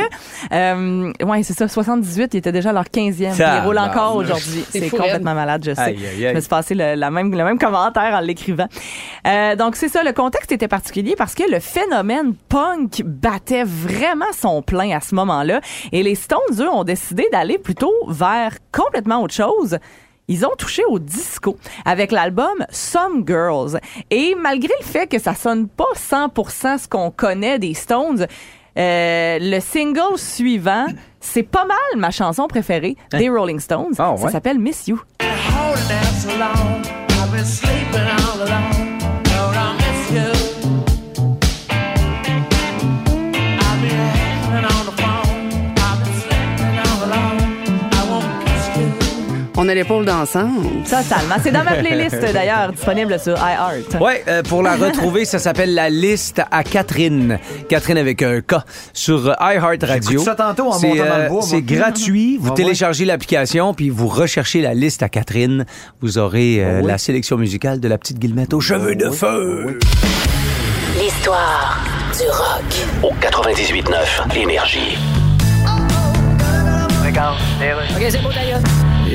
euh, 0.52 1.12
ouais, 1.24 1.44
c'est 1.44 1.54
ça, 1.54 1.68
78, 1.68 2.34
il 2.34 2.38
était 2.38 2.52
déjà 2.52 2.72
leur 2.72 2.86
15e. 2.86 3.34
puis 3.34 3.44
Il 3.44 3.66
roule 3.66 3.78
encore 3.78 4.16
aujourd'hui. 4.16 4.66
C'est 4.70 4.90
complètement 4.90 5.36
malade, 5.36 5.64
je 5.66 5.74
sais. 5.74 5.82
Aïe, 5.82 5.98
aïe, 5.98 6.26
aïe. 6.26 6.30
Je 6.32 6.36
me 6.36 6.40
suis 6.40 6.50
passé 6.50 6.76
le, 6.76 6.96
la 6.96 7.12
même, 7.12 7.32
le 7.32 7.44
même 7.44 7.60
commentaire 7.60 8.14
en 8.14 8.20
l'écrivant. 8.20 8.68
Euh, 9.28 9.56
donc, 9.56 9.76
c'est 9.76 9.90
ça, 9.90 10.04
le 10.04 10.14
contexte 10.14 10.52
était 10.52 10.68
particulier 10.68 11.16
parce 11.18 11.36
que 11.36 11.50
le 11.50 11.60
phénomène 11.60 12.34
punk 12.50 13.02
battait 13.06 13.64
vraiment 13.64 14.32
son 14.38 14.62
plein 14.62 14.96
à 14.96 15.02
ce 15.02 15.16
moment-là. 15.16 15.62
Et 15.92 16.04
les 16.04 16.16
Stones, 16.16 16.40
eux, 16.60 16.70
ont 16.70 16.84
décidé 16.84 17.28
d'aller 17.32 17.58
plutôt 17.58 17.94
vers 18.08 18.58
complètement 18.72 19.22
autre 19.22 19.34
chose. 19.34 19.78
Ils 20.30 20.46
ont 20.46 20.56
touché 20.58 20.84
au 20.88 21.00
disco 21.00 21.58
avec 21.84 22.12
l'album 22.14 22.66
Some 22.70 23.24
Girls. 23.28 23.80
Et 24.10 24.36
malgré 24.36 24.72
le 24.80 24.86
fait 24.86 25.08
que 25.08 25.20
ça 25.20 25.34
sonne 25.36 25.68
pas 25.68 25.90
100% 25.96 26.78
ce 26.78 26.88
qu'on 26.88 27.12
connaît 27.12 27.60
des 27.60 27.74
Stones, 27.74 28.28
euh, 28.78 29.38
le 29.42 29.60
single 29.60 30.18
suivant, 30.18 30.86
c'est 31.20 31.44
pas 31.44 31.66
mal 31.66 31.78
ma 31.98 32.12
chanson 32.12 32.48
préférée 32.48 32.96
des 33.12 33.28
Rolling 33.30 33.60
Stones. 33.60 33.96
Ah, 33.98 34.16
Ça 34.18 34.30
s'appelle 34.30 34.60
Miss 34.60 34.88
You. 34.88 35.02
On 49.62 49.68
a 49.68 49.74
l'épaule 49.76 50.06
dansante. 50.06 50.86
Totalement. 50.86 51.36
C'est 51.44 51.52
dans 51.52 51.66
ma 51.66 51.74
playlist 51.74 52.18
d'ailleurs, 52.34 52.72
disponible 52.72 53.20
sur 53.20 53.34
iHeart. 53.34 54.00
Ouais, 54.02 54.24
euh, 54.30 54.42
pour 54.42 54.64
la 54.64 54.78
retrouver, 54.78 55.26
ça 55.26 55.38
s'appelle 55.38 55.74
la 55.74 55.90
liste 55.90 56.42
à 56.50 56.64
Catherine. 56.64 57.38
Catherine 57.68 57.98
avec 57.98 58.22
un 58.24 58.40
K 58.40 58.56
sur 58.94 59.36
iHeart 59.42 59.84
Radio. 59.84 60.22
Ça 60.24 60.36
tantôt 60.36 60.68
en 60.70 60.72
C'est, 60.72 60.88
montant 60.88 61.06
dans 61.06 61.18
le 61.18 61.24
euh, 61.24 61.28
bois. 61.28 61.42
C'est 61.42 61.62
gratuit. 61.62 62.38
Vous 62.38 62.48
Ah 62.48 62.50
ouais. 62.52 62.56
téléchargez 62.56 63.04
l'application 63.04 63.74
puis 63.74 63.90
vous 63.90 64.08
recherchez 64.08 64.62
la 64.62 64.74
liste 64.74 65.04
à 65.04 65.10
Catherine. 65.10 65.66
Vous 66.02 66.18
aurez 66.18 66.64
euh, 66.64 66.78
Ah 66.78 66.82
oui. 66.82 66.88
la 66.88 66.98
sélection 66.98 67.36
musicale 67.36 67.82
de 67.82 67.88
la 67.90 67.98
petite 67.98 68.18
Guillemette 68.18 68.54
aux 68.54 68.62
cheveux 68.62 68.96
de 68.96 69.10
feu. 69.10 69.78
L'histoire 70.98 71.82
du 72.18 72.30
rock. 72.30 72.64
Au 73.04 73.14
98.9 73.22 74.38
Énergie. 74.42 74.98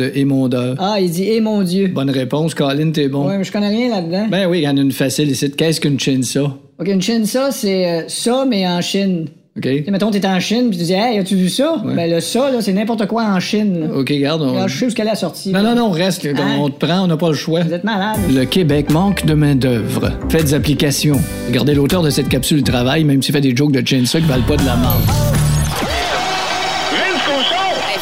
de 0.00 0.10
émondeur. 0.14 0.74
Ah, 0.78 0.96
il 1.00 1.10
dit, 1.10 1.24
eh 1.30 1.40
mon 1.40 1.62
Dieu. 1.62 1.88
Bonne 1.88 2.10
réponse, 2.10 2.54
Colin, 2.54 2.90
t'es 2.90 3.08
bon. 3.08 3.28
Ouais, 3.28 3.38
mais 3.38 3.44
je 3.44 3.52
connais 3.52 3.68
rien 3.68 3.88
là-dedans. 3.90 4.26
Ben 4.30 4.46
oui, 4.48 4.58
il 4.58 4.64
y 4.64 4.68
en 4.68 4.76
a 4.76 4.80
une 4.80 4.92
facile 4.92 5.30
ici. 5.30 5.50
Qu'est-ce 5.50 5.80
qu'une 5.80 5.98
chinsa? 6.00 6.40
OK, 6.78 6.88
une 6.88 7.02
Chine, 7.02 7.26
ça, 7.26 7.50
c'est 7.50 7.86
euh, 7.88 8.02
ça, 8.08 8.46
mais 8.48 8.66
en 8.66 8.80
Chine. 8.80 9.26
OK? 9.58 9.64
Tu 9.64 9.84
sais, 9.84 9.90
mettons, 9.90 10.10
t'es 10.10 10.24
en 10.26 10.40
Chine, 10.40 10.70
puis 10.70 10.78
tu 10.78 10.84
dis, 10.84 10.92
hey, 10.94 11.18
as-tu 11.18 11.34
vu 11.34 11.48
ça? 11.50 11.82
Ben, 11.84 12.08
le 12.10 12.20
ça, 12.20 12.50
là, 12.50 12.62
c'est 12.62 12.72
n'importe 12.72 13.06
quoi 13.06 13.24
en 13.24 13.38
Chine. 13.40 13.80
là. 13.80 13.86
OK, 13.98 14.10
garde. 14.12 14.40
on- 14.42 14.54
Là, 14.54 14.66
je 14.66 14.78
sais 14.78 14.86
où 14.86 14.90
qu'elle 14.90 15.08
a 15.08 15.14
sorti. 15.14 15.50
Non, 15.50 15.62
non, 15.62 15.74
non, 15.74 15.90
reste. 15.90 16.22
là, 16.22 16.30
Hein? 16.38 16.56
On 16.60 16.70
te 16.70 16.82
prend, 16.86 17.02
on 17.02 17.06
n'a 17.08 17.16
pas 17.18 17.28
le 17.28 17.34
choix. 17.34 17.60
Vous 17.64 17.72
êtes 17.74 17.84
malade. 17.84 18.16
Le 18.32 18.44
Québec 18.44 18.90
manque 18.90 19.26
de 19.26 19.34
main-d'œuvre. 19.34 20.10
Faites 20.30 20.54
application. 20.54 21.16
Regardez 21.48 21.74
l'auteur 21.74 22.02
de 22.02 22.08
cette 22.10 22.28
capsule 22.28 22.62
travail, 22.62 23.04
même 23.04 23.20
s'il 23.22 23.34
fait 23.34 23.40
des 23.42 23.54
jokes 23.54 23.72
de 23.72 23.86
chinsa 23.86 24.20
qui 24.20 24.26
valent 24.26 24.44
pas 24.46 24.56
de 24.56 24.64
la 24.64 24.76
marde. 24.76 25.02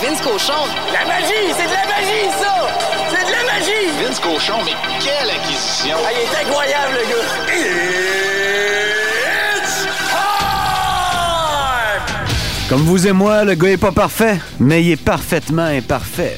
Vince 0.00 0.20
Cochon! 0.20 0.52
La 0.92 1.04
magie! 1.06 1.52
C'est 1.56 1.66
de 1.66 1.72
la 1.72 1.84
magie, 1.84 2.30
ça! 2.40 2.54
C'est 3.10 3.26
de 3.26 3.32
la 3.32 3.42
magie! 3.52 3.90
Vince 4.00 4.20
Cochon, 4.20 4.58
mais 4.64 4.76
quelle 5.00 5.28
acquisition! 5.28 5.96
Ah, 6.06 6.10
il 6.12 6.18
est 6.20 6.36
incroyable, 6.46 6.94
le 6.94 7.04
gars! 7.10 7.26
It's 9.56 9.88
time! 10.08 10.28
Comme 12.68 12.82
vous 12.82 13.08
et 13.08 13.12
moi, 13.12 13.44
le 13.44 13.54
gars 13.54 13.70
est 13.70 13.76
pas 13.76 13.90
parfait, 13.90 14.38
mais 14.60 14.84
il 14.84 14.92
est 14.92 14.96
parfaitement 14.96 15.64
imparfait. 15.64 16.36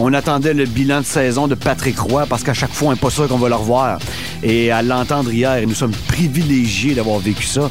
On 0.00 0.12
attendait 0.12 0.52
le 0.52 0.64
bilan 0.64 1.02
de 1.02 1.06
saison 1.06 1.46
de 1.46 1.54
Patrick 1.54 1.98
Roy 2.00 2.26
parce 2.26 2.42
qu'à 2.42 2.54
chaque 2.54 2.72
fois, 2.72 2.88
on 2.88 2.90
n'est 2.90 2.98
pas 2.98 3.10
sûr 3.10 3.28
qu'on 3.28 3.38
va 3.38 3.48
le 3.48 3.54
revoir. 3.54 4.00
Et 4.42 4.72
à 4.72 4.82
l'entendre 4.82 5.32
hier, 5.32 5.54
et 5.54 5.66
nous 5.66 5.74
sommes 5.74 5.94
privilégiés 6.08 6.94
d'avoir 6.94 7.20
vécu 7.20 7.44
ça, 7.44 7.70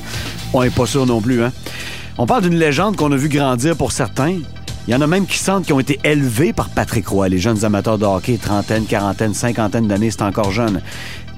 on 0.54 0.64
n'est 0.64 0.70
pas 0.70 0.86
sûr 0.86 1.06
non 1.06 1.20
plus. 1.20 1.44
Hein? 1.44 1.52
On 2.18 2.26
parle 2.26 2.44
d'une 2.44 2.58
légende 2.58 2.96
qu'on 2.96 3.12
a 3.12 3.18
vu 3.18 3.28
grandir 3.28 3.76
pour 3.76 3.92
certains. 3.92 4.38
Il 4.88 4.92
y 4.92 4.96
en 4.96 5.02
a 5.02 5.08
même 5.08 5.26
qui 5.26 5.40
sentent 5.40 5.66
qu'ils 5.66 5.74
ont 5.74 5.80
été 5.80 6.00
élevés 6.04 6.54
par 6.54 6.70
Patrick 6.70 7.08
Roy, 7.08 7.30
les 7.30 7.40
jeunes 7.40 7.66
amateurs 7.66 7.98
de 7.98 8.06
hockey, 8.06 8.38
trentaine, 8.38 8.86
quarantaine, 8.86 9.34
cinquantaine 9.34 9.88
d'années, 9.88 10.12
c'est 10.12 10.22
encore 10.22 10.52
jeune. 10.52 10.80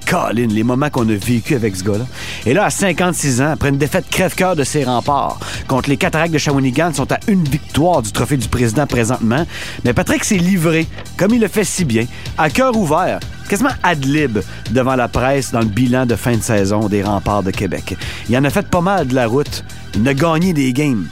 Colin, 0.05 0.47
les 0.47 0.63
moments 0.63 0.89
qu'on 0.89 1.07
a 1.09 1.13
vécu 1.15 1.55
avec 1.55 1.75
ce 1.75 1.83
gars-là. 1.83 2.05
Et 2.45 2.53
là, 2.53 2.65
à 2.65 2.69
56 2.69 3.41
ans, 3.41 3.51
après 3.51 3.69
une 3.69 3.77
défaite 3.77 4.05
crève-cœur 4.09 4.55
de 4.55 4.63
ses 4.63 4.83
remparts 4.83 5.39
contre 5.67 5.89
les 5.89 5.97
Cataractes 5.97 6.33
de 6.33 6.37
Shawinigan, 6.37 6.93
sont 6.93 7.11
à 7.11 7.19
une 7.27 7.43
victoire 7.43 8.01
du 8.01 8.11
trophée 8.11 8.37
du 8.37 8.47
président 8.47 8.85
présentement. 8.85 9.45
Mais 9.83 9.93
Patrick 9.93 10.23
s'est 10.23 10.37
livré, 10.37 10.87
comme 11.17 11.33
il 11.33 11.41
le 11.41 11.47
fait 11.47 11.65
si 11.65 11.85
bien, 11.85 12.05
à 12.37 12.49
cœur 12.49 12.75
ouvert, 12.75 13.19
quasiment 13.49 13.71
ad 13.83 14.03
lib 14.03 14.39
devant 14.71 14.95
la 14.95 15.07
presse 15.07 15.51
dans 15.51 15.59
le 15.59 15.65
bilan 15.65 16.05
de 16.05 16.15
fin 16.15 16.35
de 16.35 16.43
saison 16.43 16.87
des 16.87 17.03
remparts 17.03 17.43
de 17.43 17.51
Québec. 17.51 17.97
Il 18.29 18.37
en 18.37 18.43
a 18.43 18.49
fait 18.49 18.67
pas 18.67 18.81
mal 18.81 19.07
de 19.07 19.15
la 19.15 19.27
route. 19.27 19.63
Il 19.95 20.07
a 20.07 20.13
gagné 20.13 20.53
des 20.53 20.71
games 20.73 21.07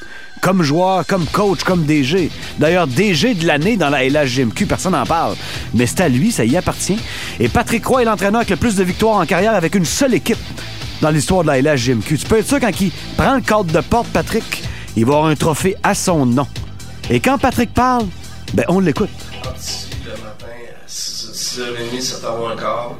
comme 0.45 0.61
joueur, 0.61 1.07
comme 1.07 1.25
coach, 1.25 1.63
comme 1.63 1.85
DG. 1.85 2.29
D'ailleurs, 2.59 2.85
DG 2.85 3.33
de 3.33 3.47
l'année 3.47 3.77
dans 3.77 3.89
la 3.89 4.07
LHGMQ, 4.07 4.67
personne 4.67 4.91
n'en 4.91 5.03
parle. 5.03 5.33
Mais 5.73 5.87
c'est 5.87 6.01
à 6.01 6.07
lui, 6.07 6.31
ça 6.31 6.45
y 6.45 6.55
appartient. 6.55 6.99
Et 7.39 7.49
Patrick 7.49 7.83
Roy 7.83 8.03
est 8.03 8.05
l'entraîneur 8.05 8.41
avec 8.41 8.51
le 8.51 8.55
plus 8.55 8.75
de 8.75 8.83
victoires 8.83 9.17
en 9.17 9.25
carrière 9.25 9.55
avec 9.55 9.73
une 9.73 9.85
seule 9.85 10.13
équipe 10.13 10.37
dans 11.01 11.09
l'histoire 11.09 11.41
de 11.41 11.47
la 11.47 11.59
LHGMQ. 11.59 12.19
Tu 12.19 12.27
peux 12.27 12.37
être 12.37 12.47
sûr, 12.47 12.59
quand 12.59 12.79
il 12.79 12.91
prend 13.17 13.33
le 13.33 13.41
cadre 13.41 13.73
de 13.73 13.79
porte, 13.81 14.05
Patrick, 14.09 14.63
il 14.95 15.03
va 15.03 15.15
avoir 15.15 15.31
un 15.31 15.35
trophée 15.35 15.75
à 15.81 15.95
son 15.95 16.27
nom. 16.27 16.45
Et 17.09 17.19
quand 17.19 17.39
Patrick 17.39 17.73
parle, 17.73 18.05
ben 18.53 18.65
on 18.67 18.79
l'écoute. 18.79 19.09
Le 19.43 19.49
à 19.49 19.55
6, 20.85 21.59
h 21.59 21.73
30 21.89 21.99
7h 21.99 22.37
moins 22.37 22.55
quart. 22.55 22.91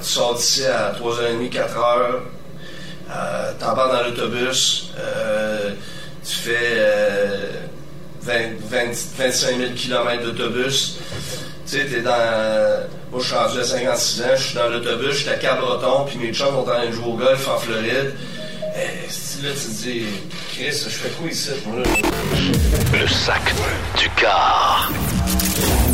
Tu 0.00 0.08
sors 0.08 0.34
d'ici 0.34 0.64
à 0.64 0.94
3h30, 0.98 1.50
4h. 1.50 1.60
Euh, 3.12 3.52
dans 3.60 4.02
l'autobus. 4.06 4.92
Euh, 4.98 5.74
tu 6.24 6.34
fais 6.34 6.56
euh, 6.58 7.50
20, 8.22 8.32
20 8.68 8.78
25 9.18 9.56
000 9.56 9.72
km 9.74 10.22
d'autobus. 10.24 10.98
Tu 11.66 11.78
sais, 11.78 11.86
t'es 11.86 12.00
dans. 12.00 12.88
Moi, 13.10 13.20
je 13.20 13.26
suis 13.26 13.36
rendu 13.36 13.58
à 13.58 13.64
56 13.64 14.22
ans, 14.22 14.24
je 14.36 14.42
suis 14.42 14.54
dans 14.54 14.68
l'autobus, 14.68 15.10
je 15.10 15.16
suis 15.16 15.28
à 15.30 15.34
Cabreton, 15.34 16.04
puis 16.06 16.18
mes 16.18 16.32
chums 16.32 16.48
sont 16.48 16.68
en 16.68 16.86
de 16.86 16.92
jouer 16.92 17.06
au 17.06 17.14
golf 17.14 17.48
en 17.48 17.58
Floride. 17.58 18.14
Et 18.76 19.42
là, 19.42 19.50
tu 19.52 19.66
te 19.66 19.82
dis, 19.82 20.04
Chris, 20.52 20.70
je 20.70 20.88
fais 20.88 21.08
quoi 21.10 21.28
ici, 21.28 21.50
moi, 21.66 21.82
là? 21.82 23.00
Le 23.00 23.08
sac 23.08 23.52
du 23.98 24.08
car. 24.10 24.92